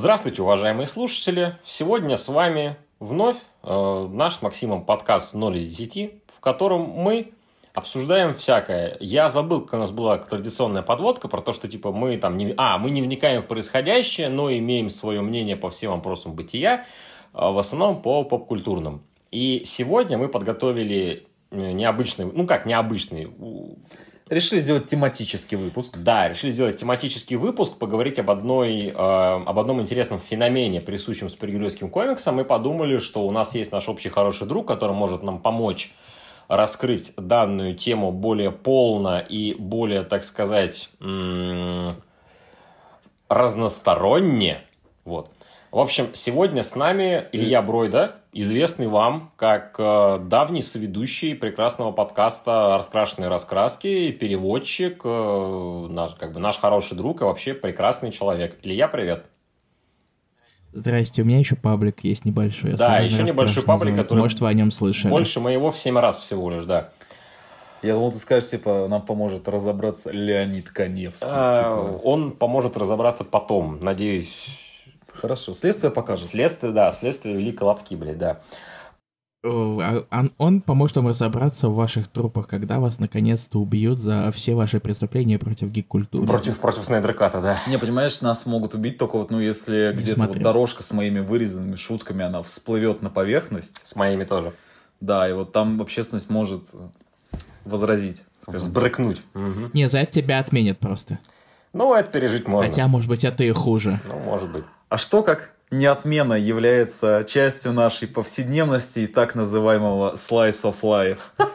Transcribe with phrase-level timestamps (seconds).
[0.00, 1.56] Здравствуйте, уважаемые слушатели!
[1.64, 7.32] Сегодня с вами вновь э, наш с Максимом подкаст 0 из 10, в котором мы
[7.74, 8.96] обсуждаем всякое.
[9.00, 12.54] Я забыл, как у нас была традиционная подводка про то, что типа мы там не...
[12.56, 16.84] А, мы не вникаем в происходящее, но имеем свое мнение по всем вопросам бытия,
[17.34, 19.02] э, в основном по поп-культурным.
[19.32, 23.32] И сегодня мы подготовили э, необычный, ну как необычный,
[24.30, 25.96] Решили сделать тематический выпуск.
[25.96, 31.88] Да, решили сделать тематический выпуск, поговорить об, одной, э, об одном интересном феномене, присущем супергеройским
[31.88, 32.36] комиксам.
[32.36, 35.94] Мы подумали, что у нас есть наш общий хороший друг, который может нам помочь
[36.48, 40.90] раскрыть данную тему более полно и более, так сказать,
[43.28, 44.60] разносторонне.
[45.04, 45.30] Вот.
[45.70, 52.78] В общем, сегодня с нами Илья Бройда, известный вам как э, давний соведущий прекрасного подкаста
[52.78, 58.56] «Раскрашенные раскраски», переводчик, э, наш, как бы наш хороший друг и вообще прекрасный человек.
[58.62, 59.26] Илья, привет.
[60.72, 62.72] Здрасте, у меня еще паблик есть небольшой.
[62.72, 64.20] Да, еще небольшой паблик, который...
[64.20, 65.10] Может, вы о нем слышали.
[65.10, 66.88] Больше моего в 7 раз всего лишь, да.
[67.82, 71.28] Я думал, ты скажешь, типа, нам поможет разобраться Леонид Коневский.
[71.30, 72.00] А, типа.
[72.04, 74.64] Он поможет разобраться потом, надеюсь
[75.20, 76.26] Хорошо, следствие покажет.
[76.26, 78.40] Следствие, да, следствие вели колобки, блядь, да.
[79.44, 84.80] А, он поможет вам разобраться в ваших трупах, когда вас наконец-то убьют за все ваши
[84.80, 86.26] преступления против гик-культуры.
[86.26, 87.56] Против, против Снайдерката, да.
[87.68, 91.76] Не, понимаешь, нас могут убить только вот, ну, если где-то вот дорожка с моими вырезанными
[91.76, 93.86] шутками, она всплывет на поверхность.
[93.86, 94.52] С моими тоже.
[95.00, 96.74] Да, и вот там общественность может
[97.64, 98.24] возразить.
[98.40, 98.60] Скажем.
[98.60, 99.22] Сбрыкнуть.
[99.34, 99.70] Угу.
[99.72, 101.20] Не, за это тебя отменят просто.
[101.72, 102.68] Ну, это пережить можно.
[102.68, 104.00] Хотя, может быть, это и хуже.
[104.08, 104.64] Ну, может быть.
[104.88, 111.18] А что как не отмена является частью нашей повседневности и так называемого slice of life?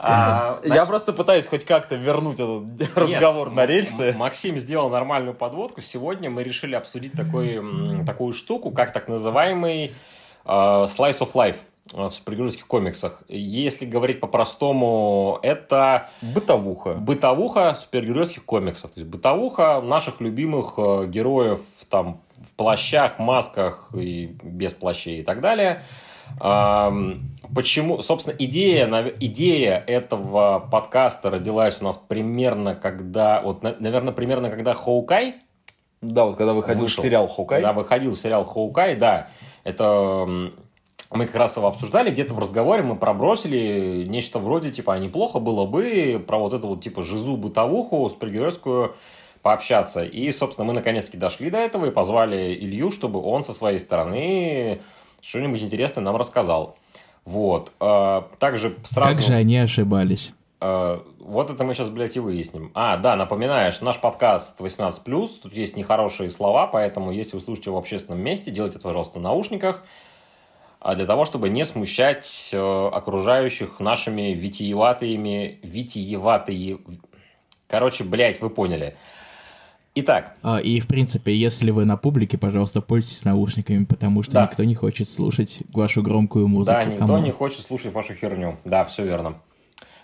[0.00, 4.14] А, Я просто пытаюсь хоть как-то вернуть этот разговор на рельсы.
[4.16, 5.80] Максим сделал нормальную подводку.
[5.80, 7.60] Сегодня мы решили обсудить такой,
[8.06, 9.92] такую штуку, как так называемый
[10.44, 11.56] uh, slice of life
[11.92, 13.22] в супергеройских комиксах.
[13.28, 16.10] Если говорить по-простому, это...
[16.22, 16.94] Бытовуха.
[16.94, 18.90] Бытовуха супергеройских комиксов.
[18.92, 25.22] То есть бытовуха наших любимых э, героев там в плащах, масках и без плащей и
[25.22, 25.82] так далее.
[26.38, 34.74] Почему, собственно, идея, идея этого подкаста родилась у нас примерно когда, вот, наверное, примерно когда
[34.74, 35.36] Хоукай
[36.00, 37.60] да, вот когда выходил вышел, сериал Хоукай.
[37.60, 39.28] Когда выходил сериал Хоукай, да.
[39.64, 40.52] Это
[41.10, 45.38] мы как раз его обсуждали, где-то в разговоре мы пробросили нечто вроде, типа, а неплохо
[45.38, 48.94] было бы про вот эту вот, типа, жизу бытовуху супергеройскую
[49.42, 50.04] пообщаться.
[50.04, 54.80] И, собственно, мы наконец-таки дошли до этого и позвали Илью, чтобы он со своей стороны
[55.22, 56.76] что-нибудь интересное нам рассказал.
[57.24, 57.72] Вот.
[57.80, 59.14] А, также сразу...
[59.14, 60.34] Как же они ошибались?
[60.60, 62.70] А, вот это мы сейчас, блядь, и выясним.
[62.74, 65.02] А, да, напоминаю, что наш подкаст 18+,
[65.42, 69.22] тут есть нехорошие слова, поэтому если вы слушаете в общественном месте, делайте это, пожалуйста, в
[69.22, 69.84] наушниках,
[70.94, 76.78] для того, чтобы не смущать э, окружающих нашими витиеватыми, витиеватые...
[77.66, 78.96] Короче, блядь, вы поняли.
[79.94, 80.36] Итак.
[80.42, 84.42] А, и, в принципе, если вы на публике, пожалуйста, пользуйтесь наушниками, потому что да.
[84.48, 86.76] никто не хочет слушать вашу громкую музыку.
[86.76, 87.18] Да, никто Кому?
[87.18, 88.56] не хочет слушать вашу херню.
[88.64, 89.34] Да, все верно.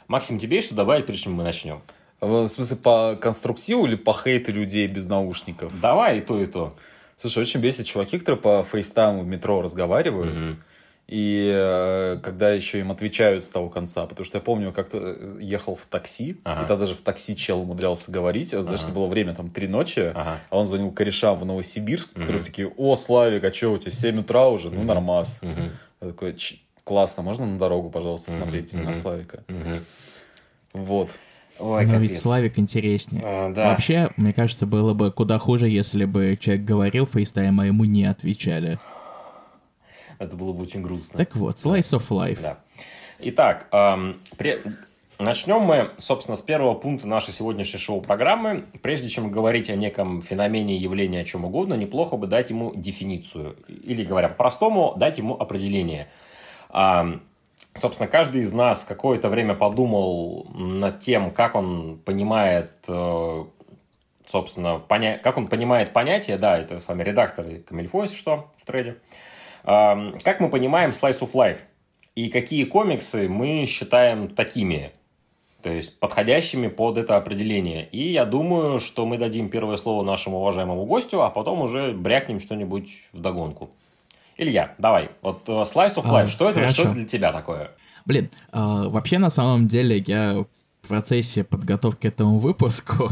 [0.09, 1.81] Максим, тебе есть что добавить, прежде чем мы начнем?
[2.21, 5.73] В смысле, по конструктиву или по хейту людей без наушников?
[5.81, 6.75] Давай и то, и то.
[7.17, 10.37] Слушай, очень бесит чуваки, которые по фейстайму в метро разговаривают.
[10.37, 10.57] Mm-hmm.
[11.07, 15.39] И э, когда еще им отвечают с того конца, потому что я помню, как-то э,
[15.39, 16.63] ехал в такси, ага.
[16.63, 18.93] и тогда даже в такси чел умудрялся говорить, вот, знаешь, ага.
[18.93, 20.39] было время там три ночи, ага.
[20.49, 22.23] а он звонил корешам в Новосибирск, угу.
[22.23, 24.71] которые такие, о, Славик, а что у тебя, 7 утра уже?
[24.71, 25.41] Ну, нормас.
[25.43, 25.61] Угу.
[26.01, 26.37] Я такой,
[26.85, 28.85] классно, можно на дорогу, пожалуйста, смотреть угу.
[28.85, 29.45] на Славика?
[29.49, 29.81] Угу.
[30.73, 31.11] Вот.
[31.59, 33.23] Ой, Но ведь Славик интереснее.
[33.25, 33.71] А, да.
[33.71, 38.05] Вообще, мне кажется, было бы куда хуже, если бы человек говорил FaceTime, а ему не
[38.05, 38.79] отвечали.
[40.19, 41.19] Это было бы очень грустно.
[41.19, 42.41] Так вот, slice of life.
[42.43, 42.59] Да.
[43.21, 44.59] Итак, эм, при...
[45.19, 48.65] начнем мы, собственно, с первого пункта нашей сегодняшней шоу-программы.
[48.83, 53.57] Прежде чем говорить о неком феномене, явлении, о чем угодно, неплохо бы дать ему дефиницию.
[53.69, 56.09] Или, говоря по-простому, дать ему определение.
[56.73, 57.23] Эм,
[57.75, 63.45] собственно, каждый из нас какое-то время подумал над тем, как он понимает э,
[64.27, 65.19] собственно, поня...
[65.19, 68.97] как он понимает понятие, да, это с вами редактор и Камильфо, если что, в трейде.
[69.65, 71.59] Как мы понимаем Slice of Life?
[72.15, 74.93] И какие комиксы мы считаем такими?
[75.63, 77.89] То есть подходящими под это определение.
[77.91, 82.41] И я думаю, что мы дадим первое слово нашему уважаемому гостю, а потом уже брякнем
[82.41, 83.71] что-нибудь в догонку.
[84.37, 85.11] Илья, давай.
[85.23, 87.71] Вот Slice of Life, а, что, это, что это для тебя такое?
[88.05, 90.45] Блин, э, вообще на самом деле я
[90.83, 93.11] в процессе подготовки к этому выпуску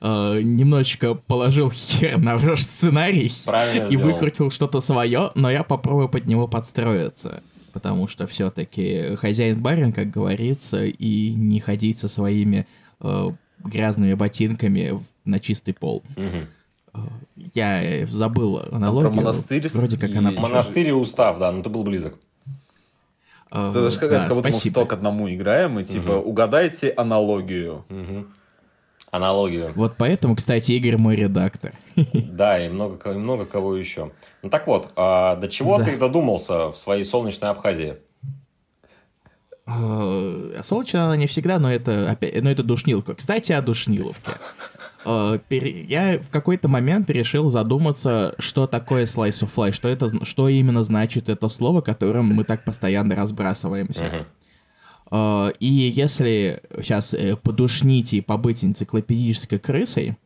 [0.00, 4.12] э, немножечко положил хер на ваш сценарий Правильно и сделал.
[4.12, 7.42] выкрутил что-то свое, но я попробую под него подстроиться.
[7.72, 12.66] Потому что все-таки хозяин-барин, как говорится, и не ходить со своими
[13.00, 13.30] э,
[13.64, 16.02] грязными ботинками на чистый пол.
[16.16, 16.48] Мгм.
[17.54, 19.12] Я забыл аналогию.
[19.12, 20.30] монастырь Вроде как и- она...
[20.30, 22.14] Монастырь и устав, да, ну ты был близок.
[23.50, 24.80] э, Это же как, да, как будто мы в спасибо.
[24.80, 27.84] 100 к одному играем, и типа, угадайте аналогию.
[27.88, 28.32] Мгм.
[29.10, 29.72] Аналогию.
[29.74, 31.72] Вот поэтому, кстати, Игорь мой редактор.
[32.12, 34.10] Да, и много, и много кого еще.
[34.42, 35.84] Ну так вот, а до чего Да.
[35.84, 37.96] ты додумался в своей солнечной Абхазии?
[39.66, 43.14] Э, Солнечная она не всегда, но это, опять, но это душнилка.
[43.14, 44.32] Кстати, о душниловке.
[45.04, 50.48] Э, Я в какой-то момент решил задуматься, что такое slice of life, что, это, что
[50.48, 54.26] именно значит это слово, которым мы так постоянно разбрасываемся.
[55.10, 60.16] Э, И если сейчас подушнить и побыть энциклопедической крысой,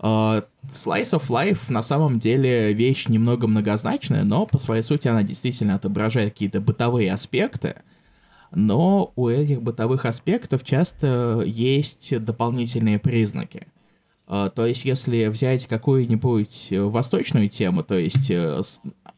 [0.00, 5.22] э, Slice of Life на самом деле вещь немного многозначная, но по своей сути она
[5.22, 7.76] действительно отображает какие-то бытовые аспекты,
[8.50, 13.66] но у этих бытовых аспектов часто есть дополнительные признаки.
[14.28, 18.60] Э, То есть, если взять какую-нибудь э, восточную тему, то есть э,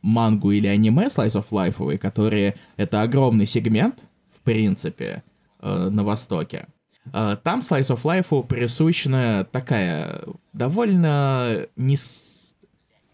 [0.03, 5.23] мангу или аниме Slice of Life, которые это огромный сегмент, в принципе,
[5.61, 6.67] э, на Востоке,
[7.13, 10.23] э, там Slice of Life присущена такая
[10.53, 11.97] довольно не...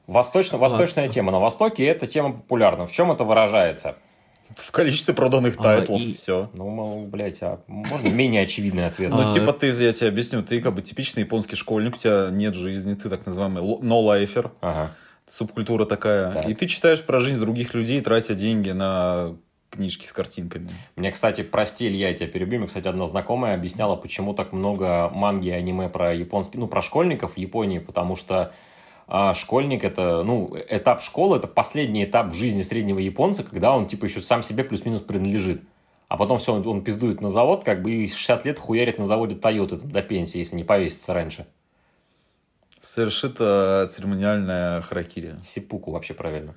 [0.07, 1.33] Восточно, восточная тема.
[1.33, 2.87] На Востоке эта тема популярна.
[2.87, 3.97] В чем это выражается?
[4.55, 6.51] В количестве проданных А, тайтлов, и- все.
[6.55, 9.11] Ну, мол, блядь, а можно менее очевидный ответ?
[9.11, 12.29] Ну, А, типа, ты, я тебе объясню, ты как бы типичный японский школьник, у тебя
[12.31, 14.95] нет жизни, ты так называемый no-лайфер, Ага.
[15.27, 16.33] субкультура такая.
[16.33, 16.49] Так.
[16.49, 19.37] И ты читаешь про жизнь других людей, тратя деньги на
[19.71, 20.69] книжки с картинками.
[20.95, 22.61] Мне, кстати, прости, Илья, я тебя перебью.
[22.61, 26.81] Мне, кстати, одна знакомая объясняла, почему так много манги и аниме про японский, ну, про
[26.83, 28.53] школьников в Японии, потому что
[29.09, 33.87] а, школьник это, ну, этап школы, это последний этап в жизни среднего японца, когда он,
[33.87, 35.63] типа, еще сам себе плюс-минус принадлежит.
[36.09, 39.07] А потом все, он, он пиздует на завод, как бы и 60 лет хуярит на
[39.07, 41.47] заводе Тойоты до пенсии, если не повесится раньше.
[42.81, 45.37] Совершит э, церемониальная харакири.
[45.45, 46.55] Сипуку вообще правильно.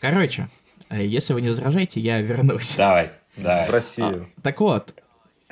[0.00, 0.48] Короче,
[0.90, 2.74] э, если вы не возражаете, я вернусь.
[2.76, 3.68] Давай, давай.
[3.68, 4.28] В Россию.
[4.42, 4.94] Так вот,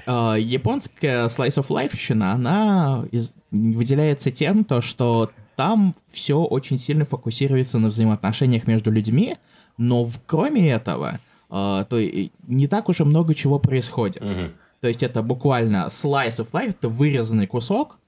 [0.04, 7.04] э, японская slice of life она из- выделяется тем, то, что там все очень сильно
[7.04, 9.36] фокусируется на взаимоотношениях между людьми,
[9.78, 11.20] но в- кроме этого,
[11.50, 14.22] э, то и не так уж и много чего происходит.
[14.22, 14.52] Мгм.
[14.80, 17.98] То есть это буквально slice of life, это вырезанный кусок,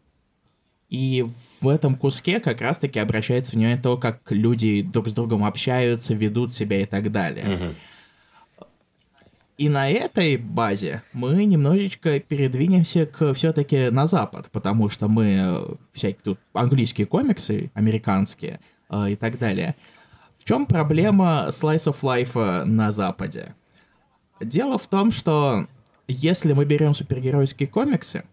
[0.88, 1.24] и
[1.60, 6.14] в этом куске как раз-таки обращается внимание на то, как люди друг с другом общаются,
[6.14, 7.44] ведут себя и так далее.
[7.46, 7.74] Мгм.
[9.58, 15.74] И на этой базе мы немножечко передвинемся к все-таки на запад, потому что мы э,
[15.92, 18.60] всякие тут английские комиксы, американские
[18.90, 19.74] э, и так далее.
[20.38, 23.54] В чем проблема Slice of Life э, на западе?
[24.40, 25.66] Дело в том, что
[26.06, 28.24] если мы берем супергеройские комиксы,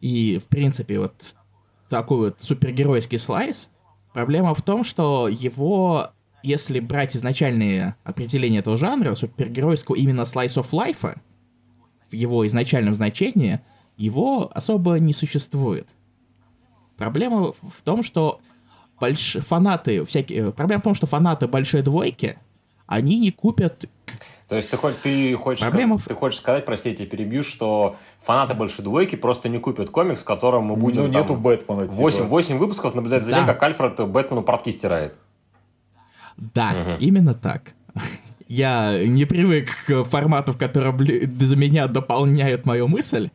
[0.00, 1.36] и, в принципе, вот
[1.90, 3.68] такой вот супергеройский слайс,
[4.14, 6.12] проблема в том, что его,
[6.46, 11.18] если брать изначальные определения этого жанра, супергеройского именно slice of life,
[12.08, 13.60] в его изначальном значении,
[13.96, 15.88] его особо не существует.
[16.96, 18.40] Проблема в том, что
[19.00, 19.38] больш...
[19.40, 20.52] фанаты всякие...
[20.52, 22.38] Проблема в том, что фанаты большой двойки,
[22.86, 23.86] они не купят
[24.48, 27.96] То есть ты, хоть, ты, хочешь, Проблема ты хочешь сказать, прости, я тебя перебью, что
[28.20, 31.82] фанаты большой двойки просто не купят комикс, в котором мы будем ну, там, нету Бэтмена,
[31.82, 31.94] типа.
[31.94, 33.36] 8, 8 выпусков наблюдать за Да.
[33.38, 35.16] тем, как Альфред Бэтмену портки стирает.
[36.36, 36.96] Да, Мгм.
[37.00, 37.72] именно так.
[38.48, 43.30] Я не привык к формату, в котором за меня дополняют мою мысль,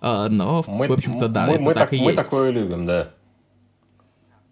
[0.00, 2.16] а, но, Мы, в общем-то, да, мы, это мы так так- и мы есть.
[2.16, 3.10] такое любим, да.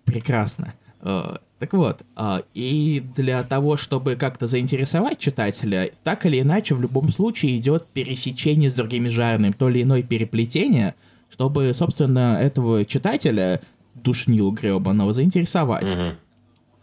[0.05, 0.75] Прекрасно.
[1.01, 6.83] Э, Так вот, а, и для того, чтобы как-то заинтересовать читателя, так или иначе, в
[6.83, 10.95] любом случае идет пересечение с другими жанрами, то или иное переплетение,
[11.31, 13.61] чтобы, собственно, этого читателя,
[13.95, 15.91] душнил гребаного, заинтересовать.
[15.91, 16.17] Мгм.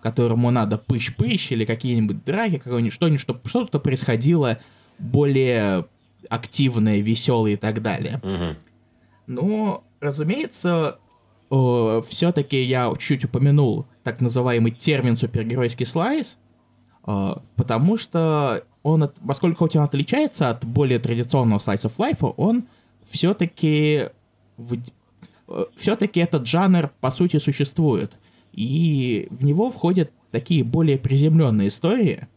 [0.02, 4.58] Которому надо пыщ-пыщ или какие-нибудь драки, какое-нибудь что-нибудь, чтоб что-то происходило
[5.00, 5.86] более
[6.30, 8.20] активное, веселое и так далее.
[8.24, 8.58] Мгм.
[9.28, 10.98] Ну, разумеется,
[11.50, 16.38] все-таки я чуть упомянул так называемый термин супергеройский слайс,
[17.06, 22.64] э, потому что он, от- поскольку он отличается от более традиционного slice of life, он
[23.06, 24.10] все-таки
[25.76, 28.18] все-таки этот жанр по сути существует.
[28.54, 32.28] И в него входят такие более приземленные истории,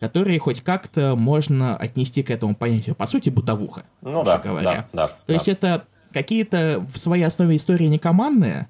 [0.00, 2.94] которые хоть как-то можно отнести к этому понятию.
[2.94, 3.84] По сути, бытовуха.
[4.02, 4.62] Ну да, говоря.
[4.64, 5.06] да, да.
[5.08, 5.34] То да.
[5.34, 8.68] есть это какие-то в своей основе истории не командные,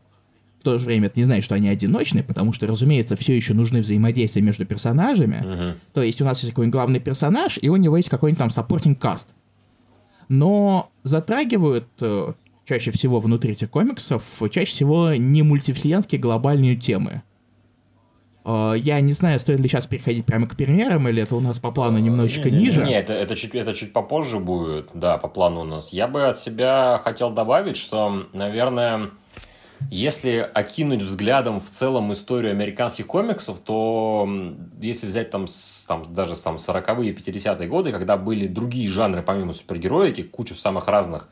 [0.61, 3.55] в то же время это не значит, что они одиночные, потому что, разумеется, все еще
[3.55, 5.71] нужны взаимодействия между персонажами.
[5.71, 5.79] Угу.
[5.95, 8.99] То есть у нас есть какой-нибудь главный персонаж, и у него есть какой-нибудь там supporting
[8.99, 9.35] cast.
[10.29, 12.33] Но затрагивают э,
[12.69, 17.23] чаще всего внутри этих комиксов, чаще всего не мультивселенские глобальные темы.
[18.45, 21.59] Э, я не знаю, стоит ли сейчас переходить прямо к примерам, или это у нас
[21.59, 22.85] по плану немножечко не, не, ниже.
[22.85, 25.93] Нет, это, это, чуть, это чуть попозже будет, да, по плану у нас.
[25.95, 29.11] Я бы от себя хотел добавить, что, наверное,
[29.91, 34.29] если окинуть взглядом в целом историю американских комиксов, то
[34.79, 35.47] если взять там,
[35.87, 41.31] там даже там 40-е, 50-е годы, когда были другие жанры помимо супергероики, куча самых разных,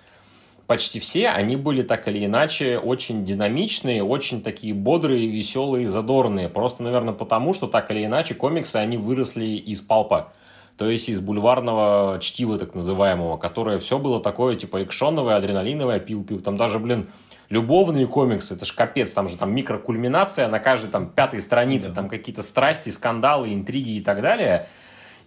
[0.66, 6.49] почти все, они были так или иначе очень динамичные, очень такие бодрые, веселые, задорные.
[6.49, 10.32] Просто, наверное, потому, что так или иначе комиксы, они выросли из палпа.
[10.76, 16.40] То есть из бульварного чтива, так называемого, которое все было такое, типа, экшоновое, адреналиновое, пил-пил.
[16.40, 17.08] Там даже, блин,
[17.49, 21.94] любовные комиксы, это ж капец, там же там микрокульминация на каждой там пятой странице, да.
[21.94, 24.68] там какие-то страсти, скандалы, интриги и так далее.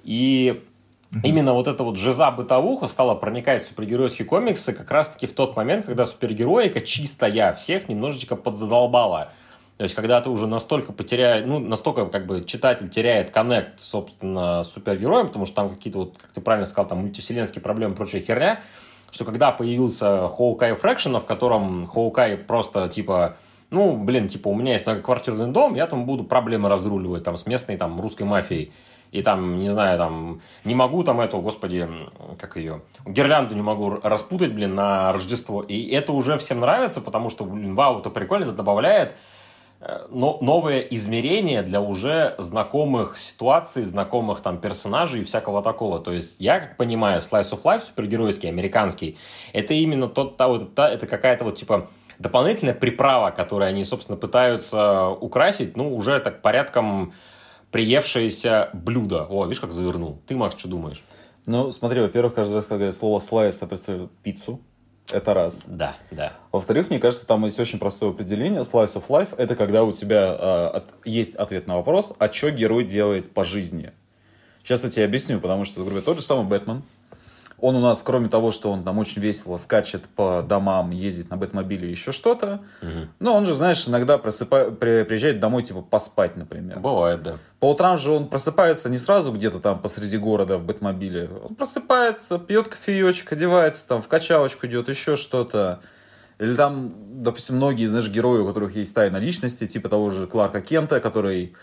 [0.03, 0.63] И
[1.23, 5.55] именно вот эта вот жиза бытовуха стала проникать в супергеройские комиксы как раз-таки в тот
[5.55, 9.29] момент, когда супергероика чистая всех немножечко подзадолбала.
[9.77, 14.61] То есть, когда ты уже настолько потеряешь, ну, настолько, как бы, читатель теряет коннект, собственно,
[14.63, 17.95] с супергероем, потому что там какие-то, вот, как ты правильно сказал, там, мультивселенские проблемы и
[17.95, 18.59] прочая херня,
[19.09, 23.37] что когда появился Хоукай Фрэкшн, в котором Хоукай просто, типа,
[23.69, 27.45] ну, блин, типа, у меня есть многоквартирный дом, я там буду проблемы разруливать, там, с
[27.45, 28.73] местной, там, русской мафией.
[29.11, 31.89] И там, не знаю, там, не могу там эту, господи,
[32.37, 35.61] как ее, гирлянду не могу распутать, блин, на Рождество.
[35.61, 39.15] И это уже всем нравится, потому что, блин, вау, это прикольно, это добавляет
[39.81, 45.99] Э, но, новое измерение для уже знакомых ситуаций, знакомых там персонажей и всякого такого.
[45.99, 49.17] То есть я, как понимаю, Slice of Life супергеройский, американский,
[49.53, 51.87] это именно тот, та, вот, та, это какая-то вот типа
[52.17, 57.13] дополнительная приправа, которую они, собственно, пытаются украсить, ну, уже так порядком
[57.71, 59.25] приевшееся блюдо.
[59.29, 60.21] О, видишь, как завернул.
[60.27, 61.01] Ты, Макс, что думаешь?
[61.45, 64.61] Ну, смотри, во-первых, каждый раз, когда говорят слово слайс, я представляю пиццу.
[65.11, 65.63] Это раз.
[65.65, 66.33] Да, да.
[66.51, 68.61] Во-вторых, мне кажется, там есть очень простое определение.
[68.61, 72.51] Slice of life– это когда у тебя э, от, есть ответ на вопрос, а что
[72.51, 73.91] герой делает по жизни.
[74.63, 76.83] Сейчас я тебе объясню, потому что, например, тот же самый Бэтмен–
[77.61, 81.37] он у нас, кроме того, что он там очень весело скачет по домам, ездит на
[81.37, 83.07] бэтмобиле, еще что-то, угу.
[83.19, 84.71] но он же, знаешь, иногда просыпа...
[84.71, 85.03] при...
[85.03, 86.79] приезжает домой, типа, поспать, например.
[86.79, 87.37] Бывает, да.
[87.59, 91.29] По утрам же он просыпается не сразу где-то там посреди города в бэтмобиле.
[91.49, 95.81] Он просыпается, пьет кофеечек, одевается, там в качалочку идет, еще что-то.
[96.39, 100.61] Или там, допустим, многие, знаешь, герои, у которых есть тайна личности, типа того же Кларка
[100.61, 101.53] Кента, который...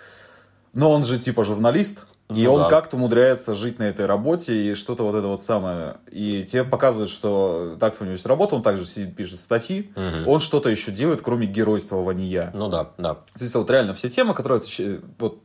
[0.74, 2.68] Но он же типа журналист, и ну, он да.
[2.68, 5.98] как-то умудряется жить на этой работе и что-то вот это вот самое.
[6.10, 10.30] И тебе показывают, что так-то у него есть работа, он также сидит, пишет статьи, угу.
[10.30, 12.50] он что-то еще делает, кроме геройствования.
[12.52, 13.14] Ну да, да.
[13.14, 15.38] То есть вот реально все темы, которые отвечают, вот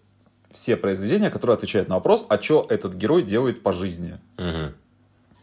[0.49, 4.17] все произведения, которые отвечают на вопрос, а что этот герой делает по жизни.
[4.37, 4.73] Угу.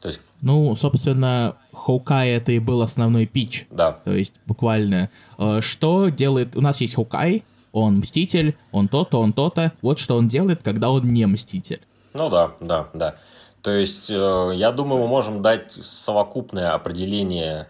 [0.01, 0.21] То есть...
[0.43, 3.67] Ну, собственно, Хоукай это и был основной пич.
[3.71, 3.93] Да.
[4.05, 6.57] То есть, буквально, э, что делает...
[6.57, 9.73] У нас есть Хоукай, он мститель, он то-то, он то-то.
[9.83, 11.81] Вот что он делает, когда он не мститель.
[12.15, 13.15] Ну да, да, да.
[13.63, 17.69] То есть, э, я думаю, мы можем дать совокупное определение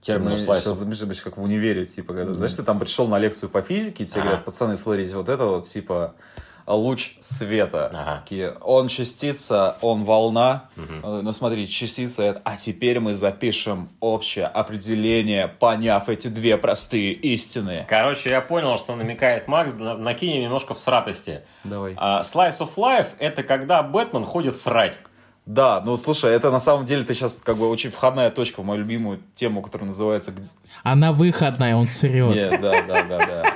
[0.00, 3.50] термину Мы сейчас замешиваемся, как в универе, типа, когда, знаешь, ты там пришел на лекцию
[3.50, 4.28] по физике, тебе ага.
[4.28, 6.14] говорят, пацаны, смотрите, вот это вот, типа,
[6.66, 7.90] луч света.
[7.92, 8.56] Ага.
[8.62, 10.68] Он частица, он волна.
[10.76, 11.22] Угу.
[11.22, 12.42] Ну смотри, частица это.
[12.44, 17.86] А теперь мы запишем общее определение, поняв эти две простые истины.
[17.88, 19.74] Короче, я понял, что намекает Макс.
[19.74, 21.42] Накинем немножко в сратости.
[21.64, 21.94] Давай.
[21.96, 24.96] А, Slice of Life это когда Бэтмен ходит срать.
[25.46, 28.64] Да, ну слушай, это на самом деле ты сейчас как бы очень входная точка в
[28.64, 30.32] мою любимую тему, которая называется...
[30.84, 32.34] Она выходная, он срет.
[32.34, 33.54] Нет, да, да, да, да.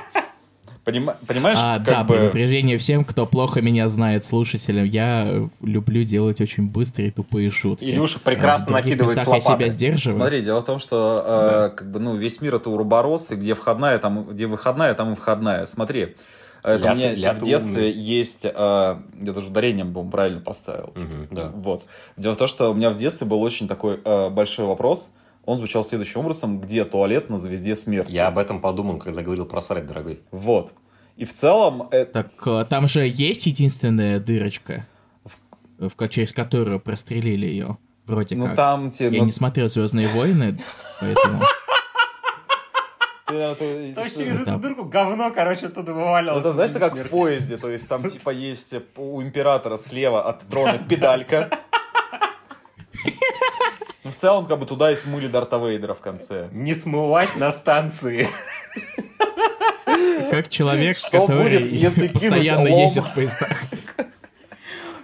[0.85, 1.09] Поним...
[1.25, 2.15] Понимаешь, а, как да, бы...
[2.15, 4.85] предупреждение всем, кто плохо меня знает, слушателям.
[4.85, 7.83] Я люблю делать очень быстрые тупые шутки.
[7.83, 9.51] Илюша прекрасно а, накидывает с лопаты.
[9.51, 10.19] я себя сдерживаю.
[10.19, 11.65] Смотри, дело в том, что да.
[11.65, 15.13] э, как бы, ну, весь мир это уроборос, и где входная, там, где выходная, там
[15.13, 15.65] и входная.
[15.65, 16.15] Смотри,
[16.61, 17.99] это ля, у меня ля в детстве умный.
[17.99, 20.93] есть, э, я даже ударением, по правильно поставил.
[20.95, 21.51] Типа, угу, да.
[21.55, 21.83] Вот.
[22.15, 25.09] Дело в том, что у меня в детстве был очень такой э, большой вопрос–
[25.45, 28.11] он звучал следующим образом, где туалет на звезде смерти.
[28.11, 30.19] Я об этом подумал, когда говорил про срать, дорогой.
[30.31, 30.73] Вот.
[31.17, 31.87] И в целом...
[31.91, 32.23] Это...
[32.23, 34.87] Так э, там же есть единственная дырочка,
[35.77, 37.77] в, в, через которую прострелили ее.
[38.05, 38.55] Вроде ну, как.
[38.55, 39.25] Там те, Я ну...
[39.25, 40.59] не смотрел Звездные войны,
[40.99, 41.43] поэтому.
[43.25, 46.41] То есть через эту дырку говно, короче, оттуда вывалилось.
[46.41, 50.77] Это знаешь, как в поезде, то есть там типа есть у императора слева от трона
[50.77, 51.49] педалька.
[54.05, 56.47] Ну, в целом, как бы туда и смыли Дарта Вейдера в конце.
[56.51, 58.27] Не смывать на станции.
[60.29, 63.63] Как человек, Что который будет, если постоянно ездит в поездах.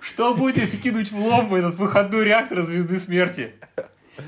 [0.02, 3.54] Что будет, если кинуть в лоб этот выходной реактор Звезды Смерти?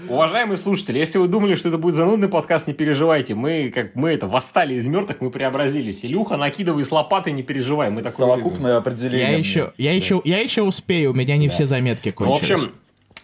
[0.10, 3.36] Уважаемые слушатели, если вы думали, что это будет занудный подкаст, не переживайте.
[3.36, 6.04] Мы, как мы это, восстали из мертвых, мы преобразились.
[6.04, 7.92] Илюха, накидывай с лопаты, не переживай.
[7.92, 9.34] Мы такое Совокупное определение.
[9.34, 9.96] Я еще, я, да.
[9.96, 11.54] еще, я еще успею, у меня не да.
[11.54, 12.50] все заметки кончились.
[12.50, 12.74] Ну, в общем,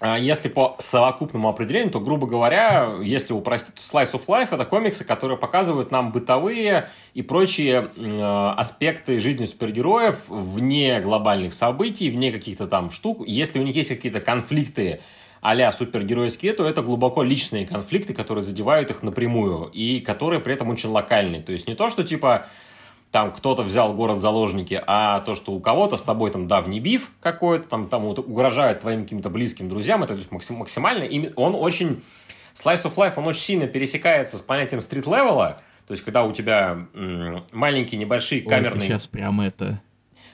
[0.01, 5.03] если по совокупному определению, то, грубо говоря, если упростить, то Slice of Life— это комиксы,
[5.03, 12.67] которые показывают нам бытовые и прочие э, аспекты жизни супергероев вне глобальных событий, вне каких-то
[12.67, 13.23] там штук.
[13.27, 15.01] Если у них есть какие-то конфликты
[15.41, 20.69] а-ля супергеройские, то это глубоко личные конфликты, которые задевают их напрямую и которые при этом
[20.69, 21.41] очень локальные.
[21.41, 22.47] То есть не то, что типа
[23.11, 27.09] там кто-то взял город заложники, а то, что у кого-то с тобой там давний биф
[27.21, 32.03] какой-то, там, там вот, угрожает твоим каким-то близким друзьям, это то есть, максимально, он очень,
[32.53, 36.85] Slice of Life, он очень сильно пересекается с понятием стрит-левела, то есть, когда у тебя
[36.93, 38.81] м- маленькие небольшие камерные...
[38.81, 39.81] Ой, сейчас прямо это...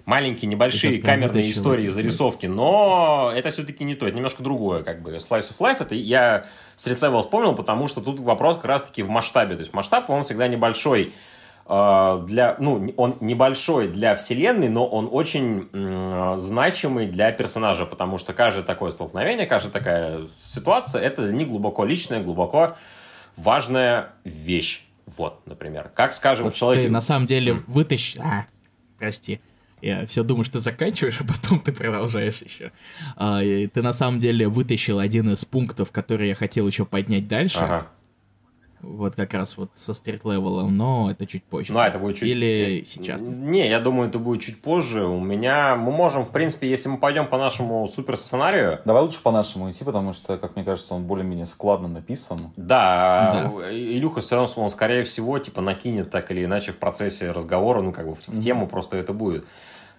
[0.04, 5.16] Маленькие небольшие камерные истории, зарисовки, но это все-таки не то, это немножко другое, как бы.
[5.16, 6.46] Slice of Life, это я
[6.78, 10.24] Street Level вспомнил, потому что тут вопрос как раз-таки в масштабе, то есть масштаб, он
[10.24, 11.14] всегда небольшой,
[11.68, 15.68] для, ну, он небольшой для вселенной, но он очень
[16.38, 21.84] значимый для персонажа, потому что каждое такое столкновение, каждая такая ситуация, это для них глубоко
[21.84, 22.78] личная, глубоко
[23.36, 24.84] важная вещь.
[25.06, 25.92] Вот, например.
[25.94, 26.88] Как, скажем, вот в человеке...
[26.88, 28.22] Ты на самом деле вытащил...
[28.24, 28.46] А,
[28.98, 29.40] прости.
[29.82, 32.72] Я все думаю, что ты заканчиваешь, а потом ты продолжаешь еще.
[33.16, 37.60] А, ты на самом деле вытащил один из пунктов, который я хотел еще поднять дальше.
[37.60, 37.88] Ага.
[38.86, 41.74] Вот как раз вот со стрит-левелом, но это чуть позже.
[41.74, 42.30] Ну, а это будет чуть...
[42.30, 43.20] Или сейчас?
[43.22, 45.06] Не, я думаю, это будет чуть позже.
[45.06, 45.76] У меня...
[45.76, 48.80] Мы можем, в принципе, если мы пойдем по нашему супер-сценарию...
[48.86, 52.40] Давай лучше по нашему идти, потому что, как мне кажется, он более-менее складно написан.
[52.56, 53.72] Да, да.
[53.74, 57.92] Илюха все равно, он, скорее всего, типа, накинет так или иначе в процессе разговора, ну,
[57.92, 59.46] как бы в, в тему просто это будет.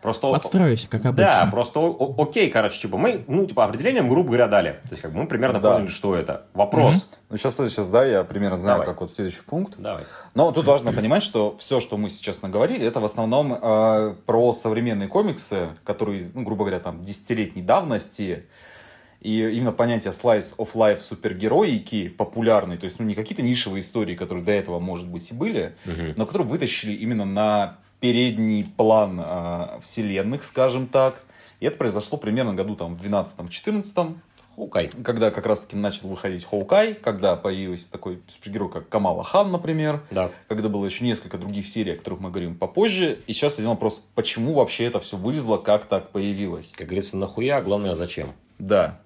[0.02, 0.30] Просто...
[0.30, 1.44] Подстроюсь, как обычно.
[1.44, 4.70] Да, просто окей, короче, типа мы, ну, типа, определением, грубо говоря, дали.
[4.82, 5.74] То есть, как бы мы примерно да.
[5.74, 6.46] поняли, что это.
[6.54, 6.94] Вопрос.
[6.94, 7.18] Mm-hmm.
[7.30, 8.87] Ну, сейчас, подожди, сейчас, да, я примерно знаю, Давай.
[8.87, 9.74] как вот следующий пункт.
[9.78, 10.04] Давай.
[10.35, 14.52] Но тут важно понимать, что все, что мы сейчас наговорили, это в основном э, про
[14.52, 18.44] современные комиксы, которые, ну, грубо говоря, там, десятилетней давности,
[19.20, 24.14] и именно понятие slice of life супергероики популярный, то есть ну, не какие-то нишевые истории,
[24.14, 26.14] которые до этого, может быть, и были, угу.
[26.16, 31.22] но которые вытащили именно на передний план э, вселенных, скажем так.
[31.61, 34.16] И это произошло примерно году там в 12-14.
[34.57, 34.88] Hawkeye.
[35.04, 40.02] Когда как раз-таки начал выходить Hawkeye, когда появился такой супергерой, как Камала Хан, например.
[40.11, 40.30] Да.
[40.48, 43.18] Когда было еще несколько других серий, о которых мы говорим попозже.
[43.26, 46.72] И сейчас один вопрос, почему вообще это все вылезло, как так появилось?
[46.72, 48.32] Как говорится, нахуя, а главное, зачем?
[48.59, 49.00] Да.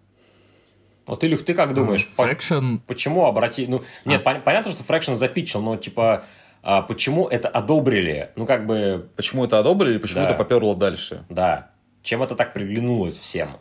[1.07, 2.09] Вот, Илюх, ты как думаешь?
[2.15, 2.77] Фрэкшн...
[2.77, 3.67] По- почему обрати...
[3.67, 4.35] Ну, нет, а.
[4.39, 6.25] понятно, что Фрэкшн запичил, но, типа,
[6.63, 8.31] а почему это одобрили?
[8.37, 9.09] Ну, как бы...
[9.17, 10.31] Почему это одобрили, почему да.
[10.31, 11.25] это поперло дальше?
[11.29, 11.71] Да.
[12.03, 13.57] Чем это так приглянулось всем?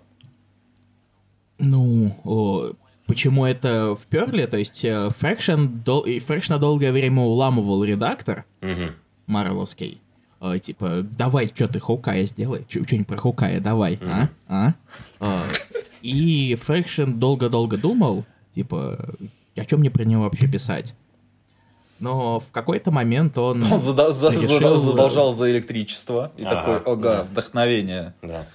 [1.58, 2.72] Ну, о,
[3.06, 4.46] почему это вперли?
[4.46, 6.06] То есть Фрэкшн, дол...
[6.06, 8.94] Фрэкшн долгое время уламывал редактор угу.
[9.28, 10.02] Марвеловский.
[10.42, 14.06] Э, типа, давай, что ты Хоукая сделай, что-нибудь про Хоукая давай, угу.
[14.08, 14.30] а?
[14.48, 14.74] а?
[15.20, 15.44] а?
[16.02, 19.16] И Фрэкшн долго-долго думал, типа,
[19.56, 20.96] о чем мне про него вообще писать?
[22.00, 23.64] Но в какой-то момент он...
[23.64, 24.76] Он зада- за- решил...
[24.76, 26.32] задолжал за электричество.
[26.38, 27.24] И ага, такой, ого, да.
[27.24, 28.14] вдохновение.
[28.22, 28.46] Да.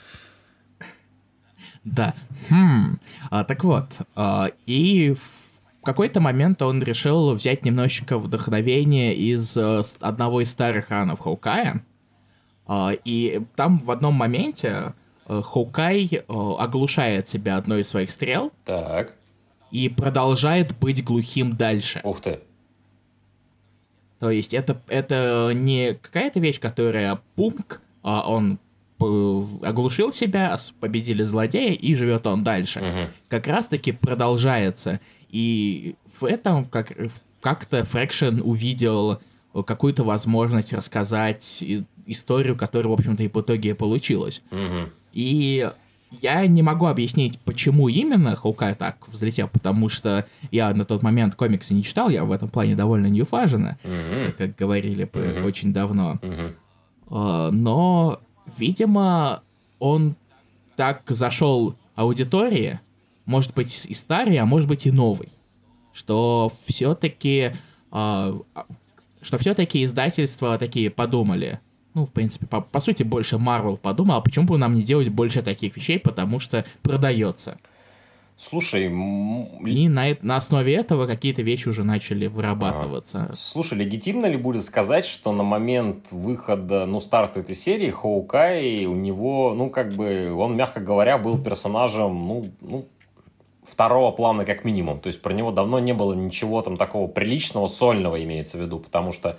[1.85, 2.15] Да.
[2.49, 2.99] Хм.
[3.31, 9.83] А, так вот, а, и в какой-то момент он решил взять немножечко вдохновение из а,
[10.01, 11.85] одного из старых ранов Хоукая.
[12.67, 14.95] А, и там в одном моменте
[15.27, 18.53] а, Хоукай а, оглушает себя одной из своих стрел.
[18.65, 19.15] Так.
[19.71, 22.01] И продолжает быть глухим дальше.
[22.05, 22.41] Ух ты.
[24.25, 28.59] То есть это, это не какая-то вещь, которая пунк, а он
[28.99, 32.81] оглушил себя, победили злодея, и живет он дальше.
[32.81, 33.11] Угу.
[33.29, 34.99] Как раз-таки продолжается.
[35.29, 36.97] И в этом как,
[37.43, 39.21] как-то Фрэкшн увидел
[39.53, 41.63] какую-то возможность рассказать
[42.07, 44.43] историю, которая, в общем-то, и по итоге получилась.
[44.51, 44.89] Угу.
[45.13, 45.71] И
[46.21, 51.35] я не могу объяснить, почему именно Хоукай так взлетел, потому что я на тот момент
[51.35, 54.33] комиксы не читал, я в этом плане довольно ньюфажена, mm-hmm.
[54.33, 55.45] как говорили mm-hmm.
[55.45, 56.19] очень давно.
[56.23, 57.51] Mm-hmm.
[57.53, 58.21] Но,
[58.59, 59.43] видимо,
[59.79, 60.17] он
[60.77, 62.81] так зашел аудитории,
[63.27, 65.29] может быть и старый, а может быть и новый,
[65.93, 67.53] что все-таки
[67.91, 68.37] а,
[69.25, 71.61] что все-таки издательства такие подумали.
[71.95, 75.09] Ну, в принципе, по, по сути, больше Marvel подумал, а почему бы нам не делать
[75.09, 77.57] больше таких вещей, потому что продается.
[78.37, 83.29] Слушай, и на, на основе этого какие-то вещи уже начали вырабатываться.
[83.31, 88.87] А, слушай, легитимно ли будет сказать, что на момент выхода, ну, старта этой серии Хоукай
[88.87, 92.89] у него, ну, как бы, он, мягко говоря, был персонажем, ну, ну,
[93.63, 94.99] второго плана как минимум.
[94.99, 98.81] То есть про него давно не было ничего там такого приличного, сольного имеется в виду,
[98.81, 99.39] потому что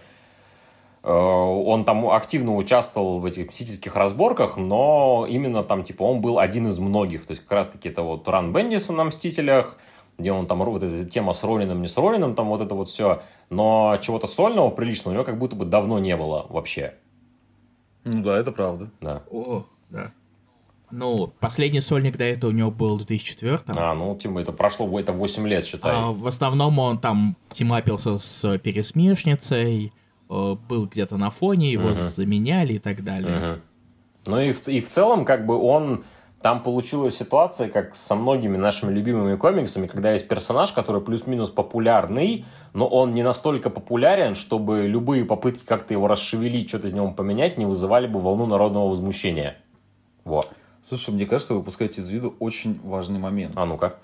[1.07, 6.67] он там активно участвовал в этих мстительских разборках, но именно там, типа, он был один
[6.67, 7.27] из многих.
[7.27, 9.77] То есть, как раз-таки это вот Ран Бендисон на «Мстителях»,
[10.17, 12.89] где он там, вот эта тема с Ронином, не с Ронином, там вот это вот
[12.89, 13.21] все.
[13.51, 16.95] Но чего-то сольного, приличного у него как будто бы давно не было вообще.
[18.03, 18.89] Ну да, это правда.
[18.99, 19.21] Да.
[19.29, 20.11] О, да.
[20.89, 24.99] Ну, последний сольник до этого у него был в 2004 А, ну, тем это прошло
[24.99, 25.91] это 8 лет, считай.
[25.93, 32.09] А, в основном он там тимапился с Пересмешницей, Э, был где-то на фоне, его uh-huh.
[32.09, 33.31] заменяли и так далее.
[33.31, 33.59] Uh-huh.
[34.27, 36.03] Ну и в, и в целом, как бы он
[36.41, 42.45] там получилась ситуация, как со многими нашими любимыми комиксами, когда есть персонаж, который плюс-минус популярный,
[42.73, 47.57] но он не настолько популярен, чтобы любые попытки как-то его расшевелить, что-то из него поменять,
[47.57, 49.57] не вызывали бы волну народного возмущения.
[50.23, 50.51] Вот.
[50.83, 53.53] Слушай, мне кажется, вы упускаете из виду очень важный момент.
[53.55, 53.95] А ну-ка.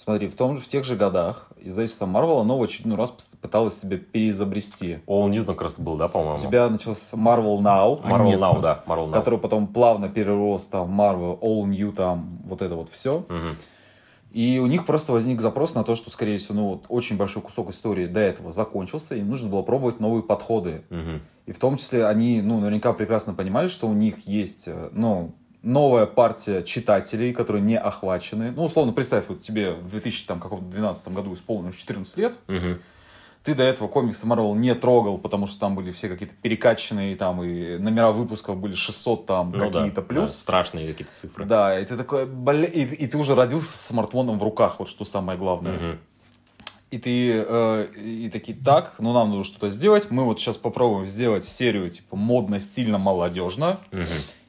[0.00, 3.80] Смотри, в, том же, в тех же годах издательство Marvel, оно в очередной раз пыталось
[3.80, 5.00] себя переизобрести.
[5.08, 6.36] All Ньютон как раз был, да, по-моему?
[6.36, 8.00] У тебя начался Marvel Now.
[8.04, 9.12] Marvel Нет, Now, да, Marvel Now.
[9.12, 13.18] Который потом плавно перерос там Marvel, All New, там вот это вот все.
[13.28, 13.56] Угу.
[14.30, 17.42] И у них просто возник запрос на то, что, скорее всего, ну вот очень большой
[17.42, 20.84] кусок истории до этого закончился, и им нужно было пробовать новые подходы.
[20.90, 21.20] Угу.
[21.46, 25.34] И в том числе они, ну, наверняка прекрасно понимали, что у них есть, э, ну,
[25.62, 28.52] новая партия читателей, которые не охвачены.
[28.52, 32.78] Ну, условно, представь, вот тебе в 2012 году исполнилось 14 лет, угу.
[33.42, 37.42] ты до этого комиксы Marvel не трогал, потому что там были все какие-то перекачанные, там,
[37.42, 40.30] и номера выпусков были 600, там, ну, какие-то да, плюс.
[40.30, 41.44] Да, страшные какие-то цифры.
[41.44, 42.64] Да, и ты такой, бля...
[42.64, 45.76] и, и ты уже родился с смартфоном в руках, вот что самое главное.
[45.76, 45.98] Угу.
[46.90, 51.04] И ты, э, и такие, так, ну нам нужно что-то сделать, мы вот сейчас попробуем
[51.04, 53.80] сделать серию, типа, модно, стильно, молодежно.
[53.92, 54.04] Угу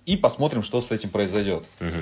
[0.09, 1.65] и посмотрим, что с этим произойдет.
[1.79, 1.99] Угу.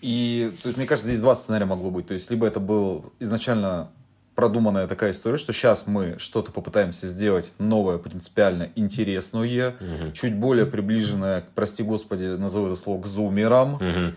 [0.00, 2.06] И то есть, мне кажется, здесь два сценария могло быть.
[2.06, 3.90] То есть, либо это был изначально
[4.34, 10.12] продуманная такая история, что сейчас мы что-то попытаемся сделать новое, принципиально интересное, угу.
[10.12, 13.74] чуть более приближенное, прости господи, назову это слово, к зумерам.
[13.74, 14.14] Угу.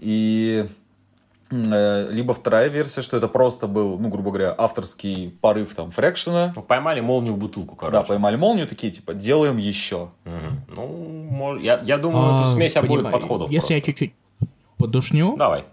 [0.00, 0.66] И
[1.50, 6.52] либо вторая версия, что это просто был, ну, грубо говоря, авторский порыв там фрекшена.
[6.56, 7.98] Ну, поймали молнию в бутылку, короче.
[7.98, 10.10] Да, поймали молнию, такие, типа, делаем еще.
[10.24, 10.74] Угу.
[10.76, 13.50] Ну, я, я думаю, а, это смесь обоих подходов.
[13.50, 13.74] Если просто.
[13.74, 14.14] я чуть-чуть
[14.78, 15.36] подушню.
[15.36, 15.64] Давай.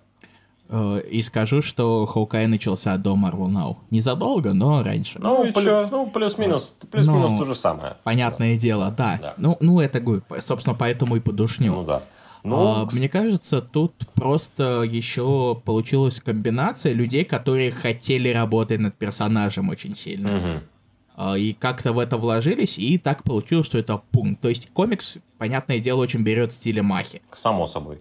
[0.72, 3.78] Э, и скажу, что Хоукай начался до Marvel Now.
[3.90, 5.20] Незадолго, но раньше.
[5.20, 7.98] Ну, ну, плюс, ну плюс-минус, плюс-минус ну, то же самое.
[8.04, 8.62] Понятное да.
[8.62, 9.20] дело, да.
[9.22, 9.34] да.
[9.38, 10.02] Ну, ну, это,
[10.40, 11.74] собственно, поэтому и подушню.
[11.74, 12.04] Ну, да.
[12.44, 12.88] Но...
[12.90, 19.96] А, мне кажется, тут просто еще получилась комбинация людей, которые хотели работать над персонажем очень
[19.96, 20.38] сильно.
[20.38, 21.36] Угу.
[21.36, 24.42] И как-то в это вложились, и так получилось, что это пункт.
[24.42, 27.22] То есть комикс, понятное дело, очень берет стиле Махи.
[27.34, 28.00] Само собой.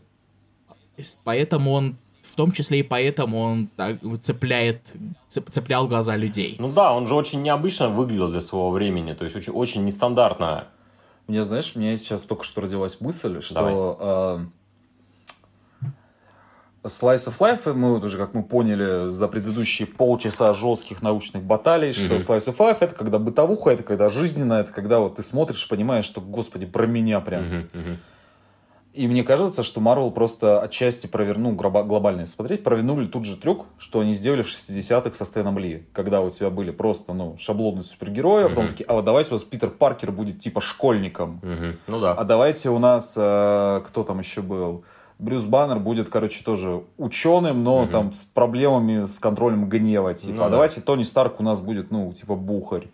[1.25, 4.93] Поэтому он в том числе и поэтому он так цепляет,
[5.29, 6.57] цеплял глаза людей.
[6.59, 10.69] Ну да, он же очень необычно выглядел для своего времени, то есть очень, очень нестандартно
[11.27, 14.47] мне, знаешь, у меня сейчас только что родилась мысль, что э,
[16.85, 21.93] Slice of Life, мы вот уже, как мы поняли, за предыдущие полчаса жестких научных баталий,
[21.93, 22.27] что mm-hmm.
[22.27, 25.69] Slice of Life это когда бытовуха, это когда жизненно, это когда вот ты смотришь и
[25.69, 27.45] понимаешь, что, господи, про меня прям.
[27.45, 27.73] Mm-hmm.
[27.73, 27.97] Mm-hmm.
[28.93, 34.01] И мне кажется, что Marvel просто отчасти провернул, глобально смотреть, провернули тут же трюк, что
[34.01, 38.45] они сделали в 60-х со Стэном Ли, когда у тебя были просто, ну, шаблонные супергерои,
[38.45, 41.41] а потом такие, а вот давайте у вас Питер Паркер будет типа школьником.
[41.43, 41.77] Угу.
[41.87, 42.15] Ну да.
[42.15, 44.85] А давайте у нас, э, кто там еще был,
[45.21, 47.91] Брюс Баннер будет, короче, тоже ученым, но угу.
[47.91, 50.37] там с проблемами с контролем гнева, типа.
[50.37, 50.51] Ну, а да.
[50.53, 52.89] давайте Тони Старк у нас будет, ну, типа, бухарь.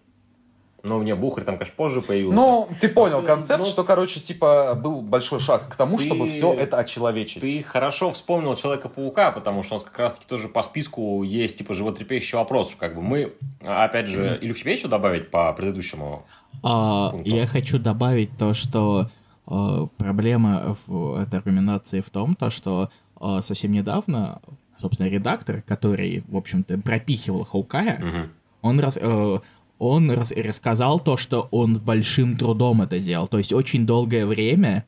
[0.87, 2.37] Ну, мне Бухарь там, конечно, позже появился.
[2.37, 6.29] Ну, ты понял концепт, ну, что, короче, типа, был большой шаг к тому, ты, чтобы
[6.29, 7.41] все это очеловечить.
[7.41, 11.75] Ты хорошо вспомнил Человека-паука, потому что у нас как раз-таки тоже по списку есть, типа,
[11.75, 12.75] животрепещущий вопрос.
[12.79, 13.33] Как бы мы,
[13.65, 14.55] опять же, mm-hmm.
[14.55, 16.23] тебе еще добавить по предыдущему
[16.63, 19.11] а, Я хочу добавить то, что
[19.47, 24.41] э, проблема в этой аргументации в том, то, что э, совсем недавно,
[24.81, 28.29] собственно, редактор, который, в общем-то, пропихивал Хаукая, mm-hmm.
[28.63, 28.99] он раз...
[29.01, 29.39] Э,
[29.79, 33.27] он рас рассказал то, что он большим трудом это делал.
[33.29, 34.87] То есть очень долгое время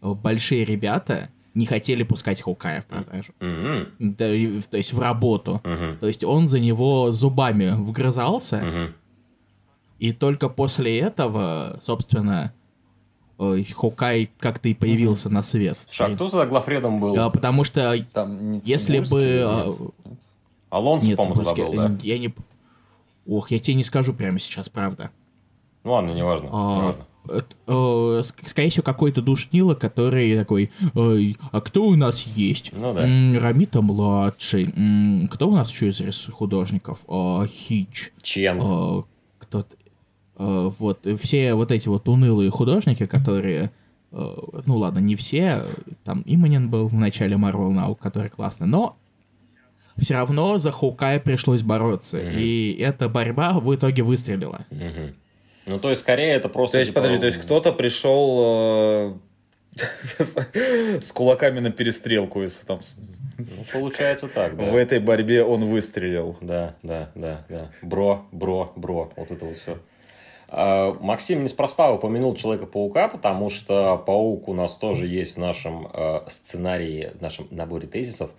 [0.00, 3.32] большие ребята не хотели пускать Хоукая в продажу.
[3.38, 3.86] Mm-hmm.
[4.00, 5.60] Да, то есть в работу.
[5.62, 5.98] Mm-hmm.
[5.98, 8.56] То есть он за него зубами вгрызался.
[8.56, 8.92] Mm-hmm.
[10.00, 12.52] И только после этого, собственно,
[13.36, 15.32] Хокай как-то и появился mm-hmm.
[15.32, 15.78] на свет.
[15.86, 17.18] Слушай, а кто тогда главредом был?
[17.18, 19.42] А, потому что Там если бы...
[19.44, 19.76] А, нет.
[20.70, 21.96] Алонсо, нет, по-моему, был, да?
[22.02, 22.34] Я не...
[23.26, 25.10] Ох, я тебе не скажу прямо сейчас, правда.
[25.82, 26.48] Ну ладно, неважно.
[26.52, 27.06] А, неважно.
[27.66, 32.70] Э, скорее всего, какой-то душнило, который такой, а кто у нас есть?
[32.72, 33.02] Ну да.
[33.40, 34.66] Рамита младший.
[35.30, 37.04] Кто у нас еще из художников?
[37.08, 38.12] А, Хич.
[38.22, 38.58] Чен.
[38.60, 39.04] А,
[39.38, 39.76] кто-то.
[40.36, 43.70] Вот, все вот эти вот унылые художники, которые
[44.10, 45.64] ну ладно, не все,
[46.04, 48.96] там Иманин был в начале Marvel Now, который классный, но
[49.98, 52.40] все равно за Хоукая пришлось бороться, mm-hmm.
[52.40, 54.66] и эта борьба в итоге выстрелила.
[54.70, 55.14] Mm-hmm.
[55.66, 56.72] Ну, то есть, скорее, это просто...
[56.72, 57.00] То есть, типа...
[57.00, 59.18] подожди, то есть, кто-то пришел
[59.78, 60.18] э,
[61.00, 62.80] с кулаками на перестрелку, если там...
[63.38, 64.64] Ну, получается так, да.
[64.64, 66.36] В этой борьбе он выстрелил.
[66.40, 67.70] Да, да, да, да.
[67.82, 69.12] Бро, бро, бро.
[69.16, 69.78] Вот это вот все.
[70.48, 76.20] А, Максим неспроста упомянул Человека-паука, потому что паук у нас тоже есть в нашем э,
[76.28, 78.30] сценарии, в нашем наборе тезисов.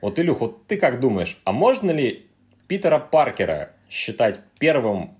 [0.00, 2.26] Вот, Илюх, вот ты как думаешь, а можно ли
[2.68, 5.16] Питера Паркера считать первым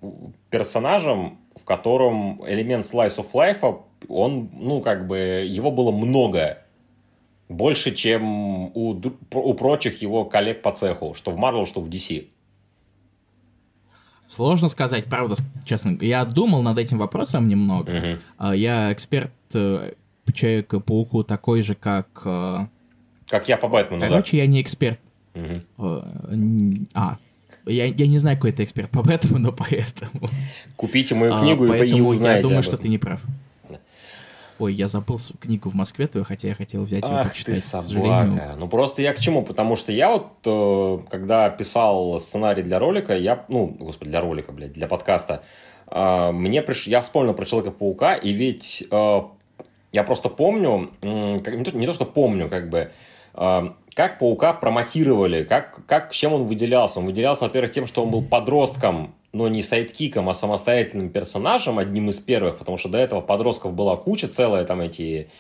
[0.51, 5.17] персонажем, в котором элемент Slice of Life, он, ну, как бы,
[5.49, 6.59] его было много.
[7.49, 9.01] Больше, чем у,
[9.33, 12.27] у прочих его коллег по цеху, что в Marvel, что в DC.
[14.29, 15.97] Сложно сказать, правда, честно.
[16.01, 18.19] Я думал над этим вопросом немного.
[18.41, 18.53] Угу.
[18.55, 19.93] Я эксперт э,
[20.25, 22.23] по Человеку-пауку такой же, как...
[23.29, 24.43] Как я по Бэтмену, Короче, да?
[24.43, 25.01] я не эксперт.
[25.35, 26.87] Угу.
[26.95, 27.19] А,
[27.67, 30.29] я, я не знаю, какой ты эксперт по Бэтмену, но поэтому...
[30.77, 33.21] Купите мою книгу а, и, и узнаете я думаю, что ты не прав.
[34.59, 37.57] Ой, я забыл книгу в Москве твою, хотя я хотел взять ее Ах почитать.
[37.57, 38.55] ты собака.
[38.57, 39.43] Ну просто я к чему?
[39.43, 44.53] Потому что я вот, э, когда писал сценарий для ролика, я, ну, господи, для ролика,
[44.53, 45.43] блядь, для подкаста,
[45.89, 46.87] э, мне приш...
[46.87, 49.21] я вспомнил про Человека-паука, и ведь э,
[49.93, 52.93] я просто помню, не то, не то, что помню, как бы,
[53.37, 56.99] как Паука промотировали, как, как, чем он выделялся.
[56.99, 62.11] Он выделялся, во-первых, тем, что он был подростком, но не сайдкиком, а самостоятельным персонажем, одним
[62.11, 65.31] из первых, потому что до этого подростков была куча, целая там эти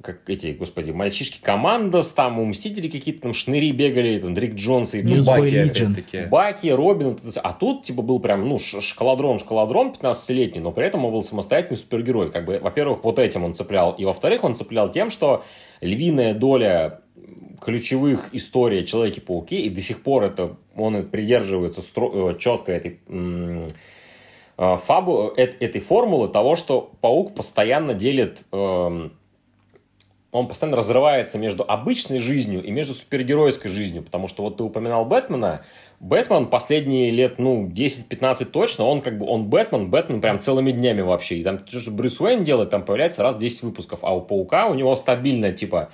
[0.00, 4.94] как эти, господи, мальчишки командос, там у Мстителей какие-то там шныри бегали, там Дрик Джонс
[4.94, 6.20] и ну, Баки, опять-таки.
[6.30, 11.12] Баки, Робин, а тут типа был прям, ну, шкаладрон, шкаладрон 15-летний, но при этом он
[11.12, 12.30] был самостоятельный супергерой.
[12.32, 15.44] Как бы, во-первых, вот этим он цеплял, и во-вторых, он цеплял тем, что
[15.80, 17.00] львиная доля
[17.60, 24.76] ключевых историй Человеке-пауке, и до сих пор это он придерживается стро- э, четко этой э,
[24.78, 29.12] фабу, этой формулы того, что паук постоянно делит эм,
[30.32, 35.04] он постоянно разрывается между обычной жизнью и между супергеройской жизнью, потому что вот ты упоминал
[35.04, 35.64] Бэтмена,
[36.00, 41.02] Бэтмен последние лет, ну, 10-15 точно, он как бы, он Бэтмен, Бэтмен прям целыми днями
[41.02, 44.66] вообще, и там, что Брюс Уэйн делает, там появляется раз 10 выпусков, а у Паука
[44.66, 45.90] у него стабильно, типа,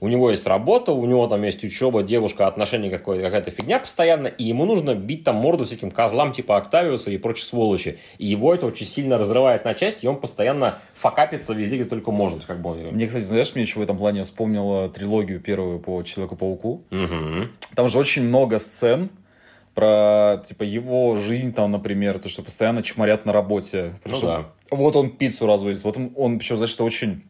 [0.00, 4.44] у него есть работа, у него там есть учеба, девушка, отношения, какая-то фигня постоянно, и
[4.44, 7.98] ему нужно бить там морду всяким козлам типа Октавиуса и прочей сволочи.
[8.18, 12.10] И его это очень сильно разрывает на части, и он постоянно факапится везде, где только
[12.10, 12.44] может.
[12.46, 12.74] Как бы.
[12.74, 16.84] Мне, кстати, знаешь, мне еще в этом плане вспомнила трилогию первую по Человеку-пауку.
[16.90, 17.48] Угу.
[17.74, 19.10] Там же очень много сцен,
[19.74, 23.94] про типа его жизнь там, например, то, что постоянно чморят на работе.
[24.04, 24.46] Ну, да.
[24.70, 27.24] Вот он пиццу разводит, вот он, он причем, значит, очень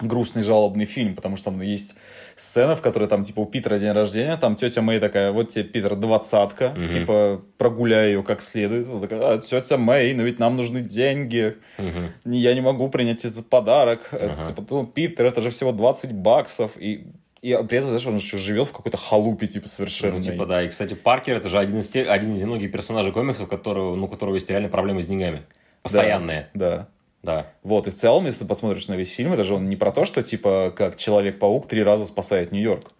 [0.00, 1.96] грустный, жалобный фильм, потому что там есть
[2.36, 5.64] сцена, в которой там, типа, у Питера день рождения, там тетя Мэй такая, вот тебе,
[5.64, 6.84] Питер, двадцатка, угу.
[6.84, 8.88] типа, прогуляй ее как следует.
[8.88, 12.32] Она такая, а, тетя Мэй, но ведь нам нужны деньги, угу.
[12.32, 14.08] я не могу принять этот подарок.
[14.12, 14.24] Ага.
[14.24, 17.06] Это, типа, ну, Питер, это же всего 20 баксов, и
[17.40, 20.16] и при этом, знаешь, он еще живет в какой-то халупе, типа, совершенно.
[20.16, 20.62] Ну, типа, да.
[20.62, 24.06] И, кстати, Паркер это же один из тех, один из немногих персонажей комиксов, которого, ну,
[24.06, 25.42] у которого есть реально проблемы с деньгами.
[25.82, 26.50] Постоянные.
[26.54, 26.70] Да.
[26.70, 26.88] да.
[27.28, 27.52] Да.
[27.62, 29.92] Вот, и в целом, если ты посмотришь на весь фильм, это же он не про
[29.92, 32.90] то, что, типа, как Человек-паук три раза спасает Нью-Йорк.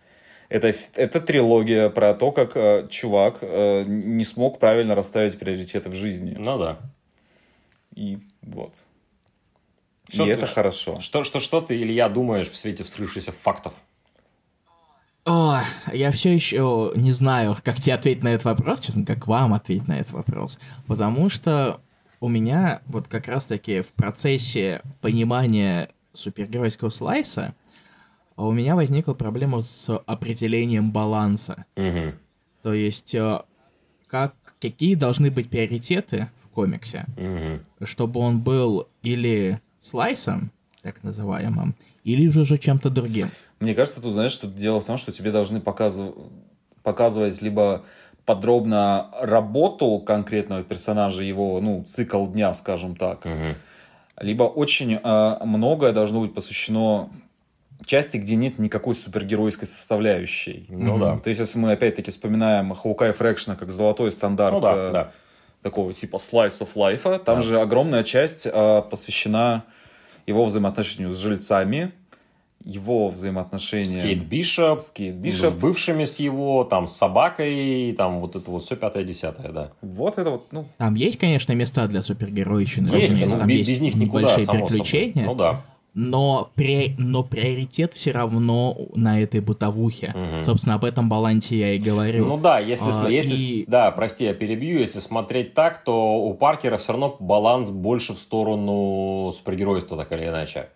[0.50, 5.94] Это, это трилогия про то, как э, чувак э, не смог правильно расставить приоритеты в
[5.94, 6.36] жизни.
[6.38, 6.78] Ну да.
[7.94, 8.84] И вот.
[10.10, 11.00] Что и ты, это хорошо.
[11.00, 13.72] Что, что, что ты, Илья, думаешь в свете вскрывшихся фактов?
[15.24, 19.54] О, я все еще не знаю, как тебе ответить на этот вопрос, честно, как вам
[19.54, 20.58] ответить на этот вопрос.
[20.86, 21.80] Потому что
[22.20, 27.54] у меня вот как раз-таки в процессе понимания супергеройского слайса
[28.36, 31.64] у меня возникла проблема с определением баланса.
[31.76, 32.14] Угу.
[32.62, 33.40] То есть, э,
[34.06, 37.86] как, какие должны быть приоритеты в комиксе, угу.
[37.86, 40.52] чтобы он был или слайсом,
[40.82, 43.28] так называемым, или же чем-то другим.
[43.60, 46.14] Мне кажется, тут, знаешь, что дело в том, что тебе должны показыв...
[46.82, 47.84] показывать либо
[48.28, 53.24] подробно работу конкретного персонажа, его, ну, цикл дня, скажем так.
[53.24, 53.54] Мгм.
[54.20, 57.08] Либо очень э, многое должно быть посвящено
[57.86, 60.66] части, где нет никакой супергеройской составляющей.
[60.68, 61.16] Ну да.
[61.18, 65.10] То есть, если мы опять-таки вспоминаем Хоукай Фрэкшна как золотой стандарт Ну да, э, да.
[65.62, 67.40] такого типа slice of life, там Да.
[67.40, 69.64] же огромная часть э, посвящена
[70.26, 71.92] его взаимоотношению с жильцами,
[72.64, 75.54] его взаимоотношения С Кейт Бишоп, с Кейт с Бишоп.
[75.54, 79.72] бывшими с его, там, с собакой, там, вот это вот все пятое-десятое, да.
[79.80, 82.88] Вот это вот, ну, Там есть, конечно, места для супергероичины.
[82.88, 84.70] Есть, разумеется, ну, там без, есть без них никуда, небольшие само собой.
[84.70, 85.24] приключения.
[85.24, 85.64] Ну да.
[85.94, 86.94] но, при...
[86.98, 90.12] но приоритет все равно на этой бытовухе.
[90.14, 90.44] Мгм.
[90.44, 92.26] Собственно, об этом балансе я и говорю.
[92.26, 96.34] Ну да, если, А, если и- да, прости, я перебью, если смотреть так, то у
[96.34, 100.68] Паркера все равно баланс больше в сторону супергеройства, так или иначе.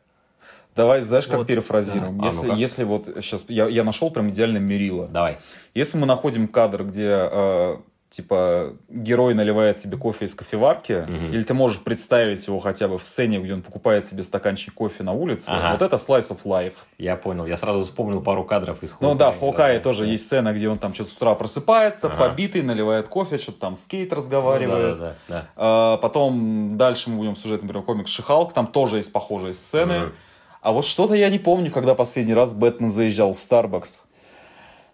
[0.77, 2.19] Давай, знаешь, как Вот, перефразируем.
[2.19, 2.25] да.
[2.25, 2.59] А, Если, ну-ка.
[2.59, 5.07] если вот сейчас, я, я нашел прям идеальное мерило.
[5.09, 5.39] Давай.
[5.75, 7.77] Если мы находим кадр, где э,
[8.11, 11.33] типа герой наливает себе кофе из кофеварки, Мгм.
[11.33, 15.03] или ты можешь представить его хотя бы в сцене, где он покупает себе стаканчик кофе
[15.03, 15.73] на улице, Ага.
[15.73, 16.75] вот это slice of life.
[16.99, 17.47] Я понял.
[17.47, 19.19] Я сразу вспомнил пару кадров из Ну Хоукая.
[19.19, 20.11] да, в Хокае Да, тоже да.
[20.11, 22.17] есть сцена, где он там что-то с утра просыпается, Ага.
[22.29, 24.99] побитый, наливает кофе, что-то там с Кейт разговаривает.
[24.99, 28.99] Ну, да, да, да, А, Потом дальше мы будем сюжет, например, комикс Шихалк, там тоже
[28.99, 29.99] есть похожие сцены.
[30.01, 30.13] Мгм.
[30.63, 34.05] А вот что-то я не помню, когда последний раз Бэтмен заезжал в Starbucks.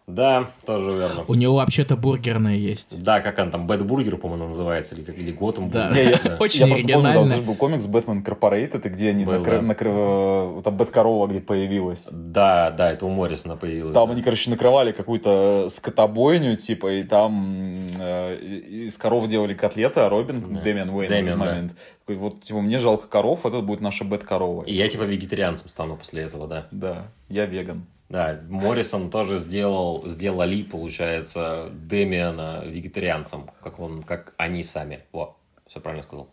[0.09, 1.25] Да, тоже верно.
[1.29, 3.01] У него вообще-то бургерная есть.
[3.03, 5.91] Да, как он там, Bat Burger, по-моему, называется, или, как, или Готэм Да.
[6.41, 9.75] Очень я просто помню, там был комикс Batman Corporate, это где они Был, накры- да.
[9.75, 12.09] накры- там Бэткорова где появилась.
[12.11, 13.93] Да, да, это у Моррисона появилось.
[13.93, 14.15] Там да.
[14.15, 20.43] они, короче, накрывали какую-то скотобойню, типа, и там э, из коров делали котлеты, а Робин,
[20.55, 20.61] Да.
[20.63, 21.37] Дэмиан Уэйн в этот да.
[21.37, 24.65] момент, такой, вот, типа, мне жалко коров, это будет наша Бэт-корова.
[24.65, 26.67] И я типа вегетарианцем стану после этого, да.
[26.71, 27.85] Да, я веган.
[28.09, 35.01] Да, Моррисон тоже сделал, сделали, получается, Дэмиана вегетарианцем, как, он, как они сами.
[35.13, 36.29] Вот, все правильно сказал.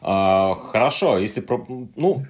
[0.00, 1.64] А, хорошо, если про...
[1.68, 2.24] Ну,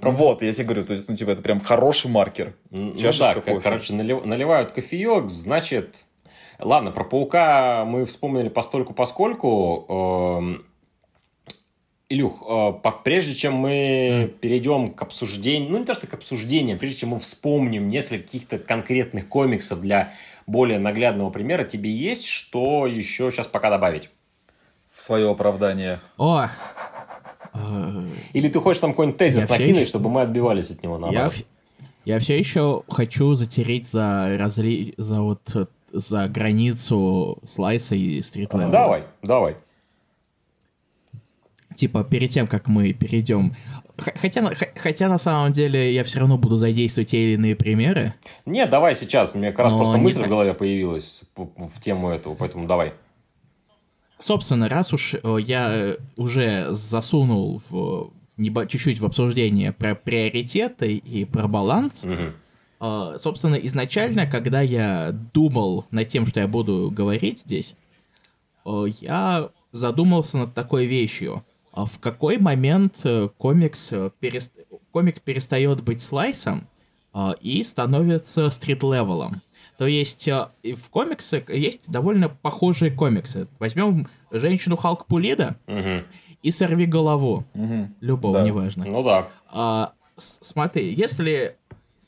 [0.00, 2.54] про Вот, я тебе говорю, то есть, ну, типа, это прям хороший маркер.
[2.70, 3.60] Ну да, кофе.
[3.60, 6.06] короче, налив- наливают кофеек, значит...
[6.60, 10.60] Ладно, про паука мы вспомнили постольку поскольку.
[12.14, 12.72] Илюх, э,
[13.02, 17.18] прежде чем мы перейдем к обсуждению, ну не то что к обсуждению, прежде чем мы
[17.18, 20.12] вспомним несколько каких-то конкретных комиксов для
[20.46, 24.10] более наглядного примера, тебе есть что еще сейчас пока добавить?
[24.94, 25.98] В свое оправдание.
[26.16, 26.46] О!
[27.54, 30.94] э, Или ты хочешь там какой-нибудь тезис Я накинуть, еще- чтобы мы отбивались от него
[30.94, 31.32] Я, наоборот?
[31.32, 31.44] в-
[32.04, 34.94] я все еще хочу затереть за разли...
[34.98, 38.70] за вот э, за границу слайса и стрит левела.
[38.70, 39.56] Давай, давай.
[41.74, 43.54] Типа перед тем, как мы перейдем.
[43.96, 48.14] Хотя, хотя на самом деле я все равно буду задействовать те или иные примеры.
[48.44, 49.34] Нет, давай сейчас.
[49.34, 50.26] Мне как раз Но просто не мысль так.
[50.26, 52.92] в голове появилась в, тему этого, поэтому давай.
[54.18, 61.24] Собственно, раз уж э, я э, уже засунул в чуть-чуть в обсуждение про приоритеты и
[61.24, 62.04] про баланс,
[62.80, 67.76] э, собственно, изначально, когда я думал над тем, что я буду говорить здесь,
[68.64, 71.44] я задумался над такой вещью.
[71.74, 74.52] А В какой момент э, комикс, э, перест-
[74.92, 76.68] комикс перестает быть slice ом
[77.12, 79.42] э, и становится street level ом?
[79.76, 83.48] То есть э, в комиксах есть довольно похожие комиксы.
[83.58, 86.04] Возьмем «Женщину Халк Пулидо» Мгм.
[86.44, 87.44] и «Сорви голову».
[87.54, 87.92] Мгм.
[88.00, 88.44] Любого, Да.
[88.44, 88.84] неважно.
[88.84, 89.28] Ну да.
[89.50, 91.56] А, смотри, если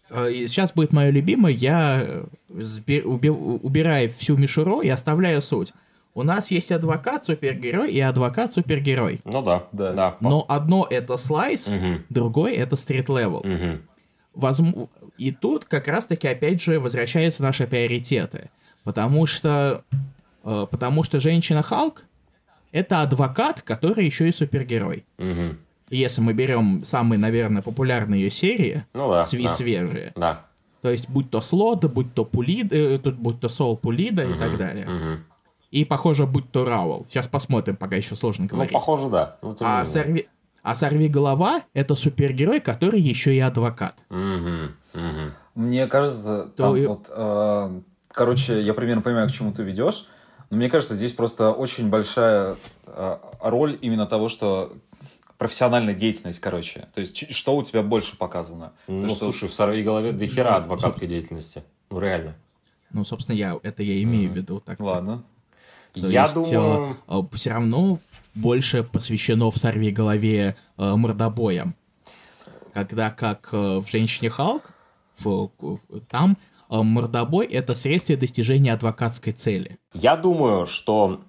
[0.09, 5.73] сейчас будет мое любимое, я убираю всю мишуру и оставляю суть.
[6.17, 9.21] У нас есть адвокат супергерой и адвокат супергерой.
[9.25, 9.65] Ну да.
[9.73, 9.93] Да.
[9.93, 10.17] да.
[10.21, 12.05] Но одно это slice, Мгм.
[12.09, 13.43] другой это street level.
[13.45, 13.83] Мгм.
[14.35, 18.49] Возм- И тут как раз-таки опять же возвращаются наши приоритеты.
[18.83, 19.83] Потому что,
[20.45, 22.05] э, потому что женщина Халк
[22.73, 25.05] это адвокат, который еще и супергерой.
[25.19, 25.59] Мгм.
[25.91, 29.21] Если мы берем самые, наверное, популярные ее серии, Ну да.
[29.21, 29.49] сви- да.
[29.51, 30.47] свежие, Да.
[30.83, 34.33] то есть будь то Слот, будь то Пулид, э, тут будь то Сол Пулида и
[34.39, 34.87] так далее.
[34.87, 35.25] Мгм.
[35.71, 37.07] И, похоже, будь то Раул.
[37.09, 38.73] Сейчас посмотрим, пока еще сложно Ну, говорить.
[38.73, 39.37] похоже, да.
[39.43, 40.29] Ну, а, сорви...
[40.63, 43.97] а Сорви Голова— это супергерой, который еще и адвокат.
[44.09, 44.77] Мгм.
[44.95, 45.33] Мгм.
[45.55, 50.07] Мне кажется, То там и- вот, э, короче, я примерно понимаю, к чему ты ведешь,
[50.51, 52.57] но мне кажется, здесь просто очень большая
[52.87, 54.73] э, роль именно того, что
[55.39, 56.87] профессиональная деятельность, короче.
[56.95, 58.73] То есть, что у тебя больше показано.
[58.87, 61.63] Ну, То, что слушай, в сорви голове до хера адвокатской деятельности.
[61.91, 62.37] Ну, реально.
[62.93, 64.61] Ну, собственно, я это я имею в виду.
[64.61, 65.25] Так Ладно.
[66.01, 66.97] То Я есть, думаю...
[67.33, 67.99] все равно
[68.35, 71.75] больше посвящено в Сорви Голове э, мордобоям.
[72.75, 74.71] Когда как э, в Женщине Халк,
[75.19, 76.37] в- в- там
[76.71, 79.79] э, мордобой— это средство достижения адвокатской цели.
[79.95, 81.21] Я думаю, что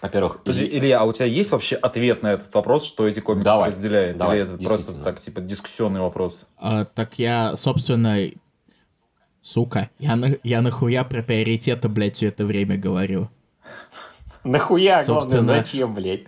[0.00, 0.38] во-первых...
[0.44, 3.68] Подожди, Илья, а у тебя есть вообще ответ на этот вопрос, что эти комиксы давай,
[3.68, 4.16] разделяют?
[4.16, 6.46] Давай, Или это просто так, типа, дискуссионный вопрос?
[6.58, 8.18] А, так я, собственно,
[9.40, 13.30] сука, я, на, я нахуя про приоритеты, блядь, все это время говорю.
[14.44, 16.22] Нахуя, главное, зачем, блядь?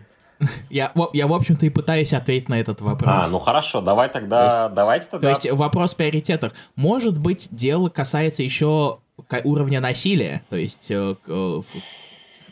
[0.70, 3.10] Я, я, в общем-то, и пытаюсь ответить на этот вопрос.
[3.12, 5.34] А, ну хорошо, давай тогда, есть, давайте тогда...
[5.34, 6.52] То есть вопрос приоритетов.
[6.76, 8.98] Может быть, дело касается еще
[9.44, 11.14] уровня насилия, то есть, э,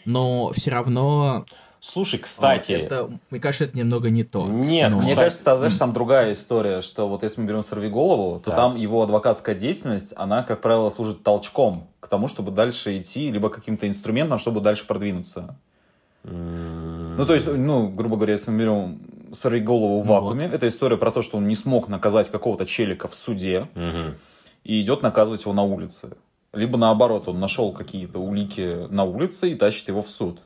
[0.05, 1.45] но все равно...
[1.81, 2.72] Слушай, кстати...
[2.72, 4.47] Это, мне кажется, это немного не то.
[4.47, 4.99] Нет, но...
[4.99, 8.57] Мне кажется, знаешь, там другая история, что вот если мы берем «Сорви голову», то так.
[8.57, 13.51] там его адвокатская деятельность, она, как правило, служит толчком к тому, чтобы дальше идти, либо
[13.51, 15.57] каким-то инструментом, чтобы дальше продвинуться.
[16.24, 19.01] Ну, то есть, ну, грубо говоря, если мы берем
[19.33, 20.55] «Сорви голову» в ну, вакууме, вот.
[20.55, 24.16] это история про то, что он не смог наказать какого-то челика в суде угу.
[24.64, 26.16] и идет наказывать его на улице.
[26.53, 30.43] Либо наоборот, он нашел какие-то улики на улице и тащит его в суд.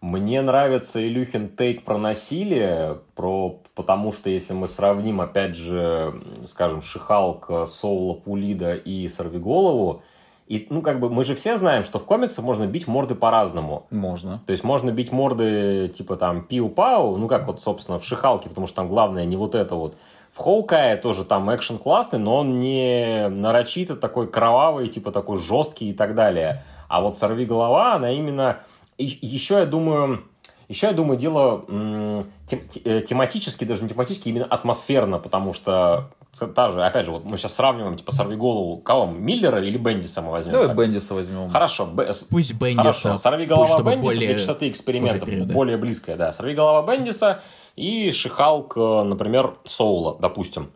[0.00, 6.80] Мне нравится Илюхин тейк про насилие, про, потому что если мы сравним, опять же, скажем,
[6.80, 10.02] Шихалк, Соула Пулида и Сорвиголову,
[10.46, 13.86] и, ну, как бы, мы же все знаем, что в комиксах можно бить морды по-разному.
[13.90, 14.40] Можно.
[14.46, 18.66] То есть, можно бить морды, типа, там, пиу-пау, ну, как вот, собственно, в Шихалке, потому
[18.66, 19.96] что там главное не вот это вот.
[20.32, 25.90] В Хоукае тоже там экшен классный, но он не нарочито такой кровавый, типа, такой жесткий
[25.90, 26.64] и так далее.
[26.88, 28.60] А вот «Сорви голова», она именно...
[29.00, 30.24] И, еще, я думаю,
[30.68, 31.64] еще, я думаю, дело
[32.46, 36.10] тем, э, тематически, даже не тематически, именно атмосферно, потому что
[36.54, 39.06] та же, опять же, вот мы сейчас сравниваем, типа, сорви голову, кого?
[39.06, 40.52] Миллера или Бендиса мы возьмем?
[40.52, 40.76] Давай так?
[40.76, 41.48] Бендиса возьмем.
[41.48, 41.86] Хорошо.
[41.86, 42.12] Б...
[42.28, 42.82] Пусть Бендиса.
[42.82, 44.28] Хорошо, сорви голова Бендиса более...
[44.28, 46.30] для частоты экспериментов, более близкая, да.
[46.32, 47.42] Сорви голова Бендиса
[47.76, 50.70] и Шихалк, э, например, Соула, допустим.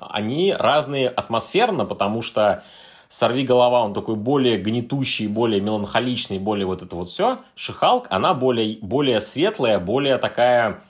[0.00, 2.64] Они разные атмосферно, потому что
[3.12, 7.40] Сорви голова, он такой более гнетущий, более меланхоличный, более вот это вот все.
[7.54, 10.80] Шихалк, она более, более светлая, более такая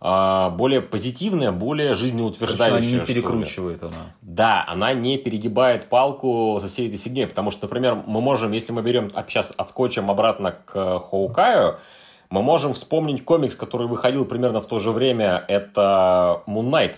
[0.00, 3.00] а, более позитивная, более жизнеутверждающая.
[3.00, 4.14] Она не перекручивает она.
[4.20, 8.72] Да, она не перегибает палку со всей этой фигней, потому что, например, мы можем, если
[8.72, 11.80] мы берем сейчас отскочим обратно к Хоукаю,
[12.30, 16.94] мы можем вспомнить комикс, который выходил примерно в то же время, это Moon Knight,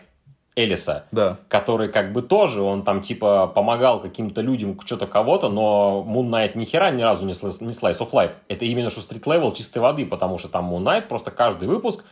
[0.56, 1.38] Alias а, да.
[1.48, 6.52] который как бы тоже, он там типа помогал каким-то людям, что-то кого-то, но Moon Knight
[6.54, 8.32] ни хера ни разу не, не Slice of Life.
[8.46, 12.04] Это именно что street level чистой воды, потому что там Moon Knight просто каждый выпуск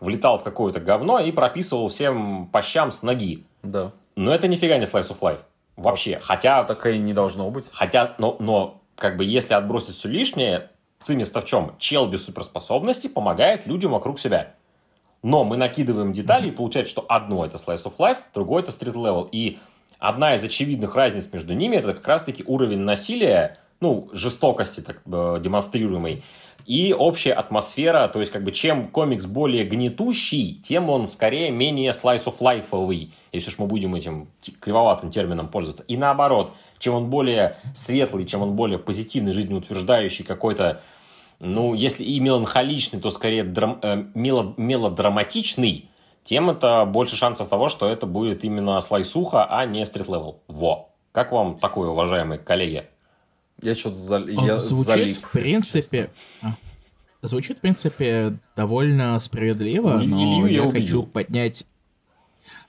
[0.00, 3.44] влетал в какое-то говно и прописывал всем по щам с ноги.
[3.62, 3.92] Да.
[4.16, 5.40] Но это нифига не Slice of Life.
[5.76, 6.20] Вообще.
[6.22, 6.64] Хотя...
[6.64, 7.68] Такое не должно быть.
[7.72, 10.70] Хотя, но, но как бы если отбросить все лишнее,
[11.00, 11.74] цимис-то в чем?
[11.78, 14.54] Чел без суперспособностей помогает людям вокруг себя.
[15.22, 18.94] Но мы накидываем детали, и получается, что одно это Slice of Life, другое это Street
[18.94, 19.28] Level.
[19.30, 19.58] И
[19.98, 25.40] одна из очевидных разниц между ними это как раз-таки уровень насилия, ну, жестокости так, э,
[25.42, 26.22] демонстрируемой,
[26.66, 31.90] и общая атмосфера, то есть как бы чем комикс более гнетущий, тем он скорее менее
[31.90, 34.28] slice of life если уж мы будем этим
[34.60, 35.82] кривоватым термином пользоваться.
[35.88, 40.80] И наоборот, чем он более светлый, чем он более позитивный, жизнеутверждающий какой-то
[41.40, 45.88] ну, если и меланхоличный, то скорее драм, э, мело, мелодраматичный,
[46.22, 50.40] тем это больше шансов того, что это будет именно слайсуха, а не street level.
[50.48, 50.90] Во.
[51.12, 52.84] Как вам такое, уважаемые коллеги?
[53.62, 54.26] Я что-то зал...
[54.26, 56.10] я звучит, залип, в принципе...
[56.42, 56.52] А,
[57.22, 61.66] звучит, в принципе, довольно справедливо, но я, я хочу поднять...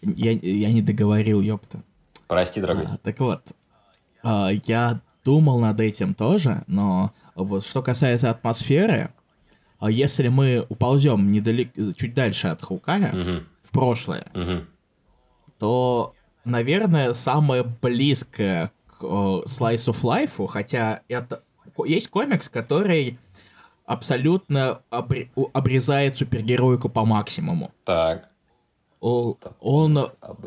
[0.01, 1.83] Я, я не договорил, ёпта.
[2.27, 2.85] Прости, дорогой.
[2.85, 3.41] А, так вот,
[4.23, 9.13] а, я думал над этим тоже, но вот что касается атмосферы,
[9.79, 13.45] а если мы уползем недалеко, чуть дальше от Хукая, угу.
[13.61, 14.65] в прошлое, угу.
[15.57, 16.13] то,
[16.45, 21.43] наверное, самое близкое к о, Slice of Life, хотя это
[21.85, 23.17] есть комикс, который
[23.85, 25.31] абсолютно обре...
[25.53, 27.71] обрезает супергероику по максимуму.
[27.83, 28.29] Так.
[28.99, 29.99] О, он,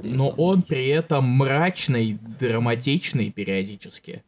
[0.02, 4.22] но он при этом мрачный, драматичный периодически.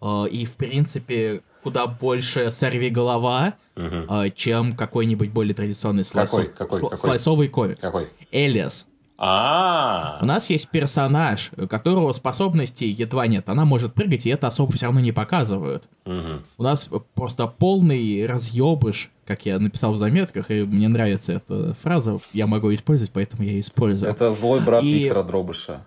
[0.00, 4.30] И, в принципе, куда больше сорви голова, угу.
[4.34, 6.46] чем какой-нибудь более традиционный слайсов...
[6.50, 6.98] какой, какой, какой?
[6.98, 7.80] слайсовый комикс.
[7.80, 8.08] Какой?
[8.30, 8.86] Элиас.
[9.20, 13.48] А, У нас есть персонаж, у которого способностей едва нет.
[13.48, 15.88] Она может прыгать, и это особо все равно не показывают.
[16.04, 16.42] угу.
[16.56, 22.18] У нас просто полный разъебыш, как я написал в заметках, и мне нравится эта фраза.
[22.32, 24.08] Я могу использовать, поэтому я использую.
[24.08, 25.00] Это злой брат и...
[25.00, 25.84] Виктора Дробыша.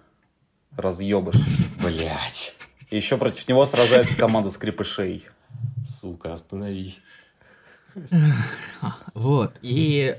[0.75, 1.35] Разъебыш.
[1.81, 2.57] Блять.
[2.91, 5.25] И еще против него сражается команда скрипышей.
[5.87, 7.01] Сука, остановись.
[9.13, 9.53] Вот.
[9.61, 10.15] И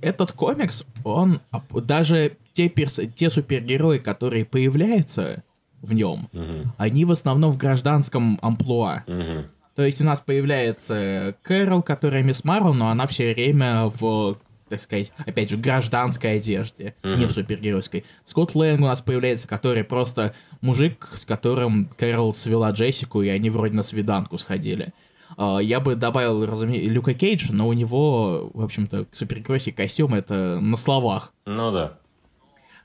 [0.00, 1.40] этот комикс, он
[1.72, 3.00] даже те, перс...
[3.16, 5.42] те супергерои, которые появляются
[5.80, 6.72] в нем, угу.
[6.78, 9.04] они в основном в гражданском амплуа.
[9.06, 9.46] Угу.
[9.74, 14.36] То есть у нас появляется Кэрол, которая мисс Марвел, но она все время в
[14.72, 17.16] так сказать, опять же, гражданской одежде, mm-hmm.
[17.18, 18.06] не в супергеройской.
[18.24, 23.50] Скотт Лэнг у нас появляется, который просто мужик, с которым Кэрол свела Джессику, и они
[23.50, 24.94] вроде на свиданку сходили.
[25.36, 30.58] Uh, я бы добавил, разумеется, Люка Кейджа, но у него, в общем-то, супергеройский костюм это
[30.58, 31.34] на словах.
[31.44, 31.98] Ну да.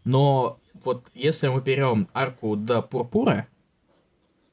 [0.04, 3.48] Но вот если мы берем арку до Пурпура,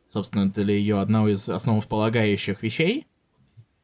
[0.09, 3.09] собственно, для ее одного из основополагающих вещей,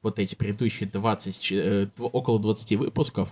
[0.03, 3.31] вот эти предыдущие 20, э, около 20 выпусков,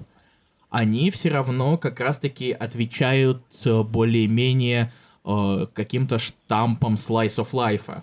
[0.71, 4.93] они все равно как раз-таки отвечают э, более-менее
[5.25, 8.03] э, каким-то штампом slice of life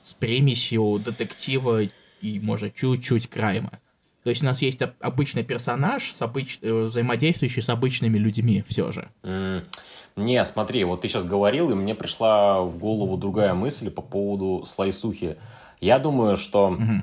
[0.00, 1.82] с примесью детектива
[2.22, 3.78] и, может, чуть-чуть крайма.
[4.22, 6.58] То есть у нас есть обычный персонаж, с обыч...
[6.62, 9.10] Э, взаимодействующий с обычными людьми все же.
[9.22, 9.64] Mm.
[10.16, 14.64] Не, смотри, вот ты сейчас говорил, и мне пришла в голову другая мысль по поводу
[14.66, 15.36] слайсухи.
[15.80, 17.02] Я думаю, что mm-hmm.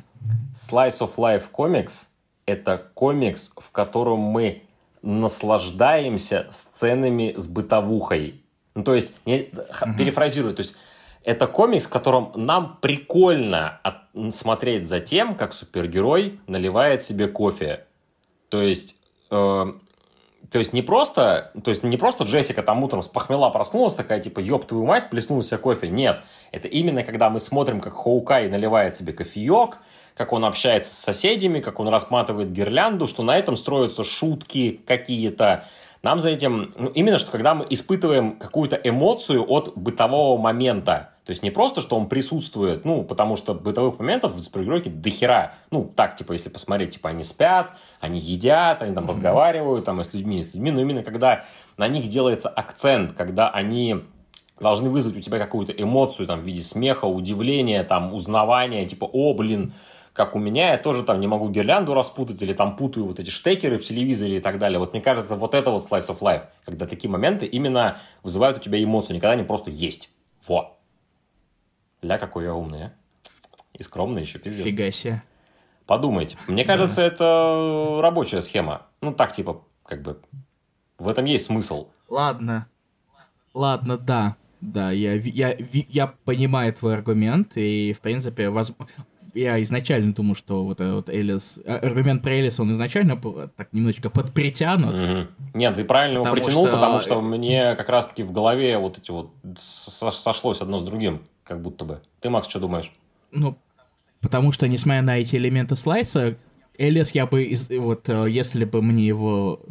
[0.53, 2.09] Slice of Life комикс—
[2.45, 4.63] это комикс, в котором мы
[5.01, 8.43] наслаждаемся сценами с бытовухой.
[8.75, 9.97] Ну, то есть, не, mm-hmm.
[9.97, 10.75] перефразирую, то есть,
[11.23, 17.85] это комикс, в котором нам прикольно от, смотреть за тем, как супергерой наливает себе кофе.
[18.49, 18.95] То есть,
[19.29, 19.65] э,
[20.49, 24.21] то есть не просто, то есть не просто Джессика там утром с похмела проснулась, такая
[24.21, 25.89] типа, ёб твою мать, плеснула себе кофе.
[25.89, 26.21] Нет,
[26.51, 29.79] это именно когда мы смотрим, как Хоукай наливает себе кофеек,
[30.17, 35.65] как он общается с соседями, как он рассматривает гирлянду, что на этом строятся шутки какие-то.
[36.03, 41.31] Нам за этим, ну, именно что когда мы испытываем какую-то эмоцию от бытового момента, то
[41.31, 45.55] есть не просто, что он присутствует, ну, потому что бытовых моментов в супергеройке до хера.
[45.71, 49.09] Ну, так, типа, если посмотреть, типа, они спят, они едят, они там mm-hmm.
[49.09, 51.43] разговаривают, там, и с людьми, и с людьми, но именно когда
[51.75, 54.05] на них делается акцент, когда они
[54.59, 59.33] должны вызвать у тебя какую-то эмоцию, там, в виде смеха, удивления, там, узнавания, типа, о,
[59.33, 59.73] блин,
[60.17, 63.29] как у меня, я тоже там не могу гирлянду распутать, или там путаю вот эти
[63.29, 64.79] штекеры в телевизоре и так далее.
[64.79, 68.59] Вот мне кажется, вот это вот slice of life, когда такие моменты именно вызывают у
[68.59, 70.09] тебя эмоцию, никогда не просто есть.
[70.47, 70.73] Вот.
[72.01, 72.93] Ля, какой я умный, а.
[73.73, 74.65] И скромный еще, пиздец.
[74.65, 75.23] Фига себе.
[75.85, 76.35] Подумайте.
[76.47, 77.03] Мне кажется, да.
[77.05, 78.87] это рабочая схема.
[79.01, 80.19] Ну, так, типа, как бы,
[80.97, 81.89] в этом есть смысл.
[82.09, 82.67] Ладно.
[83.53, 84.35] Ладно, да.
[84.61, 88.73] Да, я, я, я понимаю твой аргумент, и, в принципе, воз
[89.37, 91.59] я изначально думал, что вот этот вот Элис...
[91.65, 94.99] А, аргумент про Элис, он изначально был так немножечко подпритянут.
[94.99, 95.27] Угу.
[95.53, 96.75] Нет, ты правильно его притянул, что...
[96.75, 101.61] потому что мне как раз-таки в голове вот эти вот сошлось одно с другим, как
[101.61, 102.01] будто бы.
[102.19, 102.91] Ты, Макс, что думаешь?
[103.31, 103.57] Ну,
[104.21, 106.37] потому что, несмотря на эти элементы слайса,
[106.77, 109.61] Alias я бы, вот, э, если бы мне его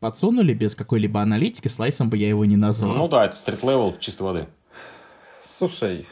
[0.00, 2.94] подсунули без какой-либо аналитики, slice ом бы я его не назвал.
[2.94, 4.48] Ну да, это street level чистой воды.
[5.42, 6.06] Слушай,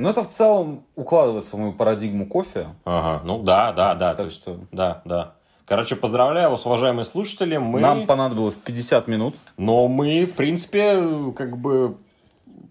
[0.00, 2.68] ну, это в целом укладывается в мою парадигму кофе.
[2.84, 4.14] Ага, ну да, да, да.
[4.14, 4.58] Так что...
[4.72, 5.34] Да, да.
[5.66, 7.56] Короче, поздравляю вас, уважаемые слушатели.
[7.56, 7.80] Мы...
[7.80, 9.36] Нам понадобилось 50 минут.
[9.56, 11.96] Но мы, в принципе, как бы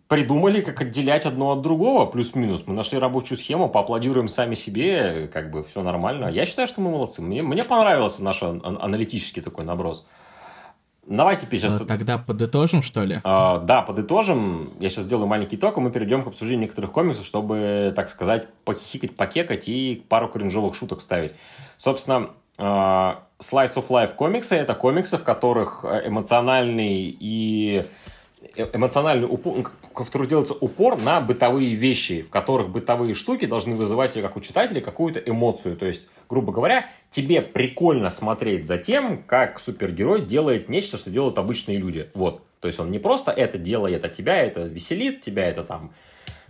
[0.10, 2.64] придумали, как отделять одно от другого, плюс-минус.
[2.66, 6.28] Мы нашли рабочую схему, поаплодируем сами себе, как бы все нормально.
[6.30, 7.22] Я считаю, что мы молодцы.
[7.22, 10.06] Мне, мне понравился наш аналитический такой наброс.
[11.10, 11.82] Давайте сейчас...
[11.82, 13.16] А, тогда подытожим, что ли?
[13.24, 14.74] А, да, подытожим.
[14.80, 18.48] Я сейчас сделаю маленький итог, и мы перейдем к обсуждению некоторых комиксов, чтобы, так сказать,
[18.64, 21.32] похихикать, покекать и пару кринжовых шуток вставить.
[21.78, 22.30] Собственно,
[22.60, 27.88] а, Slice of Life комиксы– это комиксы, в которых эмоциональный и
[28.56, 34.14] эмоциональный упор, в которых делается упор на бытовые вещи, в которых бытовые штуки должны вызывать
[34.14, 35.76] как у читателя какую-то эмоцию.
[35.76, 41.38] То есть, грубо говоря, тебе прикольно смотреть за тем, как супергерой делает нечто, что делают
[41.38, 42.10] обычные люди.
[42.14, 42.44] Вот.
[42.60, 45.94] То есть он не просто это делает, а тебя это веселит, тебя это там,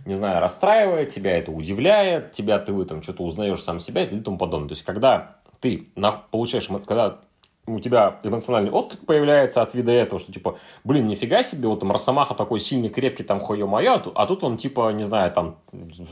[0.06, 4.38] не знаю, расстраивает, тебя это удивляет, тебя ты этом что-то узнаешь сам себя и тому
[4.38, 4.68] подобное.
[4.68, 5.88] То есть, когда ты
[6.30, 7.20] получаешь, когда
[7.66, 11.92] у тебя эмоциональный отклик появляется от вида этого, что типа, блин, нифига себе, вот там
[11.92, 15.56] Росомаха такой сильный, крепкий, там, хое мое, а тут он типа, не знаю, там,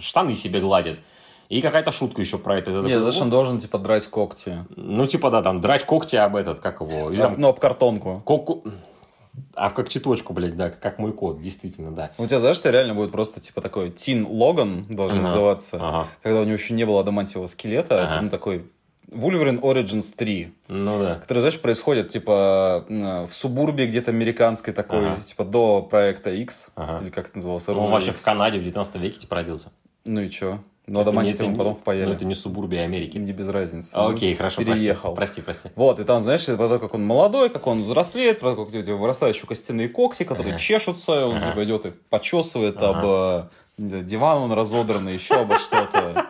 [0.00, 1.00] штаны себе гладит.
[1.48, 2.72] И какая-то шутка еще про это.
[2.72, 4.66] Нет, зачем он должен, типа, драть когти?
[4.76, 7.10] Ну, типа, да, там, драть когти об этот, как его?
[7.10, 8.22] Или, там, ну, об картонку.
[8.24, 8.64] Коку...
[9.54, 12.10] А как цветочку, блядь, да, как мой кот, действительно, да.
[12.18, 16.06] У тебя, знаешь, что реально будет просто, типа, такой Тин Логан должен ага, называться, ага.
[16.22, 18.18] когда у него еще не было адамантиевого скелета, ага.
[18.20, 18.66] он такой
[19.10, 20.52] Wolverine Origins 3.
[20.68, 21.14] Ну да.
[21.16, 25.20] Который, знаешь, происходит, типа, в субурбе где-то американской такой, ага.
[25.20, 26.68] типа, до проекта X.
[26.74, 27.02] Ага.
[27.02, 27.68] Или как это называлось?
[27.68, 28.20] Он вообще X.
[28.20, 29.70] в Канаде в 19 веке типа родился.
[30.04, 30.60] Ну и чё?
[30.88, 32.06] Но адамантиевым потом впаяли.
[32.06, 33.18] Но это не субурбия Америки.
[33.18, 33.94] Мне без разницы.
[33.94, 35.14] А, окей, хорошо, переехал.
[35.14, 35.76] Прости, прости, прости.
[35.76, 38.74] Вот, и там, знаешь, про то, как он молодой, как он взрослеет, про то, как
[38.74, 40.62] у него вырастают еще костяные когти, которые ага.
[40.62, 41.50] чешутся, он ага.
[41.50, 42.98] типа идет и почесывает ага.
[42.98, 46.26] об э, диван, он разодранный, еще обо что-то.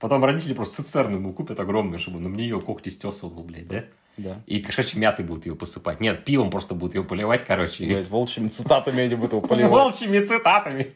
[0.00, 3.84] Потом родители просто цистерны ему купят огромную, чтобы на нее когти стесывал, блядь, да?
[4.16, 4.40] Да.
[4.46, 6.00] И кошачьей мятой будут ее посыпать.
[6.00, 7.84] Нет, пивом просто будут ее поливать, короче.
[7.84, 9.70] Блять, волчьими цитатами они будут его поливать.
[9.70, 10.94] Волчьими цитатами.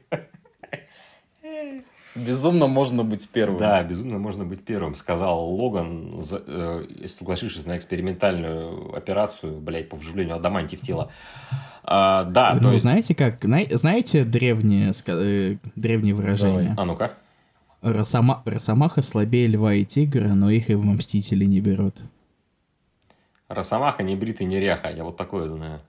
[2.15, 3.59] Безумно можно быть первым.
[3.59, 10.37] Да, безумно можно быть первым, сказал Логан, э, соглашившись на экспериментальную операцию, блядь, по вживлению
[10.37, 11.11] адамантии в тело.
[11.83, 12.83] А, да, ну, есть...
[12.83, 16.69] знаете как, знаете древнее, э, древнее выражение?
[16.69, 16.75] Давай.
[16.77, 17.15] А ну-ка.
[17.85, 18.43] Росома...
[18.47, 21.97] Росомаха слабее льва и тигра, но их и в Мстители не берут.
[23.49, 25.83] Росомаха не бритый, не ряха, я вот такое знаю.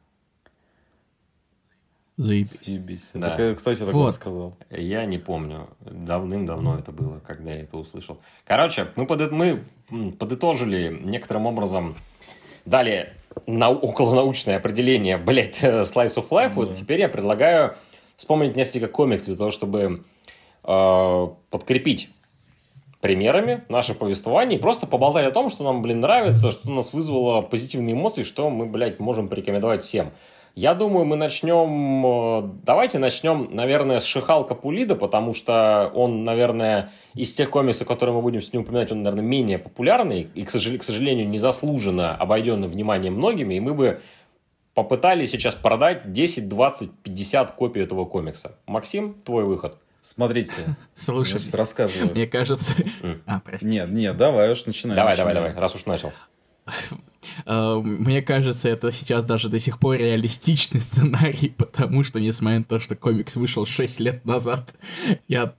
[2.17, 2.61] Заебись.
[2.65, 3.09] Заебись.
[3.13, 3.31] Да.
[3.31, 4.15] Так, э, кто тебе такое вот.
[4.15, 4.57] сказал?
[4.69, 5.69] Я не помню.
[5.79, 8.19] Давным-давно это было, когда я это услышал.
[8.45, 9.63] Короче, мы, под, мы
[10.17, 11.95] подытожили некоторым образом,
[12.65, 13.13] дали
[13.47, 16.49] на, околонаучное определение, блядь, slice of life.
[16.49, 16.55] Да.
[16.55, 17.75] Вот теперь я предлагаю
[18.15, 20.03] вспомнить несколько комиксов для того, чтобы
[20.65, 22.09] подкрепить
[23.05, 27.41] примерами наше повествование и просто поболтать о том, что нам, блин, нравится, что нас вызвало
[27.41, 30.07] позитивные эмоции, что мы, блядь, можем порекомендовать всем.
[30.55, 32.05] Я думаю, мы начнем...
[32.05, 38.15] Э, давайте начнем, наверное, с Шихалка Пулида, потому что он, наверное, из тех комиксов, которые
[38.15, 43.15] мы будем с ним упоминать, он, наверное, менее популярный и, к сожалению, незаслуженно обойденный вниманием
[43.15, 44.01] многими, и мы бы
[44.73, 48.57] попытались сейчас продать 10, 20, 50 копий этого комикса.
[48.65, 49.77] Максим, твой выход.
[50.05, 50.53] Смотрите.
[50.95, 52.11] Слушай, рассказываю.
[52.11, 52.75] Мне кажется...
[53.25, 53.65] А, прости.
[53.65, 54.95] Нет, нет, давай уж начинай.
[54.95, 56.13] Давай, давай, давай, раз уж начал.
[57.47, 62.65] Э, мне кажется, это сейчас даже до сих пор реалистичный сценарий, потому что, несмотря на
[62.65, 64.75] то, что комикс вышел 6 лет назад,
[65.27, 65.55] я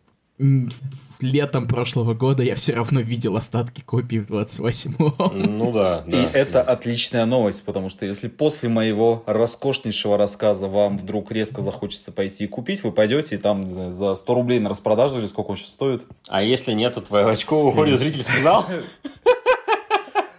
[1.20, 5.56] летом прошлого года я все равно видел остатки копий в 28-м.
[5.56, 6.16] Ну да, да.
[6.16, 12.12] И это отличная новость, потому что если после моего роскошнейшего рассказа вам вдруг резко захочется
[12.12, 15.56] пойти и купить, вы пойдете и там за 100 рублей на распродажу или сколько он
[15.56, 16.04] сейчас стоит.
[16.28, 18.66] А если нет, то твое очко уходит, зритель сказал?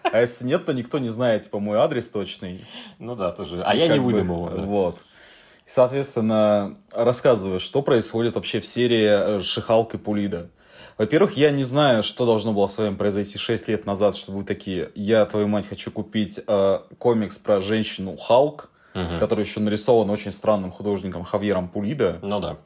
[0.04, 2.66] А если нет, то никто не знает, типа, мой адрес точный.
[2.98, 3.62] Ну да, тоже.
[3.64, 4.46] А я не выдам его.
[4.46, 5.06] Вот.
[5.68, 10.50] Соответственно, рассказываю, что происходит вообще в серии э, Шихалк и Пулида.
[10.98, 14.44] Во-первых, я не знаю, что должно было с вами произойти 6 лет назад, чтобы вы
[14.46, 19.20] такие, я, твою мать, хочу купить э, комикс про женщину Халк, угу.
[19.20, 22.20] который еще нарисован очень странным художником Хавьером Пулида.
[22.22, 22.58] Ну да.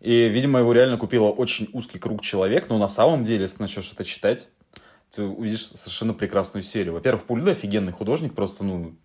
[0.00, 3.92] И, видимо, его реально купила очень узкий круг человек, но на самом деле, если начнешь
[3.92, 4.48] это читать,
[5.10, 6.94] ты увидишь совершенно прекрасную серию.
[6.94, 8.96] Во-первых, Пулида офигенный художник, просто, ну,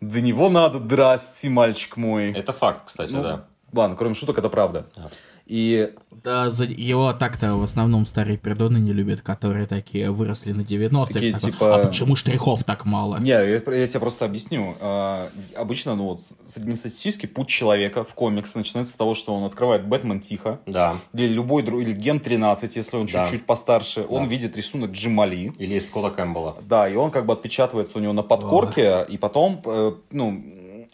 [0.00, 2.32] до него надо драсти, мальчик мой.
[2.32, 3.44] Это факт, кстати, ну, да.
[3.72, 4.86] Ладно, кроме шуток, это правда.
[4.96, 5.08] А.
[5.48, 5.94] И...
[6.22, 11.14] Да, за его так-то в основном старые пердоны не любят, которые такие выросли на 90-х.
[11.14, 11.74] Такие, такой, типа...
[11.74, 13.18] А почему штрихов так мало?
[13.18, 14.76] Не, я, я тебе просто объясню.
[14.80, 15.26] А,
[15.56, 20.20] обычно, ну вот, среднестатистический путь человека в комикс начинается с того, что он открывает Бэтмен
[20.20, 20.60] тихо.
[20.66, 20.96] Да.
[21.14, 23.24] Или любой другой, или Ген 13, если он да.
[23.24, 24.00] чуть-чуть постарше.
[24.00, 24.06] Да.
[24.08, 25.52] Он видит рисунок Джимали.
[25.58, 26.58] Или Скотта Кэмпбелла.
[26.68, 29.02] Да, и он как бы отпечатывается у него на подкорке, О.
[29.04, 30.44] и потом, э, ну,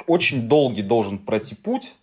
[0.06, 1.94] очень долгий должен пройти путь,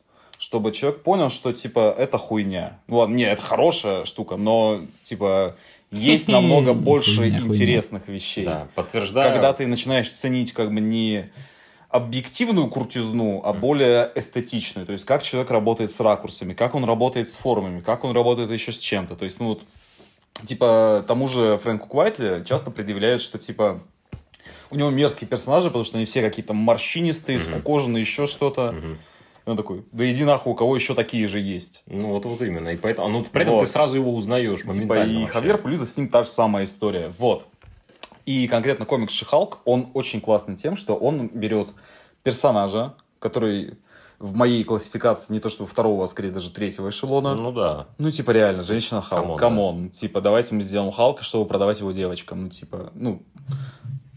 [0.41, 2.79] чтобы человек понял, что, типа, это хуйня.
[2.87, 5.55] Ну ладно, не, это хорошая штука, но, типа,
[5.91, 8.45] есть намного больше интересных вещей.
[8.45, 9.31] Да, подтверждаю.
[9.33, 11.29] Когда ты начинаешь ценить, как бы, не
[11.89, 14.87] объективную крутизну, а более эстетичную.
[14.87, 18.49] То есть, как человек работает с ракурсами, как он работает с формами, как он работает
[18.49, 19.15] еще с чем-то.
[19.15, 19.61] То есть, ну вот,
[20.47, 23.79] типа, тому же Фрэнку Куайтли часто предъявляют, что, типа,
[24.71, 27.51] у него мерзкие персонажи, потому что они все какие-то морщинистые, mm-hmm.
[27.51, 28.73] скукоженные, еще что-то.
[28.73, 28.97] Mm-hmm.
[29.45, 31.83] И он такой, да иди нахуй, у кого еще такие же есть.
[31.87, 32.69] Ну, вот, вот именно.
[32.69, 33.61] И поэтому, ну, при этом вот.
[33.61, 35.13] ты сразу его узнаешь типа, моментально.
[35.13, 37.11] Типа, и Хавьер Пулидо с ним та же самая история.
[37.17, 37.47] Вот.
[38.25, 41.69] И конкретно комикс She-Hulk, он очень классный тем, что он берет
[42.23, 43.77] персонажа, который
[44.19, 47.33] в моей классификации не то чтобы второго, а скорее даже третьего эшелона.
[47.33, 47.87] Ну да.
[47.97, 49.39] Ну, типа, реально, женщина Халк.
[49.39, 49.87] Come on.
[49.87, 49.89] Да.
[49.89, 52.43] Типа, давайте мы сделаем Халка, чтобы продавать его девочкам.
[52.43, 53.23] Ну, типа, ну,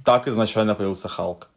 [0.04, 1.48] так изначально появился Халк.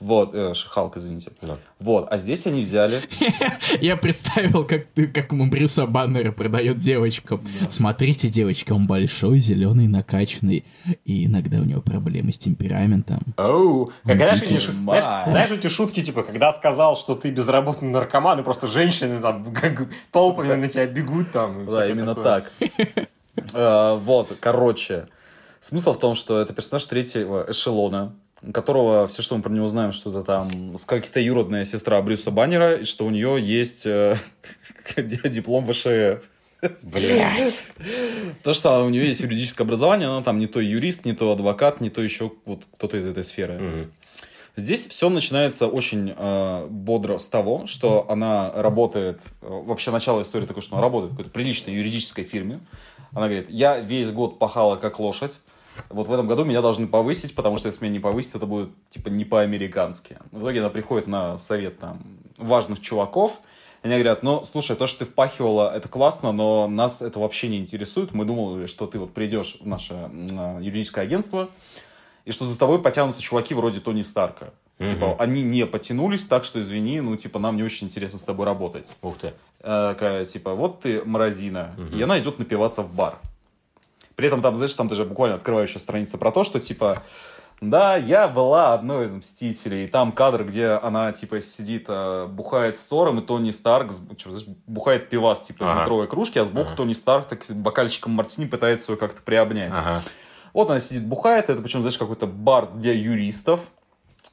[0.00, 1.32] Вот, э, Халк, извините.
[1.42, 1.56] Да.
[1.80, 3.02] Вот, а здесь они взяли...
[3.80, 7.44] Я представил, как, ты, как ему Брюса Баннера продает девочкам.
[7.68, 10.64] Смотрите, девочка, он большой, зеленый, накачанный,
[11.04, 13.34] и иногда у него проблемы с темпераментом.
[13.36, 18.68] Оу, знаешь, эти, знаешь, эти шутки, типа, когда сказал, что ты безработный наркоман, и просто
[18.68, 19.52] женщины там
[20.12, 21.66] толпами на тебя бегут там.
[21.66, 22.52] Да, именно так.
[23.54, 25.06] Э, вот, короче,
[25.60, 28.12] смысл в том, что это персонаж третьего эшелона,
[28.52, 32.76] которого все, что мы про него знаем, что это там какая-то юродная сестра Брюса Баннера,
[32.76, 34.16] и что у нее есть э,
[34.96, 36.20] диплом ВШЭ.
[36.82, 37.66] Блять.
[38.42, 41.80] То, что у нее есть юридическое образование, она там не то юрист, не то адвокат,
[41.80, 43.90] не то еще вот кто-то из этой сферы.
[44.56, 50.46] Здесь все начинается очень э, бодро с того, что она работает, э, вообще начало истории
[50.46, 52.58] такое, что она работает в какой-то приличной юридической фирме.
[53.12, 55.38] Она говорит, я весь год пахала как лошадь,
[55.88, 58.70] вот в этом году меня должны повысить, потому что если меня не повысить, это будет
[58.88, 60.18] типа не по-американски.
[60.30, 62.00] В итоге она приходит на совет там
[62.38, 63.40] важных чуваков,
[63.82, 67.58] они говорят, ну, слушай, то, что ты впахивала, это классно, но нас это вообще не
[67.58, 68.12] интересует.
[68.12, 71.48] Мы думали, что ты вот придешь в наше э, юридическое агентство,
[72.24, 74.52] и что за тобой потянутся чуваки вроде Тони Старка.
[74.80, 74.88] Угу.
[74.88, 78.46] Типа, они не потянулись, так что извини, ну, типа, нам не очень интересно с тобой
[78.46, 78.96] работать.
[79.00, 79.34] Ух ты.
[79.60, 81.96] Э, типа, вот ты морозина, угу.
[81.96, 83.18] и она идет напиваться в бар.
[84.18, 87.04] При этом там, знаешь, там даже буквально открывающая страница про то, что, типа,
[87.60, 89.84] да, я была одной из Мстителей.
[89.84, 94.32] И там кадр, где она, типа, сидит, э, бухает с Тором, и Тони Старк что,
[94.32, 95.80] знаешь, бухает пивас, типа, из ага.
[95.82, 96.76] литровой кружки, а сбоку ага.
[96.78, 99.74] Тони Старк так бокальчиком мартини пытается ее как-то приобнять.
[99.76, 100.02] Ага.
[100.52, 103.70] Вот она сидит, бухает, это причем, знаешь, какой-то бар для юристов,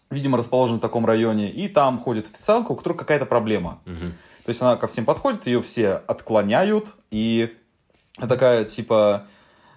[0.10, 3.82] видимо, расположен в таком районе, и там ходит официантка, у которой какая-то проблема.
[3.86, 4.14] Угу.
[4.46, 7.56] То есть она ко всем подходит, ее все отклоняют, и
[8.28, 9.28] такая, типа,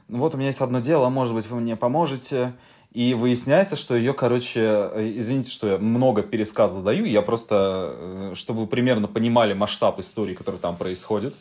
[0.08, 2.54] ну вот у меня есть одно дело, может быть, вы мне поможете.
[2.92, 8.32] И выясняется, что ее, короче, э, извините, что я много пересказа даю, я просто, э,
[8.34, 11.34] чтобы вы примерно понимали масштаб истории, которая там происходит.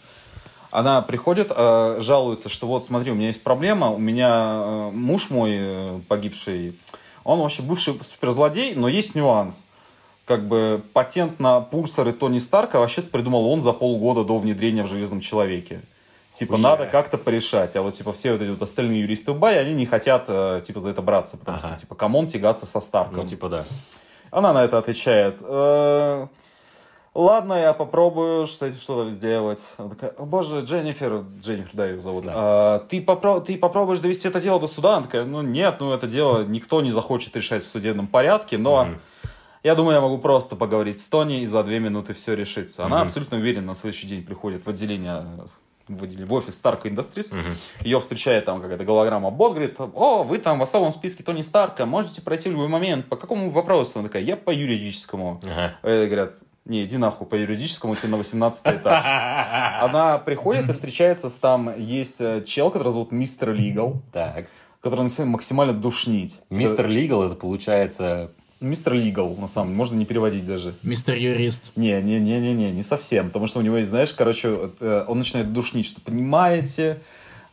[0.69, 6.03] Она приходит, э, жалуется, что вот смотри, у меня есть проблема, у меня муж мой
[6.09, 6.77] погибший,
[7.23, 9.65] он вообще бывший суперзлодей, но есть нюанс.
[10.25, 14.87] Как бы патент на пульсары Тони Старка вообще придумал он за полгода до внедрения в
[14.87, 15.81] Железном Человеке.
[16.37, 16.57] Типа, yeah.
[16.57, 17.75] надо как-то порешать.
[17.75, 20.59] А вот, типа, все вот эти вот остальные юристы в баре, они не хотят, э,
[20.63, 21.35] типа, за это браться.
[21.35, 21.69] Потому ага.
[21.69, 23.23] что, типа, come on тягаться со Старком.
[23.23, 23.65] Ну, типа, да.
[24.29, 25.39] Она на это отвечает.
[25.41, 26.27] Э,
[27.15, 29.59] Ладно, я попробую что-то сделать.
[29.77, 32.25] Она такая, О, боже, Дженнифер, Дженнифер, да, ее зовут.
[32.25, 32.33] Да.
[32.35, 34.97] А, ты, попро ты попробуешь довести это дело до суда?
[34.97, 38.83] Она такая, ну нет, ну это дело никто не захочет решать в судебном порядке, но
[38.83, 39.29] mm-hmm.
[39.63, 42.85] я думаю, я могу просто поговорить с Тони, и за две минуты все решится.
[42.85, 43.05] Она mm-hmm.
[43.05, 45.25] абсолютно уверена, на следующий день приходит в отделение
[45.87, 47.37] выделили в офис Stark Industries.
[47.37, 47.49] Угу.
[47.83, 51.85] Ее встречает там какая-то голограмма бот, говорит, о, вы там в особом списке Тони Старка,
[51.85, 53.07] можете пройти в любой момент.
[53.07, 53.99] По какому вопросу?
[53.99, 55.39] Она такая, я по юридическому.
[55.43, 55.77] Ага.
[55.83, 56.35] И говорят,
[56.65, 59.03] не, иди нахуй по юридическому, тебе на 18 этаж.
[59.81, 64.01] Она приходит и встречается с там, есть э, чел, который зовут Мистер Лигал.
[64.11, 64.47] Так.
[64.81, 66.39] Который начинает максимально душнить.
[66.49, 70.73] Мистер Лигал, это получается Мистер Лигал, на самом деле, можно не переводить даже.
[70.81, 71.71] Мистер Юрист.
[71.75, 75.05] Не, не, не, не, не, не совсем, потому что у него есть, знаешь, короче, э,
[75.07, 76.99] он начинает душнить, что понимаете,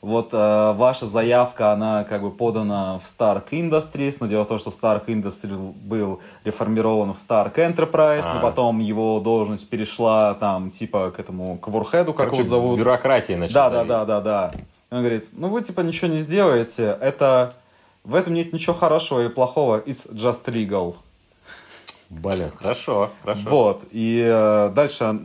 [0.05, 4.59] вот э, ваша заявка, она как бы подана в Stark Industries, но дело в том,
[4.59, 8.35] что Stark Industries был реформирован в Stark Enterprise, а.
[8.35, 12.79] но потом его должность перешла там типа к этому, к Ворхеду, как его зовут.
[12.79, 13.71] бюрократия начала.
[13.71, 14.53] Да, да, да, да, да.
[14.91, 17.55] Он говорит, ну вы типа ничего не сделаете, это
[18.05, 19.81] в этом нет ничего хорошего и плохого.
[19.81, 20.97] It's just legal.
[22.11, 23.43] Блин, хорошо, хорошо.
[23.49, 23.85] Вот.
[23.91, 25.21] И э, дальше,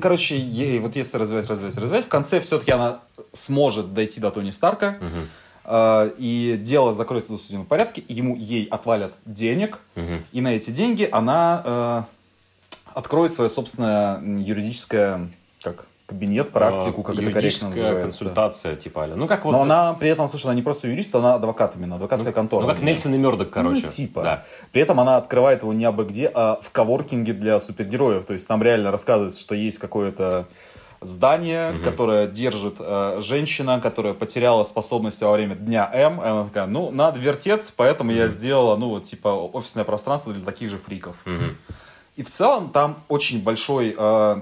[0.00, 3.00] короче, ей, вот если развивать, развивать, развивать, в конце все-таки она
[3.32, 4.98] сможет дойти до Тони Старка.
[5.00, 5.26] Угу.
[5.68, 10.22] Uh, и дело закроется в судебном порядке, ему ей отвалят денег, угу.
[10.30, 12.02] и на эти деньги она uh,
[12.94, 15.28] откроет свое собственное юридическое
[15.60, 18.02] как кабинет, практику, как это корректно называется.
[18.02, 19.52] консультация, типа, ну как вот...
[19.52, 22.62] Но она при этом, слушай, она не просто юрист, она адвокат именно, адвокатская ну, контора.
[22.62, 23.82] Ну как Нельсон и Мёрдок, короче.
[23.84, 24.22] Ну типа.
[24.22, 24.44] Да.
[24.70, 28.24] При этом она открывает его не абы где, а в коворкинге для супергероев.
[28.24, 30.46] То есть там реально рассказывается, что есть какое-то
[31.00, 31.82] здание, угу.
[31.82, 36.20] которое держит э, женщина, которая потеряла способности во время дня М.
[36.20, 38.18] И она такая, ну, надо вертеться, поэтому угу.
[38.18, 41.16] я сделала, ну, вот, типа, офисное пространство для таких же фриков.
[41.26, 41.44] Угу.
[42.16, 44.36] И в целом там очень большой э,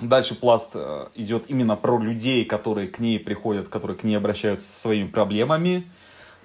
[0.00, 4.66] Дальше пласт э, идет именно про людей, которые к ней приходят, которые к ней обращаются
[4.66, 5.84] со своими проблемами,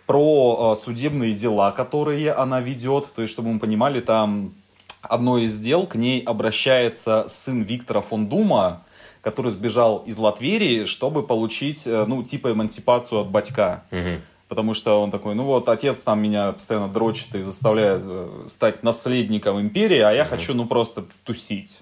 [0.05, 3.07] про э, судебные дела, которые она ведет.
[3.15, 4.53] То есть, чтобы мы понимали, там
[5.01, 8.83] одно из дел, к ней обращается сын Виктора фон Дума,
[9.21, 13.83] который сбежал из Латверии, чтобы получить, э, ну, типа эмансипацию от батька.
[13.91, 14.21] Угу.
[14.49, 18.03] Потому что он такой, ну вот, отец там меня постоянно дрочит и заставляет
[18.47, 20.29] стать наследником империи, а я угу.
[20.31, 21.79] хочу, ну, просто тусить.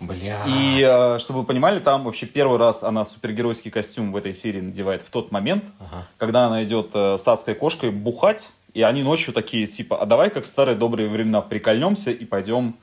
[0.00, 0.42] Бля.
[0.46, 4.60] И э, чтобы вы понимали, там вообще первый раз она супергеройский костюм в этой серии
[4.60, 6.06] надевает в тот момент, ага.
[6.18, 10.30] когда она идет э, с адской кошкой бухать, и они ночью такие, типа, а давай
[10.30, 12.76] как в старые добрые времена прикольнемся и пойдем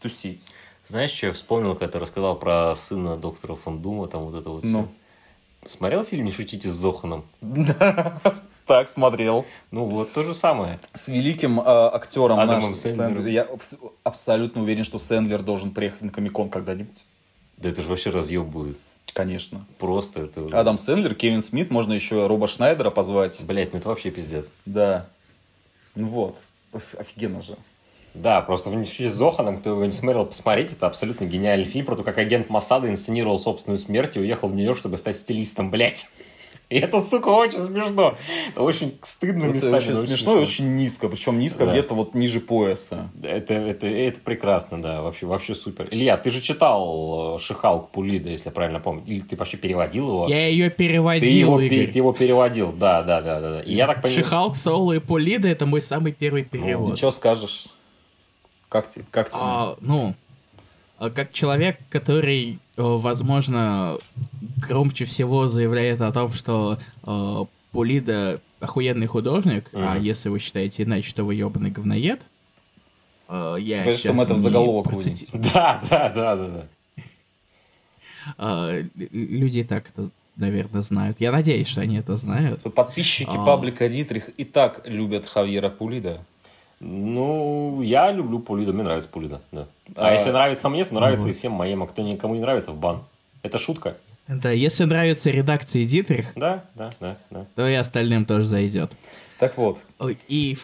[0.00, 0.48] тусить.
[0.86, 4.48] Знаешь, что я вспомнил, когда ты рассказал про сына доктора фон Дума, там вот это
[4.50, 4.88] вот ну.
[5.62, 5.70] все.
[5.70, 7.24] Смотрел фильм «Не шутите с Зоханом»?
[7.40, 8.20] Да.
[8.66, 9.46] Так, смотрел.
[9.70, 10.80] Ну вот, то же самое.
[10.92, 13.26] С великим э, актером Адамом наш, Сэндлером.
[13.26, 13.46] Я
[14.02, 17.04] абсолютно уверен, что Сэндлер должен приехать на Комикон когда-нибудь.
[17.58, 18.76] Да это же вообще разъеб будет.
[19.14, 19.64] Конечно.
[19.78, 20.42] Просто это...
[20.58, 23.40] Адам Сэндлер, Кевин Смит, можно еще Роба Шнайдера позвать.
[23.44, 24.50] Блять, ну это вообще пиздец.
[24.66, 25.06] Да.
[25.94, 26.36] Ну вот.
[26.98, 27.56] Офигенно же.
[28.14, 31.96] Да, просто в с Зоханом, кто его не смотрел, посмотреть, это абсолютно гениальный фильм про
[31.96, 36.08] то, как агент Масада инсценировал собственную смерть и уехал в Нью-Йорк, чтобы стать стилистом, блять.
[36.68, 38.16] И это, сука, очень смешно.
[38.48, 39.76] Это очень стыдно это местами.
[39.76, 41.08] Очень смешно смешно и очень низко.
[41.08, 41.70] Причем низко да.
[41.70, 43.08] где-то вот ниже пояса.
[43.22, 45.02] Это, это, это прекрасно, да.
[45.02, 45.86] Вообще, вообще супер.
[45.92, 49.04] Илья, ты же читал э, Шихалк Пулида, если я правильно помню.
[49.06, 50.28] Или ты вообще переводил его?
[50.28, 51.86] Я ее переводил, Ты его, Игорь.
[51.86, 53.40] ты его переводил, да, да, да.
[53.40, 53.60] да.
[53.60, 54.24] И я так понимаю...
[54.24, 56.90] Шихалк, Соло и Пулида— это мой самый первый перевод.
[56.90, 57.68] Ну, что скажешь?
[58.68, 59.04] Как, тебе?
[59.12, 59.38] как тебе?
[59.40, 60.14] А, ну,
[60.98, 63.98] а как человек, который, возможно,
[64.56, 69.94] громче всего заявляет о том, что э, Пулида охуенный художник, mm.
[69.94, 72.20] а если вы считаете иначе, что вы ебаный говноед,
[73.28, 75.30] э, я Потому что мы это в заголовок процити...
[75.52, 76.66] Да, да, да, да, да.
[78.38, 81.16] Э, люди так это наверное, знают.
[81.18, 82.60] Я надеюсь, что они это знают.
[82.74, 83.44] Подписчики а...
[83.44, 86.20] паблика Дитрих и так любят Хавьера Пулида.
[86.80, 89.66] Ну, я люблю Пулида, мне нравится Пулида, да.
[89.94, 91.32] А, а если нравится мне, то нравится вот.
[91.32, 93.02] и всем моим, а кто никому не нравится, в бан.
[93.42, 93.96] Это шутка.
[94.28, 97.46] Да, если нравится редакции Дитрих, да, да, да, да.
[97.54, 98.92] то и остальным тоже зайдет.
[99.38, 99.80] Так вот.
[100.28, 100.58] И,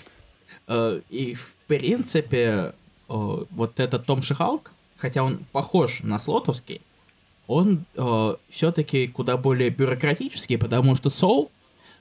[0.66, 2.72] э, и в принципе,
[3.08, 6.80] вот этот Том Шихалк, хотя он похож на Слотовский,
[7.46, 11.50] он э, все-таки куда более бюрократический, потому что Соул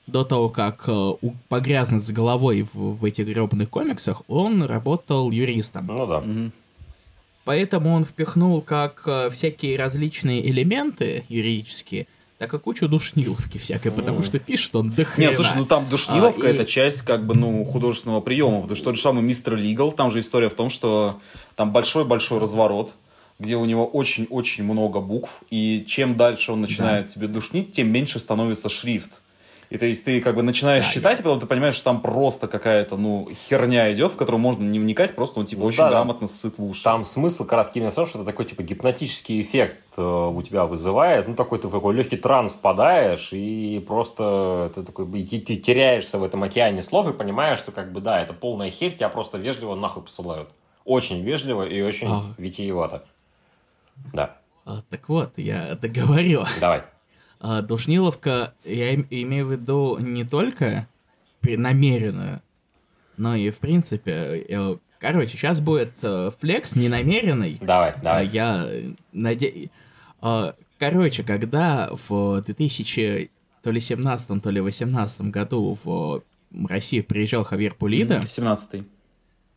[0.06, 1.12] до того, как э,
[1.48, 5.86] погрязнуть с головой в, в этих гребаных комиксах, он работал юристом.
[5.86, 6.18] Ну да.
[6.18, 6.50] Угу.
[7.44, 12.06] Поэтому он впихнул как э, всякие различные элементы юридические,
[12.38, 15.30] так и кучу душниловки всякой, потому что пишет он до хрена.
[15.30, 16.66] Не, слушай, ну там душниловка а, это и...
[16.66, 20.20] часть как бы, ну, художественного приема, потому что тот же самый Мистер Лигал, там же
[20.20, 21.20] история в том, что
[21.56, 22.96] там большой-большой разворот,
[23.38, 27.12] где у него очень-очень много букв, и чем дальше он начинает да.
[27.12, 29.21] тебе душнить, тем меньше становится шрифт.
[29.72, 31.20] И то есть ты как бы начинаешь да, читать, я...
[31.20, 34.78] и потом ты понимаешь, что там просто какая-то, ну, херня идет, в которую можно не
[34.78, 36.84] вникать, просто он, типа, ну, очень да, грамотно ссыт в уши.
[36.84, 40.42] Там смысл как раз именно в том, что это такой, типа, гипнотический эффект э, у
[40.42, 41.26] тебя вызывает.
[41.26, 45.56] Ну, такой ты в такой легкий транс впадаешь, и просто ты такой, и ты, ты
[45.56, 49.08] теряешься в этом океане слов и понимаешь, что, как бы, да, это полная херь, тебя
[49.08, 50.50] просто вежливо нахуй посылают.
[50.84, 52.34] Очень вежливо и очень а.
[52.36, 53.04] витиевато.
[54.12, 54.36] Да.
[54.66, 56.44] А, так вот, я договорю.
[56.60, 56.82] Давай.
[57.44, 60.86] А, душниловка, я имею в виду не только
[61.42, 62.40] намеренную,
[63.16, 64.46] но и в принципе...
[64.48, 67.58] Э, короче, сейчас будет э, флекс ненамеренный.
[67.60, 68.28] Давай, давай.
[68.28, 68.68] Я
[69.10, 69.70] надеюсь...
[70.78, 73.30] Короче, когда в 2000
[73.62, 76.22] то ли 17 то ли 18 году в
[76.68, 78.20] Россию приезжал Хавьер Пулида.
[78.20, 78.84] 17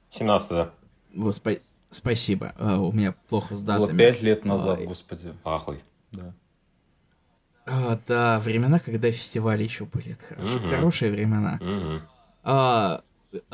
[0.09, 0.71] 17 да.
[1.13, 1.61] Спа-
[1.91, 2.55] спасибо.
[2.57, 3.89] А, у меня плохо с датами.
[3.89, 5.33] Было 5 лет назад, а, господи.
[5.43, 5.79] Ахуй.
[6.11, 6.33] Да.
[7.65, 10.13] А, да, времена, когда фестивали еще были.
[10.13, 10.69] Это хорошо, угу.
[10.69, 11.59] Хорошие времена.
[11.61, 12.01] Угу.
[12.43, 13.01] А,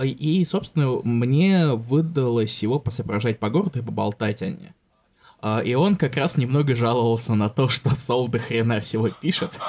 [0.03, 4.71] и, собственно, мне выдалось его посоображать по городу и поболтать о ней.
[5.41, 9.59] А, и он как раз немного жаловался на то, что Сол до хрена всего пишет.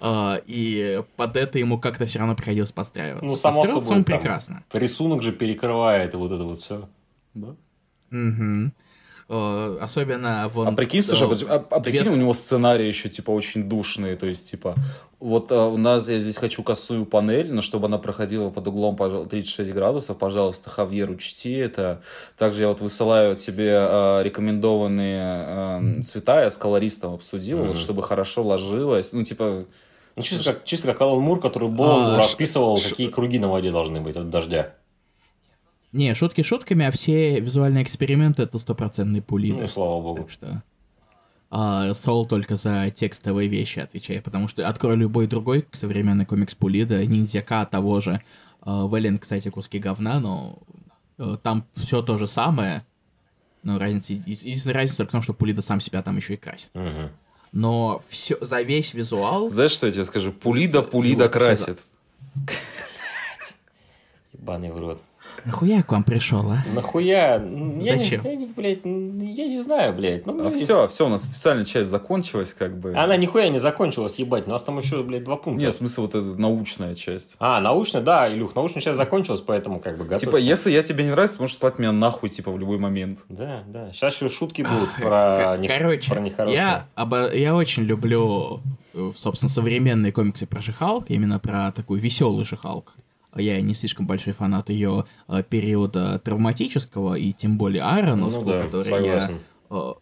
[0.00, 3.24] А, и под это ему как-то все равно приходилось подстраиваться.
[3.24, 3.96] Ну, само собой.
[3.98, 4.64] он прекрасно.
[4.72, 6.88] Рисунок же перекрывает и вот это вот все.
[7.34, 7.54] Да?
[8.10, 8.72] Угу.
[9.28, 10.68] Э, особенно вон...
[10.68, 12.12] А прикинь, слушай, а, а прикинь, две...
[12.12, 14.76] у него сценарий еще, типа, очень душный, то есть, типа,
[15.18, 18.94] вот а, у нас, я здесь хочу косую панель, но чтобы она проходила под углом,
[18.94, 22.02] пожалуйста, 36 градусов, пожалуйста, Хавьер, учти это.
[22.38, 27.68] Также я вот высылаю тебе а, рекомендованные а, цвета, я с колористом обсудил, mm-hmm.
[27.68, 29.64] вот, чтобы хорошо ложилось, ну, типа...
[30.14, 32.90] Ну, чисто, как, чисто как Алан Мур, который Боланду а, расписывал, ш...
[32.90, 34.74] какие круги на воде должны быть от дождя.
[35.92, 39.56] Не, шутки шутками, а все визуальные эксперименты это стопроцентный пулит.
[39.58, 40.22] Ну, слава богу.
[40.22, 40.62] Так что...
[41.48, 47.06] А Сол только за текстовые вещи отвечает, потому что открой любой другой современный комикс Пулида,
[47.06, 48.20] ниндзяка того же.
[48.62, 50.58] Uh, Вэлен, кстати, куски говна, но
[51.18, 52.84] uh, там все то же самое.
[53.62, 56.70] Но разница, единственная разница только в том, что Пулида сам себя там еще и красит.
[56.74, 57.10] Угу.
[57.52, 59.48] Но все, за весь визуал...
[59.48, 60.32] Знаешь, что я тебе скажу?
[60.32, 61.80] Пулида, Пулида красит.
[64.32, 65.02] Ебаный в рот.
[65.44, 66.64] Нахуя я к вам пришел, а?
[66.72, 67.36] Нахуя?
[67.80, 68.22] Я Зачем?
[68.24, 70.26] Не, я, блядь, я не знаю, блядь.
[70.26, 72.94] Ну, а все, все, у нас официальная часть закончилась, как бы.
[72.94, 74.46] Она нихуя не закончилась, ебать.
[74.46, 75.64] У нас там еще, блядь, два пункта.
[75.64, 77.36] Нет, в смысле, вот эта научная часть.
[77.38, 80.26] А, научная, да, Илюх, научная часть закончилась, поэтому как бы готовься.
[80.26, 83.20] Типа, если я тебе не нравится, можешь слать меня нахуй, типа, в любой момент.
[83.28, 83.92] Да, да.
[83.92, 85.68] Сейчас еще шутки будут про, не...
[85.68, 86.56] Короче, про нехорошее.
[86.56, 87.32] Я, обо...
[87.32, 88.60] я очень люблю,
[88.94, 92.94] э, собственно, современные комиксы про Шихалк, именно про такую веселую Шихалк
[93.38, 98.62] я не слишком большой фанат ее э, периода травматического, и тем более Ароновского, ну, да,
[98.62, 99.38] который согласен.
[99.70, 99.76] я...
[99.76, 99.94] Э,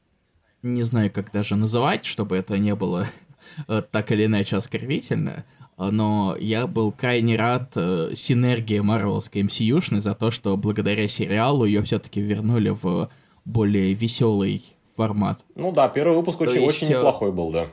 [0.63, 3.07] не знаю, как даже называть, чтобы это не было
[3.69, 5.45] э, так или иначе оскорбительно,
[5.77, 12.21] но я был крайне рад синергии Марвелской MCU-шной за то, что благодаря сериалу ее все-таки
[12.21, 13.11] вернули в
[13.45, 14.63] более веселый
[14.97, 15.41] формат.
[15.55, 17.67] Ну да, первый выпуск очень, есть, очень неплохой был, да.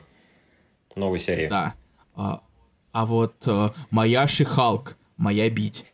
[0.96, 1.48] Новой серии.
[1.48, 1.74] Да.
[2.14, 2.42] А,
[2.92, 5.86] а вот а, моя Шихалк, моя бить.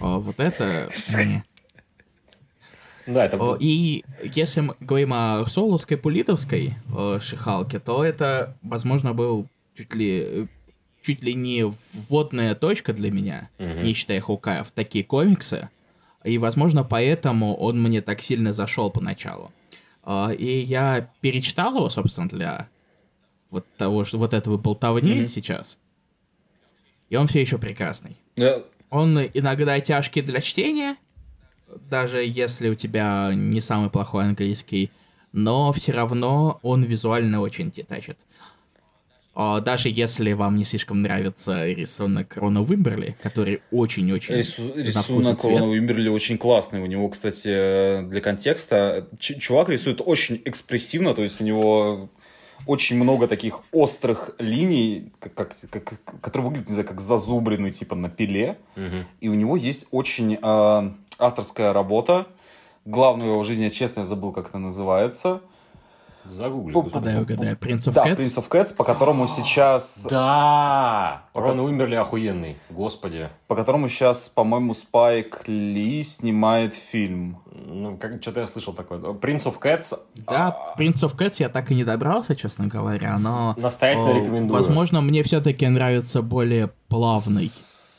[0.00, 0.90] Вот это...
[3.06, 3.56] Да, это...
[3.58, 6.74] И если мы говорим о соловской пулитовской
[7.20, 10.48] Шихалке, то это, возможно, был чуть ли
[11.02, 15.68] чуть ли не вводная точка для меня, mm не считая Хукая, в такие комиксы.
[16.24, 19.50] И, возможно, поэтому он мне так сильно зашел поначалу.
[20.38, 22.68] И я перечитал его, собственно, для
[23.50, 25.28] вот того, что вот этого болтовни mm-hmm.
[25.28, 25.78] сейчас.
[27.10, 28.16] И он все еще прекрасный.
[28.36, 28.64] Yeah.
[28.90, 30.96] Он иногда тяжкий для чтения,
[31.90, 34.90] даже если у тебя не самый плохой английский,
[35.32, 38.18] но все равно он визуально очень тащит.
[39.34, 44.74] Даже если вам не слишком нравится рисунок Рона Уимберли, который очень-очень Рису...
[44.76, 46.82] Рисунок Рона Уимберли очень классный.
[46.82, 52.10] У него, кстати, для контекста, чувак рисует очень экспрессивно, то есть у него
[52.66, 57.94] очень много таких острых линий, как, как, как, которые выглядят, не знаю, как зазубрины, типа
[57.94, 58.58] на пиле.
[58.76, 58.96] Угу.
[59.20, 62.26] И у него есть очень э, авторская работа.
[62.84, 65.40] Главную его в жизни, я честно забыл, как это называется.
[66.24, 66.74] Загугли.
[66.74, 67.54] Угадай, угадай.
[67.54, 68.18] Prince of да, Cats?
[68.18, 70.06] Prince of Cats, по которому сейчас...
[70.08, 71.22] Да!
[71.34, 73.28] Рон Уимберли охуенный, господи.
[73.48, 77.42] По которому сейчас, по-моему, Спайк Ли снимает фильм.
[77.50, 78.98] Ну, как, что-то я слышал такое.
[78.98, 79.98] Prince of Cats...
[80.26, 80.80] Да, а...
[80.80, 83.54] Prince of Cats я так и не добрался, честно говоря, но...
[83.56, 84.52] Настоятельно рекомендую.
[84.52, 87.48] Возможно, мне все-таки нравится более плавный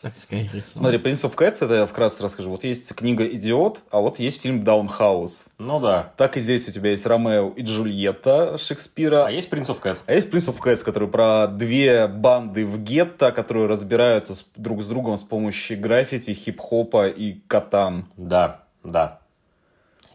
[0.10, 2.50] Смотри, Prince of Cats, это я вкратце расскажу.
[2.50, 5.46] Вот есть книга «Идиот», а вот есть фильм «Даунхаус».
[5.58, 6.14] Ну да.
[6.18, 9.26] Так и здесь у тебя есть Ромео и Джульетта Шекспира.
[9.26, 10.04] А есть Prince of Cats.
[10.08, 14.84] А есть Prince of Cats, который про две банды в гетто, которые разбираются с, друг
[14.84, 18.08] с другом с помощью граффити, хип-хопа и катан.
[18.18, 19.20] Да, да.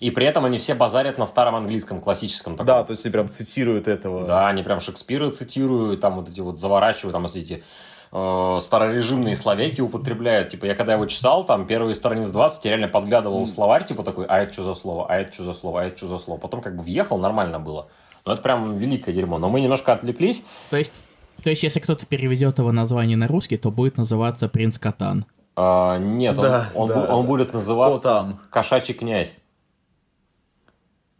[0.00, 2.54] И при этом они все базарят на старом английском, классическом.
[2.54, 2.66] Таком.
[2.66, 4.24] Да, то есть они прям цитируют этого.
[4.24, 7.64] Да, они прям Шекспира цитируют, там вот эти вот заворачивают, там, эти
[8.12, 10.50] э, старорежимные словеки употребляют.
[10.50, 14.02] Типа, я когда его читал, там, первые страницы 20, я реально подглядывал в словарь, типа,
[14.02, 16.18] такой, а это что за слово, а это что за слово, а это что за
[16.18, 16.38] слово.
[16.38, 17.88] Потом как бы въехал, нормально было.
[18.24, 19.38] Но это прям великое дерьмо.
[19.38, 20.44] Но мы немножко отвлеклись.
[20.70, 21.04] То есть,
[21.42, 25.24] то есть если кто-то переведет его название на русский, то будет называться «Принц Катан».
[25.56, 28.40] А, нет, да, он, да, он, он будет называться Котан.
[28.50, 29.36] «Кошачий князь».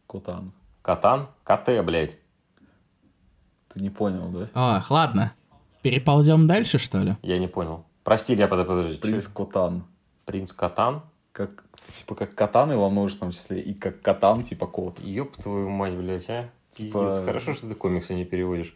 [0.07, 0.53] Котан.
[0.82, 1.28] Катан?
[1.45, 2.16] КТ, блядь.
[3.68, 4.49] Ты не понял, да?
[4.55, 5.34] А, ладно.
[5.83, 7.16] Переползем дальше, что ли?
[7.22, 7.85] Я не понял.
[8.05, 8.99] Прости, я подожди.
[8.99, 9.33] Принц что?
[9.33, 9.85] Котан.
[10.24, 11.03] Принц Катан?
[11.33, 11.64] Как,
[11.95, 15.01] типа, как катаны во множественном числе, и как катан, типа кот.
[15.01, 16.51] Ёб твою мать, блядь, а?
[16.70, 17.01] Типа...
[17.01, 18.74] Пиздец, хорошо, что ты комиксы не переводишь.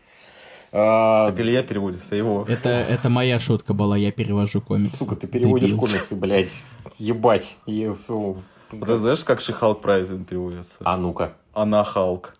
[0.71, 1.29] А...
[1.31, 2.45] Так или я переводит, это его.
[2.49, 4.97] Это, это моя шутка была, я перевожу комиксы.
[4.97, 5.81] Сука, ты переводишь Дебил.
[5.81, 6.53] комиксы, блядь.
[6.99, 7.57] Ебать.
[7.67, 7.95] Е...
[8.71, 10.79] Ты знаешь, как Шихалк Прайзен переводится?
[10.85, 11.35] А ну-ка.
[11.53, 12.35] Она Халк.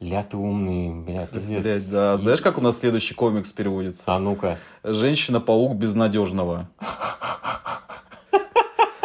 [0.00, 1.62] Ля ты умный, бля, пиздец.
[1.62, 2.16] Блядь, да.
[2.16, 4.14] Знаешь, как у нас следующий комикс переводится?
[4.14, 4.56] А ну-ка.
[4.84, 6.68] Женщина-паук безнадежного.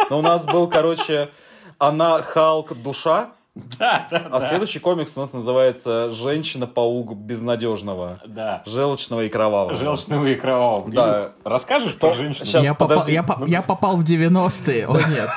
[0.08, 1.30] Но у нас был, короче,
[1.78, 3.32] она Халк душа,
[3.78, 4.48] да, да, а да.
[4.48, 8.20] следующий комикс у нас называется «Женщина-паук безнадежного».
[8.26, 8.64] Да.
[8.66, 9.76] Желчного и кровавого.
[9.76, 10.90] Желчного и кровавого.
[10.90, 11.32] Да.
[11.44, 12.46] Расскажешь про женщину?
[12.46, 13.46] Сейчас, я, попал, я, ну...
[13.46, 15.30] я попал в 90-е, о нет.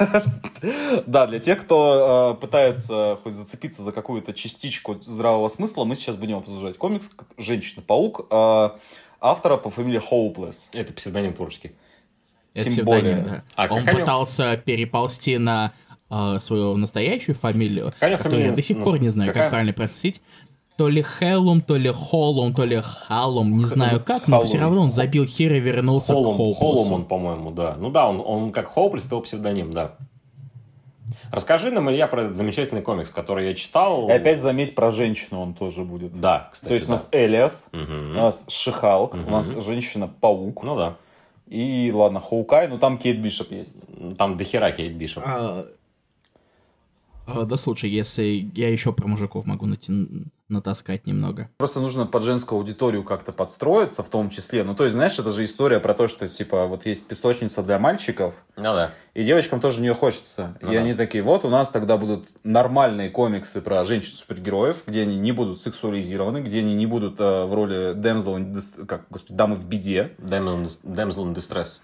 [1.06, 6.16] Да, для тех, кто э, пытается хоть зацепиться за какую-то частичку здравого смысла, мы сейчас
[6.16, 8.70] будем обсуждать комикс «Женщина-паук» э,
[9.22, 10.70] автора по фамилии Hopeless.
[10.74, 11.74] Это псевдоним творческий.
[12.54, 13.18] Тем более.
[13.18, 13.44] Да.
[13.56, 15.74] А Он пытался переползти на
[16.10, 19.44] э, свою настоящую фамилию, Какая которую я до сих пор не знаю, Какая?
[19.44, 20.22] как правильно произносить.
[20.78, 24.82] То ли Хеллум, то ли Холлум, то ли Халум, не знаю как, но все равно
[24.82, 26.60] он забил хер и вернулся Холлум, к Хоуплесу.
[26.60, 27.76] Холлум он, по-моему, да.
[27.80, 29.96] Ну да, он, он как Хоуплес, его псевдоним, да.
[31.32, 34.08] Расскажи нам, Илья, про этот замечательный комикс, который я читал.
[34.08, 36.20] И опять заметь, про женщину он тоже будет.
[36.20, 36.70] Да, кстати.
[36.70, 36.94] То есть да.
[36.94, 37.82] у нас Элиас, угу.
[37.82, 39.24] у нас Шихалк, угу.
[39.28, 40.64] у нас Женщина-паук.
[40.64, 40.96] Ну да.
[41.48, 43.86] И, ладно, Хоукай, ну там Кейт Бишоп есть.
[44.18, 45.24] Там дохера Кейт Бишоп.
[45.26, 45.66] А,
[47.28, 49.92] да слушай, если я еще про мужиков могу найти,
[50.50, 51.50] натаскать немного.
[51.58, 54.64] Просто нужно под женскую аудиторию как-то подстроиться, в том числе.
[54.64, 57.80] Ну, то есть, знаешь, это же история про то, что, типа, вот есть песочница для
[57.80, 58.94] мальчиков, ну да.
[59.14, 60.58] и девочкам тоже в нее хочется.
[60.62, 60.82] Ну, и да.
[60.82, 65.60] они такие, вот, у нас тогда будут нормальные комиксы про женщин-супергероев, где они не будут
[65.60, 70.14] сексуализированы, где они не будут э, в роли in, как, господи, дамы в беде.
[70.20, 71.82] Damsel in distress.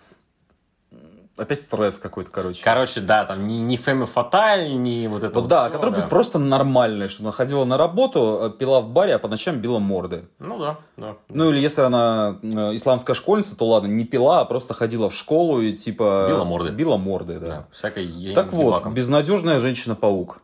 [1.38, 2.64] Опять стресс какой-то, короче.
[2.64, 5.42] Короче, да, там не, не Фэми Фаталь, не вот это вот.
[5.42, 5.98] вот да, всё, который да.
[6.02, 9.60] будет просто нормальный, чтобы она ходила на работу, э, пила в баре, а по ночам
[9.60, 10.26] била морды.
[10.40, 11.18] Ну да, да.
[11.30, 15.16] Ну или если она э, исламская школьница, то ладно, не пила, а просто ходила в
[15.16, 16.26] школу и типа...
[16.30, 16.70] Била морды.
[16.70, 17.48] Била морды, да.
[17.48, 18.94] Да, всякой Так вот, зевакам.
[18.94, 20.42] безнадежная женщина-паук.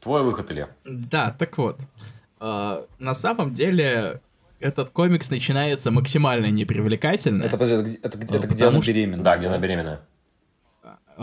[0.00, 0.68] Твой выход, Илья.
[0.84, 1.78] Да, так вот.
[2.40, 4.20] А, на самом деле,
[4.58, 7.44] этот комикс начинается максимально непривлекательно.
[7.44, 9.22] Это, подожди, это, где- это, это где она беременна?
[9.22, 10.00] Да, где она беременная.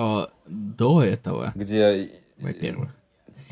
[0.02, 2.10] А, до этого, Где...
[2.38, 2.96] во-первых.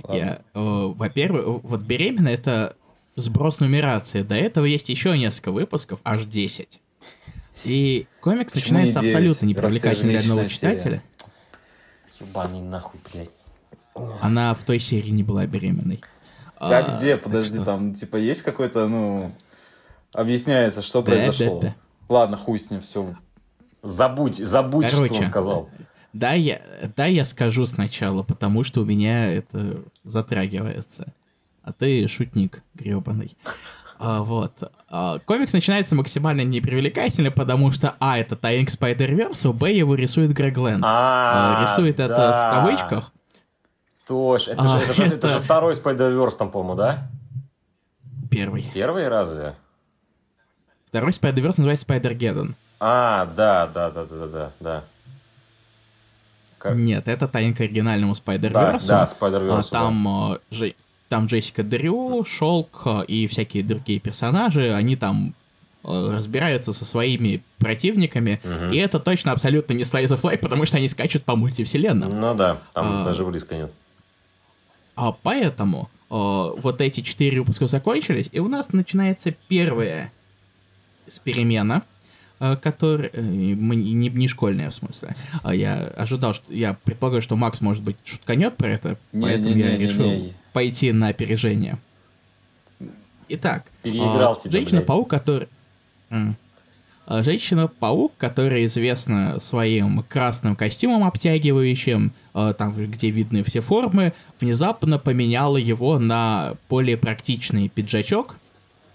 [0.08, 0.60] Я, э,
[0.94, 2.78] во-первых, вот беременна это
[3.18, 4.22] сброс нумерации.
[4.22, 6.80] До этого есть еще несколько выпусков, аж 10.
[7.66, 9.16] И комикс Почему начинается не 9?
[9.16, 10.80] абсолютно непривлекательно для одного Ежемесячная серия.
[10.80, 11.04] читателя.
[12.22, 13.30] Ебаный нахуй, блядь.
[14.22, 16.02] Она в той серии не была беременной.
[16.56, 17.18] А, А, где?
[17.18, 19.32] Подожди, там типа есть какой-то, ну...
[20.14, 21.60] Объясняется, что Да, произошло.
[21.60, 21.76] да,
[22.08, 23.16] Ладно, хуй с ним, все.
[23.84, 25.24] Забудь, забудь, что он Короче.
[25.26, 25.70] сказал.
[26.14, 26.62] Да, я,
[26.96, 31.14] да, я скажу сначала, потому что у меня это затрагивается.
[31.64, 33.38] А ты шутник гребаный.
[34.00, 34.72] А, вот.
[34.90, 40.58] А, комикс начинается максимально непривлекательно, потому что, а, это тайник Spider-Verse, б, его рисует Грег
[40.58, 40.84] Лэнд.
[40.86, 42.34] А, А, рисует это да.
[42.34, 43.12] с кавычках.
[44.08, 44.52] Точно.
[44.52, 47.10] Это, А, же, это, же, это же второй Spider-Verse там, по-моему, да?
[48.30, 48.70] Первый.
[48.74, 49.56] Первый разве?
[50.86, 52.54] Второй Spider-Verse называется Spider-Geddon.
[52.80, 54.84] А, да, да, да, да, да, да, да.
[56.58, 58.88] Как- Нет, это тайник оригинальному Да, Spider-Verse.
[58.88, 59.68] да, А, Spider-Verse.
[59.72, 59.80] да.
[59.80, 60.76] там, э, Джей-
[61.10, 65.34] там Джессика Дрю, Шелк э, и всякие другие персонажи, они там
[65.84, 68.72] э, разбираются со своими противниками, Мгм.
[68.74, 72.10] и это точно абсолютно не Slice of Life, потому что они скачут по мультивселенным.
[72.10, 73.04] Ну да, там А.
[73.06, 73.72] даже близко нет.
[74.96, 80.12] А поэтому э, вот эти четыре выпуска закончились, и у нас начинается первая
[81.08, 81.84] с перемена,
[82.40, 85.16] который э, не, не школьная в смысле.
[85.44, 89.56] А я ожидал, что я предполагаю, что Макс может быть шутканет про это, Не, поэтому
[89.56, 90.34] не, я не, не, решил не.
[90.54, 91.78] пойти на опережение.
[93.30, 95.48] Итак, Переиграл а, тебя, Женщина-паук, который...
[96.10, 105.56] А, Женщина-паук, которая известна своим красным костюмом обтягивающим, там, где видны все формы, внезапно поменяла
[105.56, 108.36] его на более практичный пиджачок,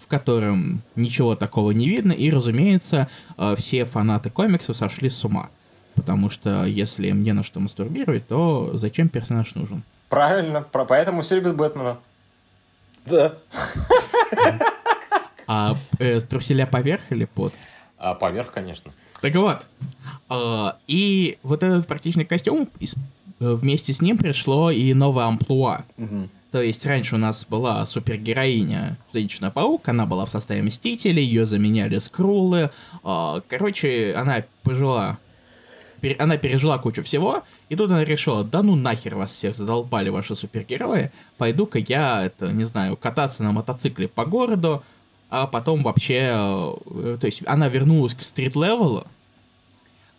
[0.02, 5.48] в котором ничего такого не видно, и, разумеется, а, все фанаты комиксов сошли с ума.
[5.94, 9.82] Потому что если им не на что мастурбировать, то зачем персонаж нужен?
[10.08, 11.98] Правильно, про- поэтому все любят Бэтмена.
[13.06, 13.34] Да.
[15.46, 17.52] А э, труселя поверх или под?
[17.98, 18.92] А поверх, конечно.
[19.20, 19.66] Так вот,
[20.28, 22.86] а, и вот этот практичный костюм, э,
[23.38, 25.84] вместе с ним пришло и новое амплуа.
[25.96, 26.30] Мгм.
[26.52, 31.98] То есть раньше у нас была супергероиня Женщина-паук, она была в составе Мстителей, ее заменяли
[31.98, 32.70] Скрулы.
[33.02, 35.18] А, Короче, она пожила,
[36.18, 40.36] она пережила кучу всего, и тут она решила, да ну нахер вас всех задолбали ваши
[40.36, 44.82] супергерои, пойду-ка я, это, не знаю, кататься на мотоцикле по городу,
[45.30, 49.06] а потом вообще, э, то есть она вернулась к стрит-левелу,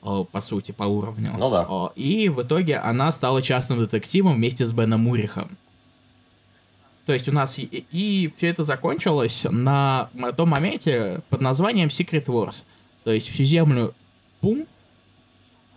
[0.02, 1.36] э, по сути, по уровню.
[1.38, 1.68] Ну да.
[1.70, 5.58] Э, И в итоге она стала частным детективом вместе с Беном Мурихом.
[7.06, 12.64] То есть у нас и, все это закончилось на, том моменте под названием Secret Wars.
[13.04, 13.94] То есть всю землю
[14.40, 14.66] пум,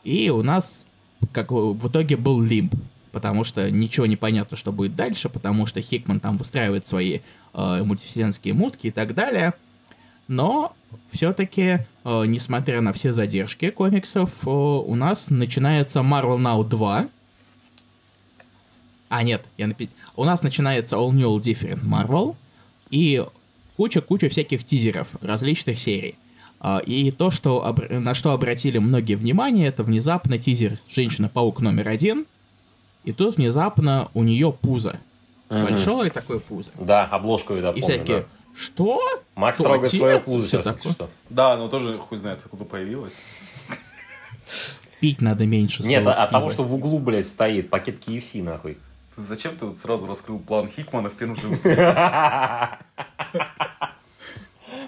[0.04, 0.86] и у нас
[1.32, 2.74] как в итоге был лимб.
[3.10, 7.20] Потому что ничего не понятно, что будет дальше, потому что Хикман там выстраивает свои
[7.54, 9.54] э, мультивселенские мутки и так далее.
[10.28, 10.74] Но
[11.10, 17.08] все-таки, несмотря на все задержки комиксов, э, у нас начинается Marvel Now 2.
[19.16, 19.88] А, нет, я напи...
[20.14, 22.36] у нас начинается All New All Different Marvel
[22.90, 23.24] и
[23.78, 26.16] куча-куча всяких тизеров различных серий.
[26.60, 32.26] А, И то, что, на что обратили многие внимание, это внезапно тизер «Женщина-паук номер один»,
[33.04, 35.00] и тут внезапно у нее пузо.
[35.48, 35.64] Мгм.
[35.64, 36.70] Большое такое пузо.
[36.78, 38.26] Да, обложку я И помню, всякие, да.
[38.54, 39.00] что?
[39.34, 40.92] Макс Кто, трогает свое пузо сейчас, такое.
[40.92, 41.08] что.
[41.30, 43.22] Да, но тоже хуй знает, откуда появилась.
[45.00, 48.76] Пить надо меньше Нет, от того, что в углу, блядь, стоит пакет KFC, нахуй.
[49.16, 51.76] Зачем ты вот сразу раскрыл план Хикмана в первом же выпуске?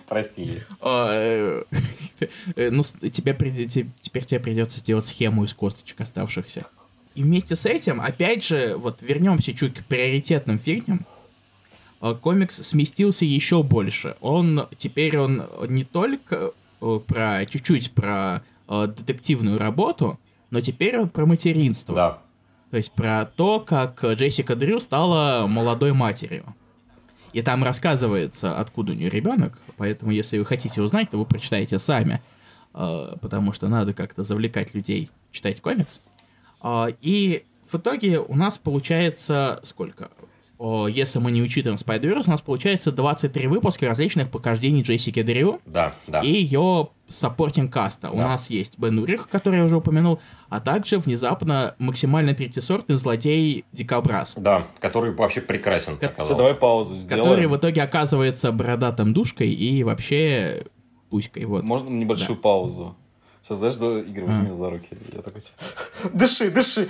[0.07, 0.63] Прости.
[0.81, 1.65] А, э,
[2.57, 3.37] э, Ну, теперь
[3.67, 6.67] тебе придется сделать схему из косточек оставшихся.
[7.15, 11.07] И вместе с этим, опять же, вот вернемся чуть к приоритетным фильмам.
[12.01, 14.17] А, Комикс сместился еще больше.
[14.21, 21.25] Он теперь он не только э, про чуть-чуть про детективную работу, но теперь он про
[21.25, 21.95] материнство.
[21.95, 22.23] Да.
[22.71, 26.55] То есть про то, как Джессика Дрю стала молодой матерью.
[27.33, 31.79] И там рассказывается, откуда у нее ребенок, поэтому если вы хотите узнать, то вы прочитаете
[31.79, 32.23] сами.
[32.75, 36.01] э, потому что надо как-то завлекать людей читать комикс.
[36.63, 40.11] Э, и в итоге у нас получается сколько?
[40.89, 45.61] Если мы не учитываем Spider-Verse, у нас получается 23 выпуска различных похождений Джессики Дрю.
[45.67, 46.21] Да, да.
[46.21, 48.09] И ее supporting cast а.
[48.09, 48.13] Да.
[48.13, 53.65] У нас есть Бен Урих, который я уже упомянул, а также внезапно максимально третьесортный злодей
[53.73, 54.35] Дикобраз.
[54.37, 56.35] Да, который вообще прекрасен Ко- оказался.
[56.35, 57.25] Давай паузу сделаем.
[57.25, 60.67] Который в итоге оказывается бородатым душкой и вообще
[61.09, 61.45] пуськой.
[61.45, 61.63] Вот.
[61.63, 62.43] Можно небольшую да.
[62.43, 62.97] паузу?
[63.43, 64.45] Сейчас, знаешь, что, Игорь, возьми а.
[64.45, 64.89] меня за руки.
[65.15, 65.57] Я такой, типа,
[66.13, 66.89] дыши, дыши.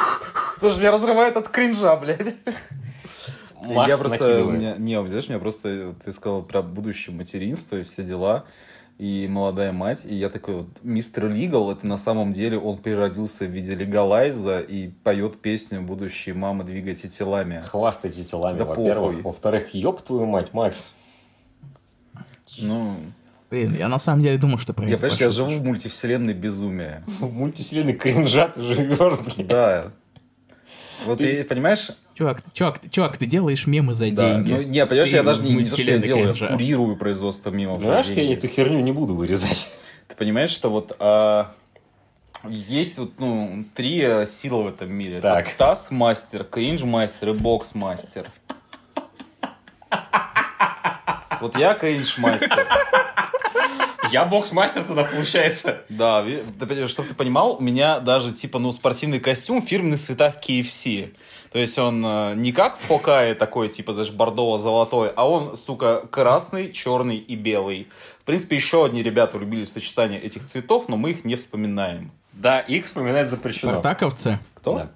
[0.56, 2.34] Потому что меня разрывает от кринжа, блядь.
[3.66, 8.02] Макс я просто, меня, не, знаешь, меня просто, ты сказал про будущее материнство и все
[8.02, 8.44] дела,
[8.98, 13.46] и молодая мать, и я такой вот, мистер Лигал, это на самом деле он переродился
[13.46, 17.62] в виде легалайза и поет песню «Будущие мамы, двигайте телами».
[17.66, 19.22] Хвастайте телами, да во-первых.
[19.24, 20.92] Во-вторых, ёб твою мать, Макс.
[22.58, 22.96] Ну...
[23.50, 27.02] Блин, я на самом деле думал, что про Я, понимаешь, я живу в мультивселенной безумия.
[27.06, 29.46] В мультивселенной кринжа ты живешь, блин.
[29.46, 29.92] Да.
[31.04, 34.52] Вот и, понимаешь, Чувак, чувак, чувак, ты делаешь мемы за да, деньги.
[34.52, 37.50] Ну, не, понимаешь, ты я даже не, не то, что я делаю, я курирую производство
[37.50, 39.70] мемов Знаешь, что я эту херню не буду вырезать.
[40.08, 41.52] Ты понимаешь, что вот а,
[42.44, 45.20] есть вот, ну, три э, силы в этом мире.
[45.20, 45.54] Так.
[45.54, 48.30] Это Taskmaster, Cringe-мастер и Box-мастер.
[51.40, 52.68] Вот я кринж-мастер.
[54.12, 55.82] Я бокс-мастер тогда, получается.
[55.88, 56.24] Да,
[56.86, 61.14] чтобы ты понимал, у меня даже, типа, ну, спортивный костюм в фирменных цветах KFC.
[61.52, 66.00] То есть он э, не как в Хокае такой, типа, знаешь, бордово-золотой, а он, сука,
[66.10, 67.88] красный, черный и белый.
[68.20, 72.10] В принципе, еще одни ребята любили сочетание этих цветов, но мы их не вспоминаем.
[72.32, 73.72] Да, их вспоминать запрещено.
[73.72, 74.38] Спартаковцы?
[74.54, 74.74] Кто?
[74.74, 74.90] Да.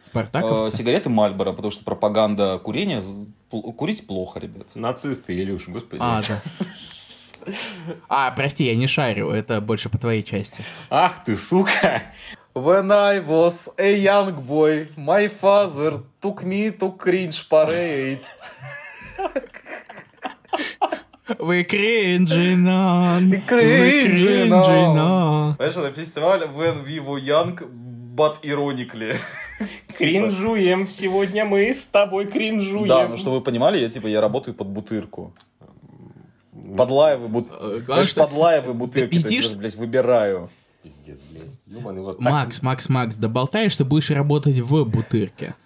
[0.00, 0.74] Спартаковцы?
[0.74, 3.02] Э, сигареты Мальборо, потому что пропаганда курения...
[3.50, 4.68] Курить плохо, ребят.
[4.74, 6.00] Нацисты, Илюш, господи.
[6.02, 6.42] А, да.
[8.08, 10.64] А, прости, я не шарю, это больше по твоей части.
[10.90, 12.02] Ах ты, сука!
[12.56, 18.20] When I was a young boy, my father took me to cringe parade.
[21.38, 23.28] We cringing on.
[23.28, 25.56] We cringing on.
[25.56, 27.58] Знаешь, на фестивале When we were young,
[28.14, 29.14] but ironically.
[29.88, 30.86] Кринжуем.
[30.86, 32.88] Сегодня мы с тобой кринжуем.
[32.88, 35.34] Да, ну что вы понимали, я типа, я работаю под бутырку.
[36.74, 37.48] Подлаевы, бут...
[37.60, 40.48] Э, Знаешь, подлаевы бутырки, то есть, блядь, выбираю.
[40.86, 41.50] Пиздец, блядь.
[41.66, 45.56] Ёбаный вот Макс, Макс, Макс, доболтай, что будешь работать в бутырке.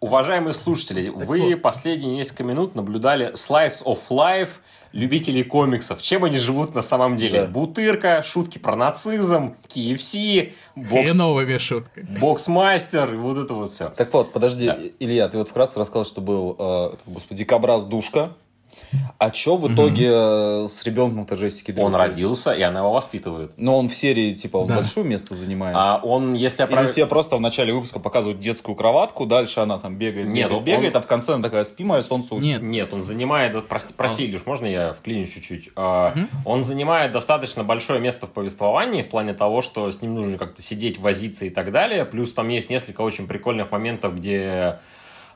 [0.00, 1.60] Уважаемые слушатели, так вы вот.
[1.60, 4.48] последние несколько минут наблюдали Slice of Life
[4.92, 6.00] любителей комиксов.
[6.00, 7.42] Чем они живут на самом деле?
[7.42, 7.46] Да.
[7.48, 11.12] Бутырка, шутки про нацизм, KFC, бокс...
[11.12, 12.18] Хреновыми шутками.
[12.18, 13.90] Боксмастер, и вот это вот все.
[13.90, 14.78] Так вот, подожди, да.
[14.98, 18.32] Илья, ты вот вкратце рассказал, что был, э, господи, дикобраз Душка,
[19.18, 20.68] а что в итоге угу.
[20.68, 21.84] с ребенком-то Джессики Дрю?
[21.84, 23.52] Он родился, и она его воспитывает.
[23.56, 24.76] Но он в серии, типа, он да.
[24.76, 25.76] большое место занимает.
[25.78, 29.78] А он, если я Или тебе просто в начале выпуска показывают детскую кроватку, дальше она
[29.78, 32.46] там бегает, Нет, бегает, он, бегает, а в конце она такая, спи, мое солнце учит.
[32.46, 34.26] Нет, Нет, он занимает, прости, прости а.
[34.26, 35.70] Илюш, можно я вклинюсь чуть-чуть?
[35.76, 36.26] А, угу.
[36.44, 40.62] Он занимает достаточно большое место в повествовании, в плане того, что с ним нужно как-то
[40.62, 42.04] сидеть, возиться и так далее.
[42.04, 44.78] Плюс там есть несколько очень прикольных моментов, где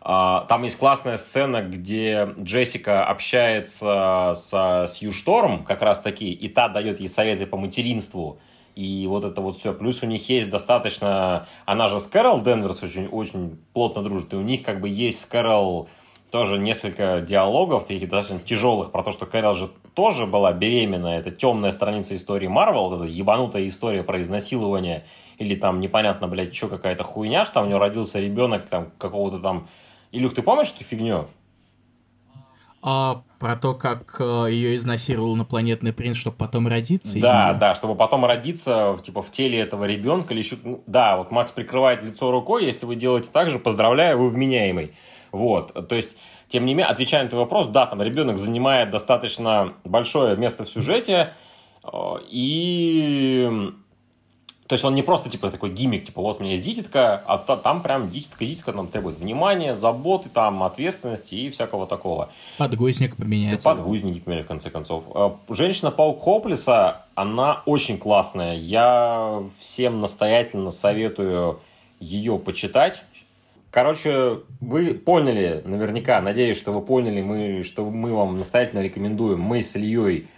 [0.05, 6.69] там есть классная сцена, где Джессика общается с Сью Шторм, как раз таки, и та
[6.69, 8.39] дает ей советы по материнству.
[8.75, 9.75] И вот это вот все.
[9.75, 11.47] Плюс у них есть достаточно...
[11.67, 14.33] Она же с Кэрол Денверс очень, очень плотно дружит.
[14.33, 15.89] И у них как бы есть с Кэрол
[16.31, 21.09] тоже несколько диалогов, таких достаточно тяжелых, про то, что Кэрол же тоже была беременна.
[21.09, 25.05] Это темная страница истории Марвел, вот эта ебанутая история про изнасилование
[25.37, 29.39] или там непонятно, блядь, что какая-то хуйня, что там у нее родился ребенок там какого-то
[29.39, 29.69] там
[30.13, 31.27] Илюх, ты помнишь эту фигню?
[32.83, 37.19] А, про то, как э, ее изнасиловал инопланетный принц, чтобы потом родиться?
[37.19, 40.57] Да, да, чтобы потом родиться типа в теле этого ребенка или еще...
[40.63, 44.91] Ну, да, вот Макс прикрывает лицо рукой, если вы делаете так же, поздравляю, вы вменяемый.
[45.31, 46.19] Вот, то есть,
[46.49, 50.69] тем не менее, отвечая на твой вопрос, да, там ребенок занимает достаточно большое место в
[50.69, 51.33] сюжете,
[51.85, 51.89] э,
[52.29, 53.73] и
[54.73, 57.37] то есть он не просто типа такой гиммик, типа вот у меня есть дитятка, а
[57.37, 62.31] та, там прям дитятка, дитятка там требует внимания, заботы, там ответственности и всякого такого.
[62.57, 63.63] Подгузник поменять.
[63.63, 65.05] Подгузники поменять в конце концов.
[65.15, 68.57] А, Женщина-паук Хоплиса, она очень классная.
[68.57, 71.61] Я всем настоятельно советую
[72.01, 73.05] ее почитать.
[73.71, 79.39] Короче, вы поняли наверняка, надеюсь, что вы поняли, мы, что мы вам настоятельно рекомендуем.
[79.39, 80.29] Мы с Ильей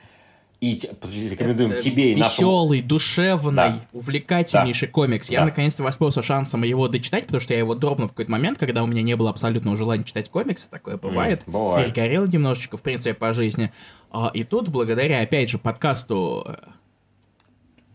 [0.65, 2.49] и рекомендуем тебе и нашему...
[2.49, 3.81] Веселый, душевный, да.
[3.93, 4.93] увлекательнейший да.
[4.93, 5.31] комикс.
[5.31, 5.47] Я да.
[5.47, 8.87] наконец-то воспользовался шансом его дочитать, потому что я его дропнул в какой-то момент, когда у
[8.87, 11.43] меня не было абсолютного желания читать комиксы, такое бывает.
[11.47, 11.87] Mm, бывает.
[11.87, 13.73] Перегорел немножечко, в принципе, по жизни.
[14.11, 16.47] А, и тут, благодаря, опять же, подкасту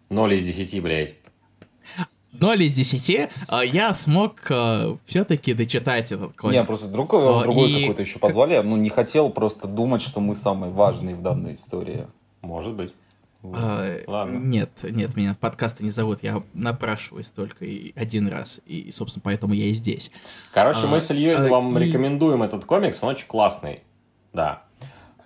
[0.09, 1.15] 0 из 10, блядь.
[2.31, 6.57] 0 из 10 а, я смог а, все-таки дочитать этот комикс.
[6.57, 7.81] Не, просто вдруг его другой и...
[7.81, 8.53] какой-то еще позвали.
[8.53, 12.07] Я ну, не хотел просто думать, что мы самые важные в данной истории.
[12.41, 12.93] Может быть.
[13.41, 14.37] А, Ладно.
[14.37, 19.53] Нет, нет, меня подкасты не зовут, я напрашиваюсь только и один раз, и, собственно, поэтому
[19.53, 20.11] я и здесь.
[20.53, 21.85] Короче, а, мы с Ильей а, вам и...
[21.85, 23.81] рекомендуем этот комикс, он очень классный,
[24.33, 24.63] да.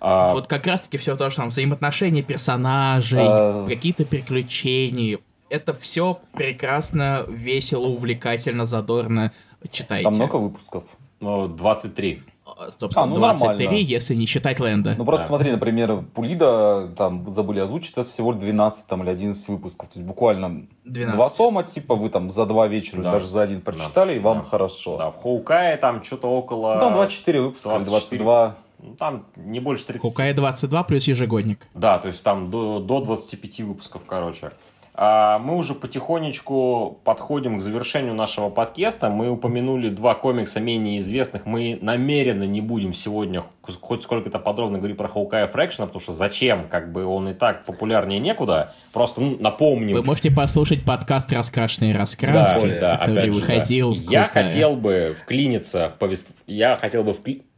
[0.00, 0.32] А...
[0.32, 3.66] Вот как раз-таки все то, что там взаимоотношения персонажей, а...
[3.66, 5.18] какие-то приключения,
[5.50, 9.32] это все прекрасно, весело, увлекательно, задорно
[9.70, 10.04] читайте.
[10.04, 10.84] Там много выпусков?
[11.20, 12.22] Ну, 23.
[12.68, 13.74] Стоп, стоп, а, ну 23, нормально.
[13.78, 14.94] если не считать Ленда.
[14.98, 15.28] Ну просто да.
[15.28, 19.88] смотри, например, Пулида, там, забыли озвучить, это всего 12 там, или 11 выпусков.
[19.88, 21.14] То есть буквально 12.
[21.14, 23.12] два тома, типа, вы там за два вечера, да.
[23.12, 24.16] даже за один прочитали, да.
[24.16, 24.44] и вам да.
[24.44, 24.98] хорошо.
[24.98, 26.74] Да, в Хоукае там что-то около...
[26.74, 28.22] Ну, там 24 выпуска, 24.
[28.22, 28.56] 22.
[28.80, 30.02] Ну, там не больше 30.
[30.02, 31.66] Хоукае 22 плюс ежегодник.
[31.72, 34.52] Да, то есть там до, до 25 выпусков, короче.
[34.96, 39.10] А, мы уже потихонечку подходим к завершению нашего подкаста.
[39.10, 41.46] Мы упомянули два комикса менее известных.
[41.46, 46.68] Мы намеренно не будем сегодня хоть сколько-то подробно говорить про Хоукая Фрэкшена, потому что зачем?
[46.68, 48.74] Как бы он и так популярнее некуда.
[48.92, 49.96] Просто ну, напомним.
[49.96, 53.94] Вы можете послушать подкаст «Раскрашенные раскраски», да, да, который выходил.
[53.94, 54.00] Да.
[54.10, 56.30] Я хотел бы вклиниться в повест...
[56.46, 57.48] Я хотел бы вклиниться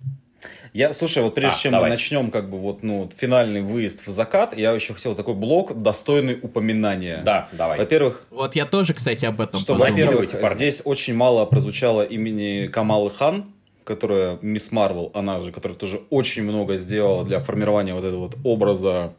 [0.77, 1.89] я, слушай, вот прежде а, чем давай.
[1.89, 5.81] мы начнем, как бы, вот, ну, финальный выезд в закат, я еще хотел такой блок,
[5.81, 7.23] достойный упоминания.
[7.25, 7.79] Да, давай.
[7.79, 8.27] Во-первых...
[8.31, 13.55] Вот я тоже, кстати, об этом Что, во-первых, здесь очень мало прозвучало имени Камалы Хан,
[13.85, 18.37] которая Мисс Марвел, она же, которая тоже очень много сделала для формирования вот этого вот
[18.45, 19.15] образа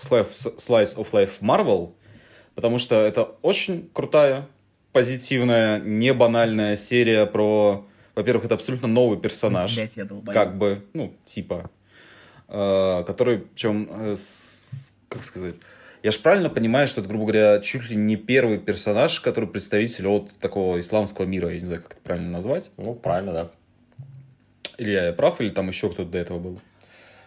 [0.00, 1.92] Slice of Life Marvel,
[2.54, 4.46] потому что это очень крутая,
[4.92, 9.74] позитивная, не банальная серия про во-первых, это абсолютно новый персонаж.
[9.74, 11.70] Блять, я как бы, ну, типа,
[12.48, 15.56] э, который, чем, э, с, как сказать,
[16.02, 20.06] я же правильно понимаю, что это, грубо говоря, чуть ли не первый персонаж, который представитель
[20.06, 22.70] от такого исламского мира, я не знаю, как это правильно назвать.
[22.76, 23.50] Ну, правильно, да.
[24.76, 26.60] Или я прав, или там еще кто-то до этого был?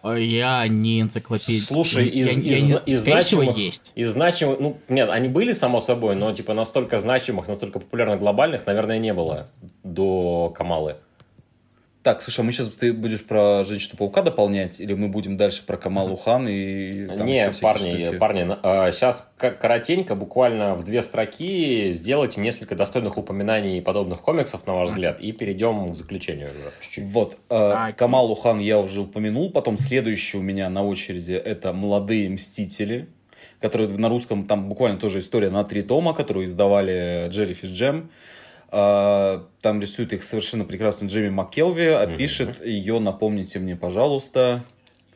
[0.04, 1.64] Я не энциклопедия.
[1.64, 3.92] Слушай, из, я, из, я, из, значимых, есть.
[3.94, 8.66] из значимых, ну, нет, они были, само собой, но, типа, настолько значимых, настолько популярных, глобальных,
[8.66, 9.48] наверное, не было
[9.82, 10.96] до Камалы.
[12.02, 15.76] Так, слушай, а мы сейчас ты будешь про Женщину-паука дополнять, или мы будем дальше про
[15.76, 18.18] Камалу Хан и там Не, парни, штуки?
[18.18, 18.42] парни,
[18.92, 24.90] сейчас а, коротенько, буквально в две строки сделайте несколько достойных упоминаний подобных комиксов, на ваш
[24.90, 27.04] взгляд, и перейдем к заключению уже чуть-чуть.
[27.04, 32.30] Вот, а, Камалу Хан я уже упомянул, потом следующий у меня на очереди это «Молодые
[32.30, 33.08] мстители»,
[33.60, 38.04] которые на русском, там буквально тоже история на три тома, которую издавали Jellyfish Jam.
[38.04, 38.08] А,
[38.70, 42.16] там рисует их совершенно прекрасно Джейми МакКелви, а mm-hmm.
[42.16, 44.64] пишет ее, напомните мне, пожалуйста,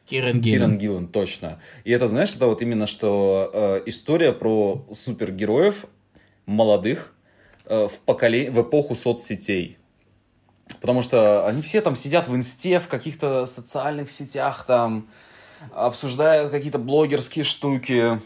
[0.07, 0.79] Киран Гиллен.
[0.79, 1.61] Гиллен, точно.
[1.85, 5.87] И это, знаешь, это вот именно что э, история про супергероев
[6.45, 7.15] молодых
[7.67, 8.51] э, в, поколе...
[8.51, 9.79] в эпоху соцсетей.
[10.81, 15.09] Потому что они все там сидят в инсте, в каких-то социальных сетях, там,
[15.73, 18.21] обсуждают какие-то блогерские штуки.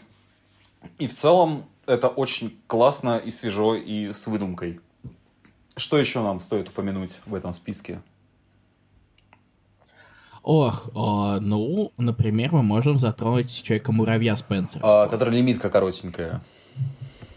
[0.99, 4.79] И в целом это очень классно и свежо, и с выдумкой.
[5.77, 8.01] Что еще нам стоит упомянуть в этом списке?
[10.41, 14.81] Ох, о, ну, например, мы можем затронуть Человека-муравья Спенсера.
[14.83, 16.41] А, который лимитка коротенькая.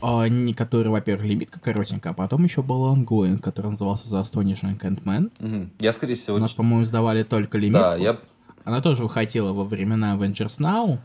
[0.00, 4.80] А, не, который, во-первых, лимитка коротенькая, а потом еще был ангоин, который назывался The Astonishing
[4.80, 5.30] Ant-Man.
[5.40, 5.70] Угу.
[5.80, 6.36] Я, скорее всего...
[6.36, 7.82] У нас, по-моему, сдавали только лимитку.
[7.82, 8.18] Да, я...
[8.64, 10.98] Она тоже выходила во времена Avengers Now,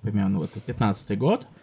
[0.00, 1.46] примерно вот 15 год.
[1.46, 1.61] А,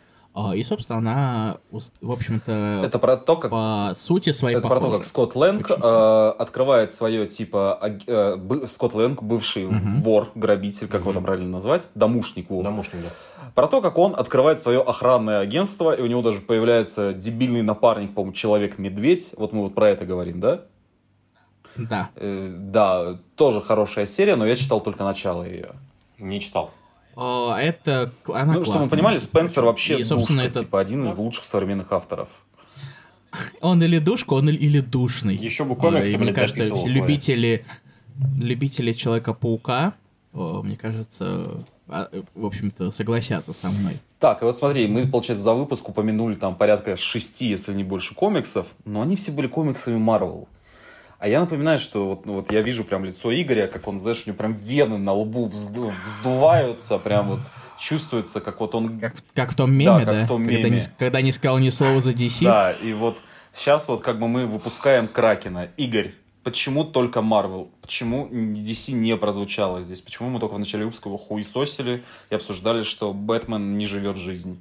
[0.53, 4.79] и, собственно, она, в общем-то, это про то, как по сути своей Это похожа.
[4.79, 9.75] про то, как Скотт Лэнг э, открывает свое типа э, б, Скотт Лэнг, бывший угу.
[9.75, 11.09] вор, грабитель, как угу.
[11.09, 12.49] его там правильно назвать, домушник.
[12.49, 12.63] Вор.
[12.63, 13.09] Домушник, да.
[13.55, 18.13] Про то, как он открывает свое охранное агентство, и у него даже появляется дебильный напарник,
[18.13, 19.33] по-моему, человек-медведь.
[19.35, 20.61] Вот мы вот про это говорим, да?
[21.75, 22.09] Да.
[22.15, 25.71] Э, да, тоже хорошая серия, но я читал только начало ее.
[26.17, 26.71] Не читал.
[27.21, 30.59] Это она Ну, чтобы мы понимали, Спенсер вообще и, душка, это...
[30.61, 32.29] типа один из лучших современных авторов.
[33.61, 35.35] Он или душка, он или душный.
[35.35, 37.65] Еще бы комиксы, Мне кажется, любители,
[38.37, 39.93] любители Человека-паука,
[40.31, 43.97] мне кажется, а, в общем-то, согласятся со мной.
[44.19, 48.15] Так, и вот смотри, мы, получается, за выпуск упомянули там порядка шести, если не больше,
[48.15, 50.47] комиксов, но они все были комиксами Марвел.
[51.19, 54.23] А я напоминаю, что вот, ну, вот я вижу прям лицо Игоря, как он, знаешь,
[54.25, 57.39] у него прям вены на лбу взду, вздуваются, прям вот
[57.77, 58.99] чувствуется, как вот он...
[58.99, 60.13] Как, как в том меме, да?
[60.13, 60.25] Как да?
[60.25, 60.63] в том меме.
[60.63, 62.45] Когда, не, когда не сказал ни слова за DC.
[62.45, 63.21] Да, и вот
[63.53, 65.67] сейчас вот как бы мы выпускаем Кракена.
[65.75, 66.13] Игорь,
[66.43, 67.69] почему только Марвел?
[67.81, 69.99] Почему DC не прозвучало здесь?
[69.99, 74.57] Почему мы только в начале выпуска его хуесосили и обсуждали, что Бэтмен не живет жизнь?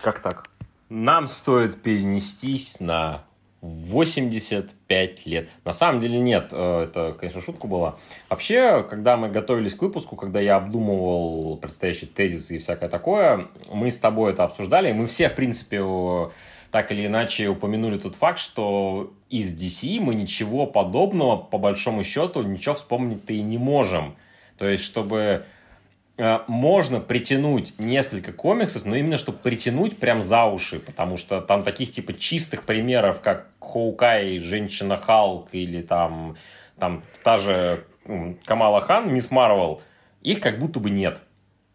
[0.00, 0.48] Как так?
[0.88, 3.24] нам стоит перенестись на
[3.64, 5.48] 85 лет.
[5.64, 7.96] На самом деле нет, э, это, конечно, шутка была.
[8.28, 13.90] Вообще, когда мы готовились к выпуску, когда я обдумывал предстоящие тезисы и всякое такое, мы
[13.90, 15.82] с тобой это обсуждали, мы все, в принципе,
[16.70, 22.42] так или иначе упомянули тот факт, что из DC мы ничего подобного, по большому счету,
[22.42, 24.14] ничего вспомнить-то и не можем.
[24.58, 25.42] То есть, чтобы э,
[26.16, 31.90] можно притянуть несколько комиксов, но именно чтобы притянуть прям за уши, потому что там таких
[31.90, 36.36] типа чистых примеров, как Хоукай, Женщина Халк или там,
[36.78, 37.84] там та же
[38.44, 39.80] Камала Хан, Мисс Марвел,
[40.22, 41.20] их как будто бы нет.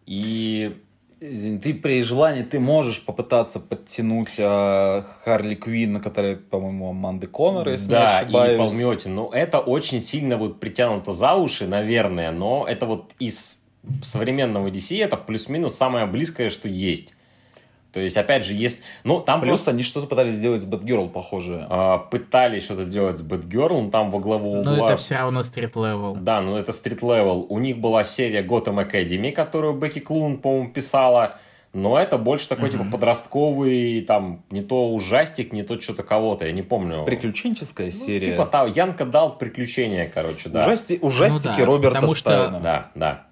[0.06, 0.78] И
[1.22, 7.68] Извини, ты при желании ты можешь попытаться подтянуть э, Харли Квинн, которая, по-моему, Аманды Коннор,
[7.68, 8.54] если да, не ошибаюсь.
[8.54, 9.16] и Палмиотин.
[9.16, 13.66] Ну, это очень сильно вот притянуто за уши, наверное, но это вот из
[14.04, 17.16] современного DC это плюс-минус самое близкое, что есть.
[17.92, 18.84] То есть, опять же, есть...
[19.04, 19.72] Ну, там Плюс просто...
[19.72, 21.66] они что-то пытались сделать с Бэтгерл, похоже.
[21.70, 24.76] А, пытались что-то сделать с Бэтгерл, но там во главу угла...
[24.76, 26.16] Но это все равно street level.
[26.16, 27.48] Да, ну это street level.
[27.50, 31.38] У них была серия Gotham Academy, которую Бекки Клунан, по-моему, писала.
[31.74, 32.72] Но это больше такой, uh-huh.
[32.74, 37.06] типа, подростковый, там, не то ужастик, не то что-то кого-то, я не помню.
[37.06, 38.32] Приключенческая ну, серия.
[38.32, 40.66] Типа, там, young adult приключения, короче, да.
[40.66, 42.50] Ужасти, ужастики ну, да, Роберта потому Стайна.
[42.50, 42.60] Что...
[42.60, 43.26] Да, да.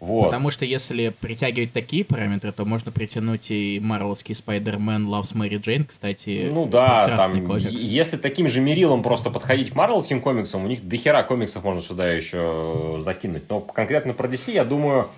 [0.00, 0.24] Вот.
[0.24, 5.84] Потому что если притягивать такие параметры, то можно притянуть и Марвелский Spider-Man Loves Mary Jane,
[5.84, 6.48] кстати.
[6.50, 7.70] Ну да, там, комикс.
[7.70, 12.10] если таким же мерилом просто подходить к марвелским комиксам, у них дохера комиксов можно сюда
[12.10, 13.42] еще закинуть.
[13.50, 15.08] Но конкретно про DC, я думаю,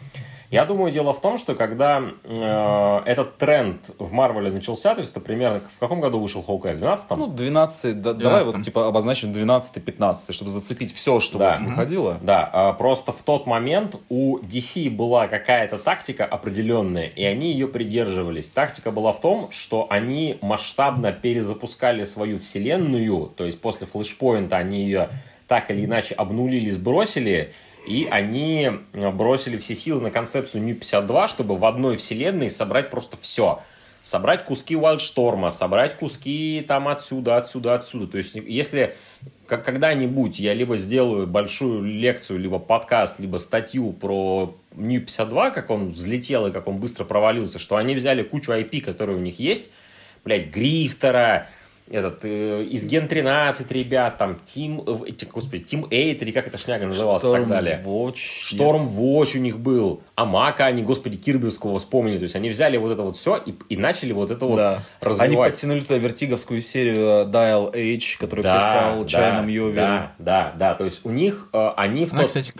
[0.52, 5.12] я думаю, дело в том, что когда э, этот тренд в Марвеле начался, то есть
[5.12, 6.74] это примерно в каком году вышел Хоукай?
[6.74, 7.18] В 12-м?
[7.18, 11.56] Ну, 12 да, давай вот типа обозначим 12-15, чтобы зацепить все, что да.
[11.58, 12.18] вот выходило.
[12.20, 17.66] Да, э, просто в тот момент у DC была какая-то тактика определенная, и они ее
[17.66, 18.50] придерживались.
[18.50, 24.82] Тактика была в том, что они масштабно перезапускали свою вселенную, то есть после флешпоинта они
[24.84, 25.08] ее
[25.48, 27.52] так или иначе обнулили, сбросили,
[27.86, 32.90] и они э, бросили все силы на концепцию New 52, чтобы в одной вселенной собрать
[32.90, 33.62] просто все.
[34.02, 38.08] Собрать куски Wildstorm, собрать куски там отсюда, отсюда, отсюда.
[38.08, 38.96] То есть, если
[39.46, 45.70] как когда-нибудь я либо сделаю большую лекцию, либо подкаст, либо статью про New 52, как
[45.70, 49.38] он взлетел и как он быстро провалился, что они взяли кучу IP, которые у них
[49.38, 49.70] есть,
[50.24, 51.48] блядь, Грифтера,
[51.90, 56.58] этот, э, из Ген 13 ребят, там, Team, э, господи, Team 8, или как эта
[56.58, 57.82] шняга называлась и так далее.
[57.84, 58.16] Watch.
[58.52, 60.02] Storm Watch у них был.
[60.14, 62.18] Амака они, господи, Кирбевского вспомнили.
[62.18, 64.82] То есть они взяли вот это вот все и, и начали вот это вот да.
[65.00, 65.28] развивать.
[65.28, 69.76] Они подтянули туда вертиговскую серию э, Dial H, которую да, писал да, Чайном Йовель.
[69.76, 70.74] Да, да, да.
[70.74, 72.28] То есть у них, э, они в Она, тот...
[72.28, 72.52] кстати.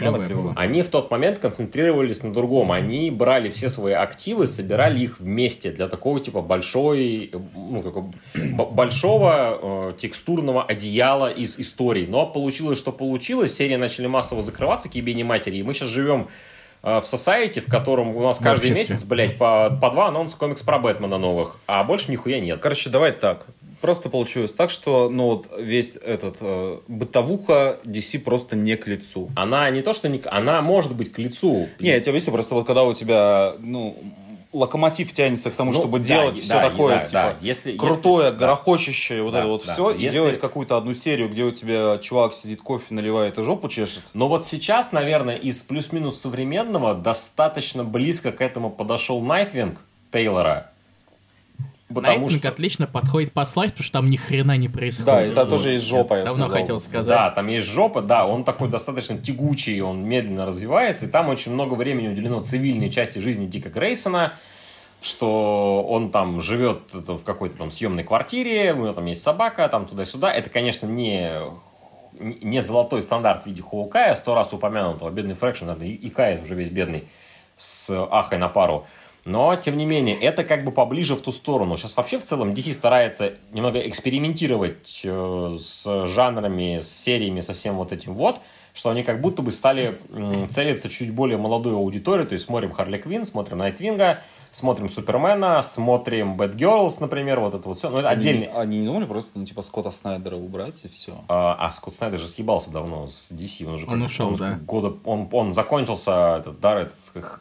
[0.57, 2.73] Они в тот момент концентрировались на другом.
[2.73, 7.95] Они брали все свои активы, собирали их вместе для такого типа большой, ну, как,
[9.13, 12.07] большого э, текстурного одеяла из историй.
[12.07, 13.55] Но получилось, что получилось.
[13.55, 15.57] Серии начали массово закрываться к ебени матери.
[15.57, 16.29] И мы сейчас живем
[16.83, 20.63] э, в Society, в котором у нас каждый месяц, блядь, по, по два анонса комикс
[20.63, 22.61] про Бэтмена новых, а больше нихуя нет.
[22.61, 23.47] Короче, давай так.
[23.81, 29.31] Просто получилось так, что ну вот весь этот э, бытовуха DC просто не к лицу.
[29.35, 30.21] Она не то, что не...
[30.27, 31.69] Она может быть к лицу.
[31.81, 33.97] Не, я тебе объясню, просто вот когда у тебя, ну,
[34.53, 37.37] локомотив тянется к тому, ну, чтобы да, делать да, все да, такое, да, типа, да.
[37.41, 39.73] Если, крутое, если, грохочущее, да, вот да, это вот да.
[39.73, 40.07] все, если...
[40.07, 44.03] и делать какую-то одну серию, где у тебя чувак сидит, кофе наливает и жопу чешет.
[44.15, 49.81] Но вот сейчас, наверное, из плюс-минус современного достаточно близко к этому подошел Nightwing
[50.13, 50.72] Тейлора.
[51.95, 52.49] Потому Nightwing что...
[52.49, 55.35] отлично подходит под slice, потому что там ни хрена не происходит.
[55.35, 56.61] Да, там тоже есть жопа, я Давно сказал.
[56.61, 57.09] хотел сказать.
[57.09, 61.53] Да, там есть жопа, да, он такой достаточно тягучий, он медленно развивается, и там очень
[61.53, 64.35] много времени уделено цивильной части жизни Дика Грейсона,
[65.01, 69.87] что он там живет в какой-то там съемной квартире, у него там есть собака, там
[69.87, 70.33] туда-сюда.
[70.33, 71.31] Это, конечно, не
[72.23, 76.55] не золотой стандарт в виде Хоукая, сто раз упомянутого, бедный Фрэкшн, это и Кай уже
[76.55, 77.09] весь бедный,
[77.57, 78.87] с Ахой на пару.
[79.25, 81.77] Но, тем не менее, это как бы поближе в ту сторону.
[81.77, 87.77] Сейчас вообще в целом DC старается немного экспериментировать э, с жанрами, с сериями, со всем
[87.77, 88.41] вот этим вот,
[88.75, 89.99] что они как будто бы стали
[90.51, 94.23] целиться чуть более молодую аудиторию, то есть смотрим Харли Квинн, смотрим Найтвинга,
[94.53, 97.91] смотрим Супермена, смотрим Bad Girls, например, вот это вот все.
[97.91, 98.47] Ну, это отдельный.
[98.47, 101.15] Они не думали просто, ну, типа, Скотта Снайдера убрать и все.
[101.29, 103.67] А, а Скотт Снайдер же съебался давно с DC.
[103.67, 104.61] Он уже он ушел, он, да.
[104.65, 106.95] Года, он, он закончился, этот, дар, этот,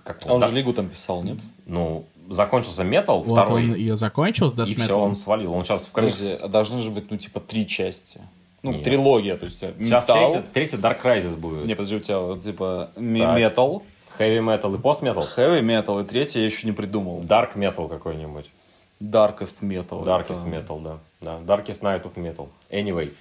[0.04, 1.38] как, а он да, же Лигу там писал, нет?
[1.66, 3.66] Ну, закончился метал вот второй.
[3.66, 5.54] он ее закончил с И все, он свалил.
[5.54, 6.18] Он сейчас в комикс...
[6.18, 8.22] Подожди, а должны же быть, ну, типа, три части.
[8.64, 8.84] Ну, Нет.
[8.84, 10.32] трилогия, то есть Сейчас металл...
[10.32, 11.66] третья, третья Dark Crisis будет.
[11.66, 13.84] Не, подожди, у тебя вот, типа, метал,
[14.20, 15.28] Heavy metal и metal?
[15.36, 17.22] Heavy metal, и третий я еще не придумал.
[17.22, 18.50] Dark metal какой-нибудь.
[19.02, 20.04] Darkest Metal.
[20.04, 20.74] Darkest это...
[20.74, 21.00] Metal, да.
[21.22, 21.56] да.
[21.56, 22.50] Darkest Night of Metal.
[22.70, 23.14] Anyway.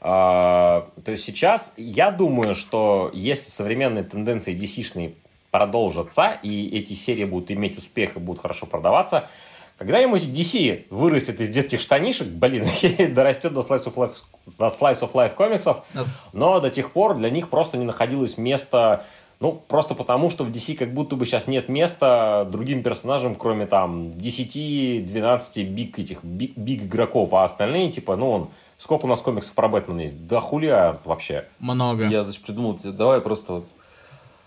[0.00, 5.14] А, то есть сейчас я думаю, что если современные тенденции DC-шные
[5.50, 9.28] продолжатся, и эти серии будут иметь успех и будут хорошо продаваться,
[9.76, 14.16] когда-нибудь DC вырастет из детских штанишек, блин, и дорастет до Slice of Life,
[14.58, 15.84] до Slice of Life комиксов,
[16.32, 19.04] но до тех пор для них просто не находилось места,
[19.40, 23.66] ну, просто потому, что в DC как будто бы сейчас нет места другим персонажам, кроме
[23.66, 28.50] там 10-12 биг этих, биг, биг игроков, а остальные, типа, ну, он
[28.80, 30.26] Сколько у нас комиксов про Бэтмена есть?
[30.26, 31.46] Да хуля вообще.
[31.58, 32.08] Много.
[32.08, 33.68] Я, значит, придумал, давай просто вот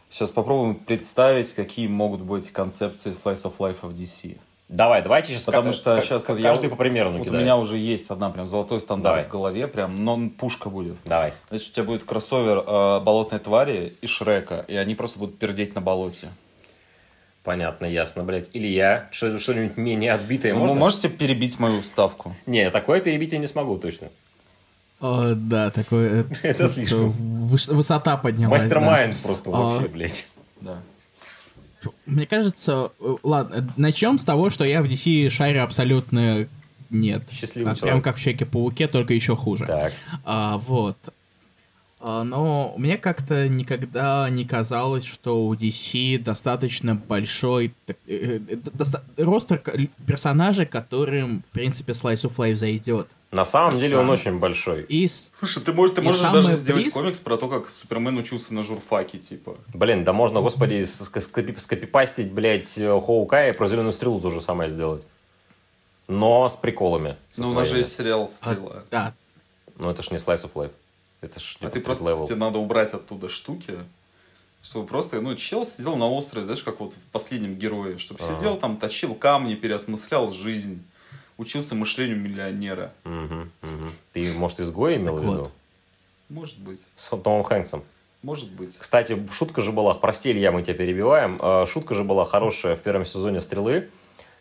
[0.10, 4.40] сейчас попробуем представить, какие могут быть концепции Slice of Life в DC.
[4.73, 7.31] Давай, давайте сейчас Потому как, что как, сейчас как, каждый я, по примеру вот У
[7.31, 9.23] меня уже есть одна прям золотой стандарт Давай.
[9.25, 10.95] в голове, прям, но пушка будет.
[11.05, 11.33] Давай.
[11.49, 15.75] Значит, у тебя будет кроссовер э, болотной твари и Шрека, и они просто будут пердеть
[15.75, 16.29] на болоте.
[17.43, 18.49] Понятно, ясно, блядь.
[18.53, 20.73] Или я, что-нибудь менее отбитое ну, можно?
[20.73, 22.35] Вы можете перебить мою вставку?
[22.47, 24.07] Не, такое перебить я не смогу точно.
[24.99, 26.25] О, да, такое...
[26.41, 27.09] Это слишком.
[27.09, 28.63] Высота поднялась.
[28.63, 30.27] Мастер-майнд просто вообще, блядь.
[30.61, 30.77] Да.
[32.05, 36.47] Мне кажется, э, ладно, начнем с того, что я в DC шарю абсолютно
[36.89, 37.23] нет.
[37.31, 37.93] Счастливый а, человек.
[37.93, 39.65] Прям как в Человеке-пауке, только еще хуже.
[39.65, 39.93] Так.
[40.23, 40.97] А, вот.
[42.05, 48.55] А, но мне как-то никогда не казалось, что у DC достаточно большой так, э, э,
[48.57, 49.61] доста- ростер
[50.05, 53.07] персонажей, которым, в принципе, Slice of Life зайдет.
[53.31, 54.84] На самом деле он очень большой.
[54.84, 56.93] И, Слушай, ты, можешь, ты можешь даже сделать близ...
[56.93, 59.55] комикс про то, как Супермен учился на журфаке, типа.
[59.73, 65.05] Блин, да можно, господи, скопипастить, блядь, Хоукая и про зеленую стрелу то же самое сделать.
[66.09, 67.15] Но с приколами.
[67.38, 68.73] Ну, у нас же есть сериал «Стрела».
[68.73, 69.13] А, да.
[69.80, 70.71] Ну, это ж не Slice of Life.
[71.23, 72.25] Это ж а ты просто level.
[72.25, 73.79] тебе надо убрать оттуда штуки,
[74.61, 78.35] чтобы просто, ну, чел сидел на острове, знаешь, как вот в последнем герое, чтобы ага.
[78.35, 80.83] сидел там, точил камни, переосмыслял жизнь,
[81.37, 82.93] учился мышлению миллионера.
[83.05, 83.13] Угу,
[83.61, 83.89] угу.
[84.11, 85.51] Ты, может, изгой имел в виду?
[86.27, 86.81] Может быть.
[86.97, 87.83] С Томом Хэнксом.
[88.21, 88.77] Может быть.
[88.77, 92.81] Кстати, шутка же была, прости, Илья, мы тебя перебиваем, а, шутка же была хорошая в
[92.81, 93.89] первом сезоне «Стрелы»,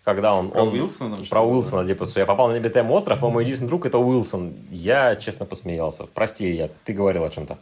[0.05, 0.51] когда он...
[0.51, 1.16] Про он, Уилсона?
[1.31, 4.53] Про Уилсона, типа, я попал на небитаем остров, а мой единственный друг это Уилсон.
[4.70, 6.07] Я, честно, посмеялся.
[6.12, 7.59] Прости, я, ты говорил о чем-то.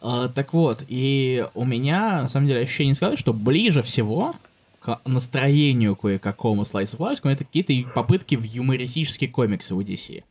[0.00, 4.34] А, так вот, и у меня, на самом деле, ощущение сказать, что ближе всего
[4.80, 10.24] к настроению кое-какому Slice of Life, это какие-то попытки в юмористические комиксы у DC.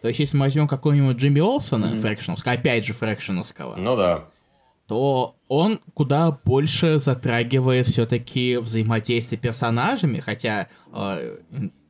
[0.00, 2.00] То есть, если мы возьмем какого-нибудь Джимми Олсона, mm-hmm.
[2.00, 4.24] фрэкшеновского, опять же фрэкшеновского, ну да
[4.86, 11.36] то он куда больше затрагивает все-таки взаимодействие персонажами, хотя, э,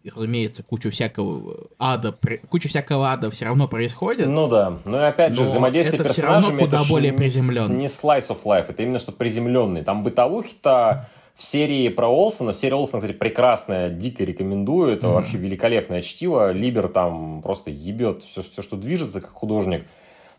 [0.05, 2.17] разумеется, кучу всякого ада,
[2.49, 4.29] куча всякого ада все равно происходит.
[4.29, 7.77] Ну да, но и опять же, Но взаимодействие это персонажами куда это более не, приземленный.
[7.77, 9.83] не slice of life, это именно что приземленный.
[9.83, 15.13] Там бытовухи-то в серии про Олсона, серия Олсона, кстати, прекрасная, дико рекомендую, это mm-hmm.
[15.15, 19.85] вообще великолепное чтиво, Либер там просто ебет все, все, что движется, как художник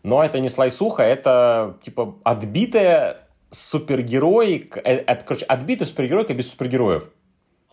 [0.06, 7.10] но это не слайсуха, это типа отбитая супергероик, э, это, короче, отбитая супергеройка без супергероев.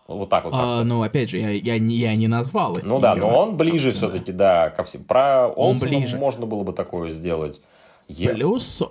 [0.08, 0.54] Вот так вот.
[0.56, 4.32] А, ну, опять же, я, я, я не назвал Ну да, но он ближе все-таки,
[4.32, 5.04] да, ко всем.
[5.04, 6.18] Про Олсона ближе.
[6.18, 7.62] можно было бы такое сделать.
[8.08, 8.34] Е...
[8.34, 8.82] Плюс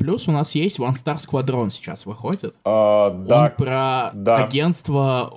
[0.00, 2.54] Плюс у нас есть One Star Squadron сейчас выходит.
[2.64, 3.44] А, да.
[3.44, 4.36] Он про да.
[4.38, 5.30] агентство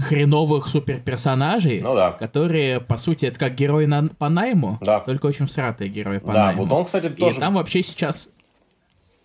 [0.00, 2.12] хреновых суперперсонажей, ну, да.
[2.12, 5.00] которые, по сути, это как герои на, по найму, да.
[5.00, 6.64] только очень всратые герои по да, найму.
[6.64, 7.36] вот он, кстати, тоже...
[7.36, 8.30] И там вообще сейчас...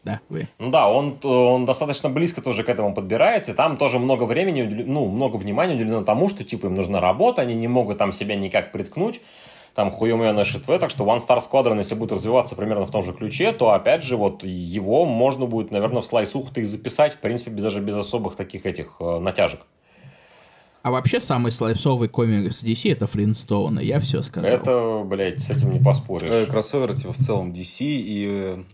[0.03, 0.49] Да, вы.
[0.59, 4.63] Ну да, он, он достаточно близко тоже к этому подбирается, и там тоже много времени,
[4.63, 8.35] ну, много внимания уделено тому, что, типа, им нужна работа, они не могут там себя
[8.35, 9.21] никак приткнуть,
[9.73, 13.13] там хуемёное ШТВ, так что One Star Squadron, если будет развиваться примерно в том же
[13.13, 17.51] ключе, то, опять же, вот его можно будет, наверное, в слайсуху-то и записать, в принципе,
[17.51, 19.61] без, даже без особых таких этих э, натяжек.
[20.83, 24.51] А вообще самый слайсовый комикс DC это Флинстоуны, я все сказал.
[24.51, 26.29] Это, блядь, с этим не поспоришь.
[26.29, 28.27] Э, кроссовер типа в целом DC и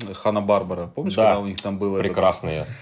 [0.10, 0.88] э, Хана Барбара.
[0.88, 1.28] Помнишь, да.
[1.28, 2.62] когда у них там было Прекрасные.
[2.62, 2.74] Этот...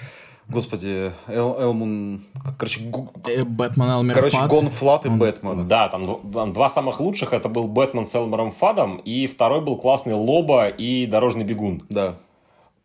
[0.50, 2.24] Господи, Эл, Элмун...
[2.58, 3.12] Короче, гу...
[3.26, 5.20] Э, Бэтмен Элмер Короче, Гон Флат и Он...
[5.20, 5.68] Бэтмен.
[5.68, 7.34] Да, там, там два самых лучших.
[7.34, 11.84] Это был Бэтмен с Элмером Фадом, и второй был классный Лоба и Дорожный бегун.
[11.90, 12.16] Да.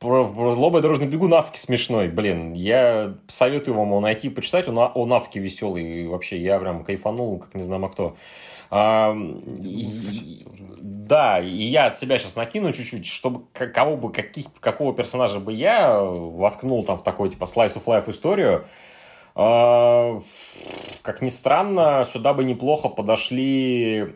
[0.00, 2.08] Про, про Лоба и Дорожный бегун адски смешной.
[2.08, 4.66] Блин, я советую вам его найти и почитать.
[4.66, 6.08] Он, он адски веселый.
[6.08, 8.16] Вообще, я прям кайфанул, как не знаю, а кто.
[8.74, 9.14] А,
[9.62, 10.38] и,
[10.80, 15.52] да, и я от себя сейчас накину чуть-чуть, чтобы кого бы, каких, какого персонажа бы
[15.52, 18.64] я воткнул там в такой типа slice of life историю.
[19.34, 20.18] А,
[21.02, 24.14] как ни странно, сюда бы неплохо подошли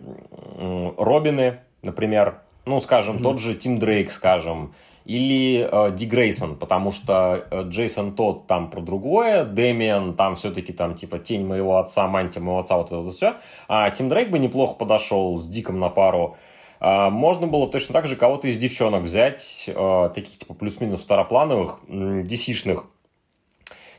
[0.97, 2.41] Робины, например.
[2.65, 3.23] Ну, скажем, mm-hmm.
[3.23, 4.74] тот же Тим Дрейк, скажем.
[5.07, 10.73] Или э, Ди Грейсон, потому что э, Джейсон тот там про другое, Дэмиан там все-таки
[10.73, 13.35] там типа тень моего отца, мантия моего отца, вот это вот все.
[13.69, 16.37] А Тим Дрейк бы неплохо подошел с Диком на пару.
[16.81, 21.78] А, можно было точно так же кого-то из девчонок взять, э, таких типа плюс-минус второплановых,
[21.89, 22.87] DC-шных,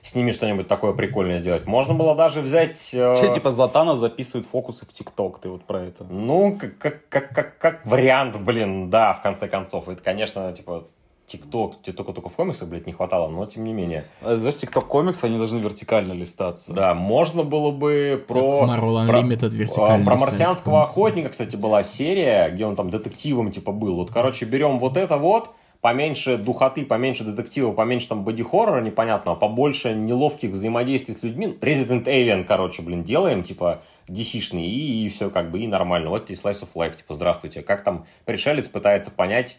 [0.01, 1.65] с ними что-нибудь такое прикольное сделать.
[1.67, 2.91] Можно было даже взять...
[2.93, 3.15] Э...
[3.19, 6.03] Че, типа Златана записывает фокусы в ТикТок, ты вот про это?
[6.05, 9.89] Ну, как, как, как, как вариант, блин, да, в конце концов.
[9.89, 10.87] Это, конечно, типа,
[11.27, 14.05] ТикТок, тебе только, только в комиксах, блядь, не хватало, но тем не менее.
[14.21, 16.71] А, знаешь, ТикТок комиксы, они должны вертикально листаться.
[16.71, 18.65] Да, можно было бы про...
[18.65, 23.73] Marvel Unlimited про, вертикально про марсианского охотника, кстати, была серия, где он там детективом типа
[23.73, 23.97] был.
[23.97, 25.49] Вот, короче, берем вот это вот,
[25.81, 31.57] поменьше духоты, поменьше детектива, поменьше там боди-хоррора непонятного, побольше неловких взаимодействий с людьми.
[31.59, 36.09] Resident Alien, короче, блин, делаем, типа, DC-шный, и, и все как бы, и нормально.
[36.09, 37.61] Вот тебе Slice of Life, типа, здравствуйте.
[37.61, 39.57] Как там пришелец пытается понять,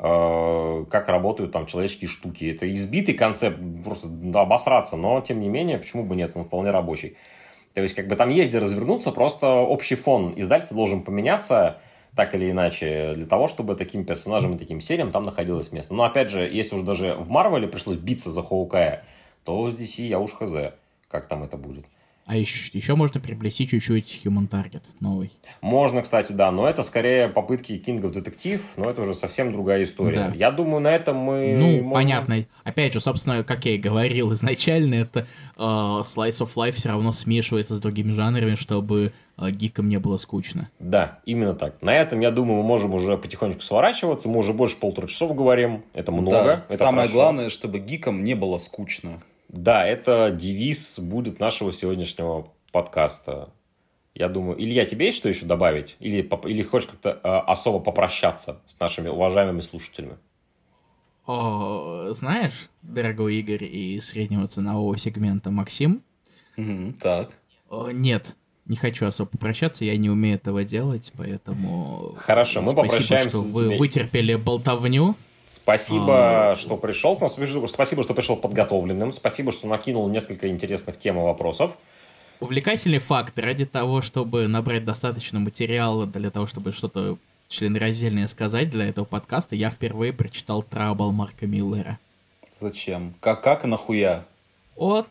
[0.00, 2.50] как работают там человеческие штуки.
[2.50, 7.16] Это избитый концепт, просто обосраться, но, тем не менее, почему бы нет, он вполне рабочий.
[7.74, 11.80] То есть, как бы там есть развернуться, просто общий фон издательства должен поменяться,
[12.16, 15.92] так или иначе, для того, чтобы таким персонажам и таким сериям там находилось место.
[15.92, 19.04] Но опять же, если уж даже в Марвеле пришлось биться за Хоукая,
[19.44, 20.72] то с DC я уж хз,
[21.08, 21.84] как там это будет.
[22.30, 25.32] А еще, еще можно приобрести чуть-чуть Human Target новый.
[25.62, 29.82] Можно, кстати, да, но это скорее попытки King of Detective, но это уже совсем другая
[29.82, 30.28] история.
[30.28, 30.32] Да.
[30.36, 31.56] Я думаю, на этом мы...
[31.58, 31.92] Ну, можем...
[31.92, 32.46] понятно.
[32.62, 35.26] Опять же, собственно, как я и говорил изначально, это
[35.56, 40.16] э, Slice of Life все равно смешивается с другими жанрами, чтобы э, гикам не было
[40.16, 40.70] скучно.
[40.78, 41.82] Да, именно так.
[41.82, 44.28] На этом, я думаю, мы можем уже потихонечку сворачиваться.
[44.28, 45.82] Мы уже больше полутора часов говорим.
[45.94, 46.44] Это много.
[46.44, 46.64] Да.
[46.68, 47.14] Это Самое хорошо.
[47.14, 49.20] главное, чтобы гикам не было скучно.
[49.52, 53.50] Да, это девиз будет нашего сегодняшнего подкаста.
[54.14, 55.96] Я думаю, Илья, тебе есть что еще добавить?
[55.98, 60.18] Или, или хочешь как-то э, особо попрощаться с нашими уважаемыми слушателями?
[61.26, 66.02] О, знаешь, дорогой Игорь и среднего ценового сегмента Максим?
[66.56, 67.30] Угу, так.
[67.68, 68.36] О, нет,
[68.66, 72.14] не хочу особо попрощаться, я не умею этого делать, поэтому...
[72.18, 75.16] Хорошо, мы спасибо, попрощаемся что вы вытерпели болтовню.
[75.50, 76.54] Спасибо, а...
[76.54, 77.16] что пришел.
[77.16, 79.12] Спасибо, что пришел подготовленным.
[79.12, 81.76] Спасибо, что накинул несколько интересных тем и вопросов.
[82.38, 83.36] Увлекательный факт.
[83.36, 87.18] Ради того, чтобы набрать достаточно материала для того, чтобы что-то
[87.48, 91.98] членораздельное сказать для этого подкаста, я впервые прочитал Трабл Марка Миллера.
[92.60, 93.14] Зачем?
[93.18, 94.24] Как, как нахуя?
[94.76, 95.04] Он...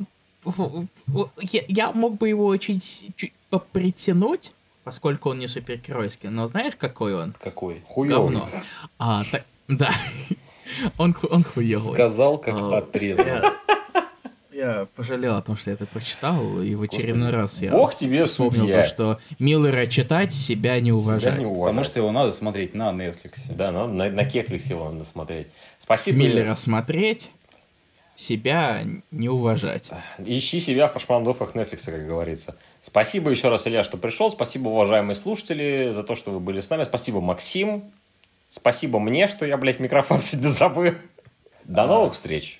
[1.41, 3.33] Я, я мог бы его чуть, чуть
[3.73, 4.53] притянуть,
[4.85, 7.35] поскольку он не супергеройский, но знаешь, какой он?
[7.41, 7.83] Какой?
[7.85, 8.37] Хуёвый.
[8.37, 8.49] Говно.
[8.97, 9.93] А, так, да.
[10.97, 11.93] он, он хуёвый.
[11.93, 13.25] Сказал, как а, отрезал.
[13.25, 13.53] Я,
[14.51, 17.95] я пожалел о том, что я это прочитал, и в очередной Господи, раз я Бог
[17.95, 18.83] тебе вспомнил судья.
[18.83, 21.35] то, что Миллера читать, себя не уважать.
[21.35, 21.75] Себя не уважать.
[21.75, 23.53] Потому что его надо смотреть на Netflix.
[23.53, 25.47] Да, на, на, на Кекликсе его надо смотреть.
[25.77, 26.17] Спасибо.
[26.17, 27.31] Миллера смотреть,
[28.15, 29.91] себя не уважать.
[30.17, 32.55] Ищи себя в прошмандовках Netflix, как говорится.
[32.81, 34.31] Спасибо еще раз, Илья, что пришел.
[34.31, 36.83] Спасибо, уважаемые слушатели, за то, что вы были с нами.
[36.83, 37.91] Спасибо, Максим.
[38.49, 40.93] Спасибо мне, что я, блядь, микрофон сегодня забыл.
[41.65, 42.57] До новых встреч.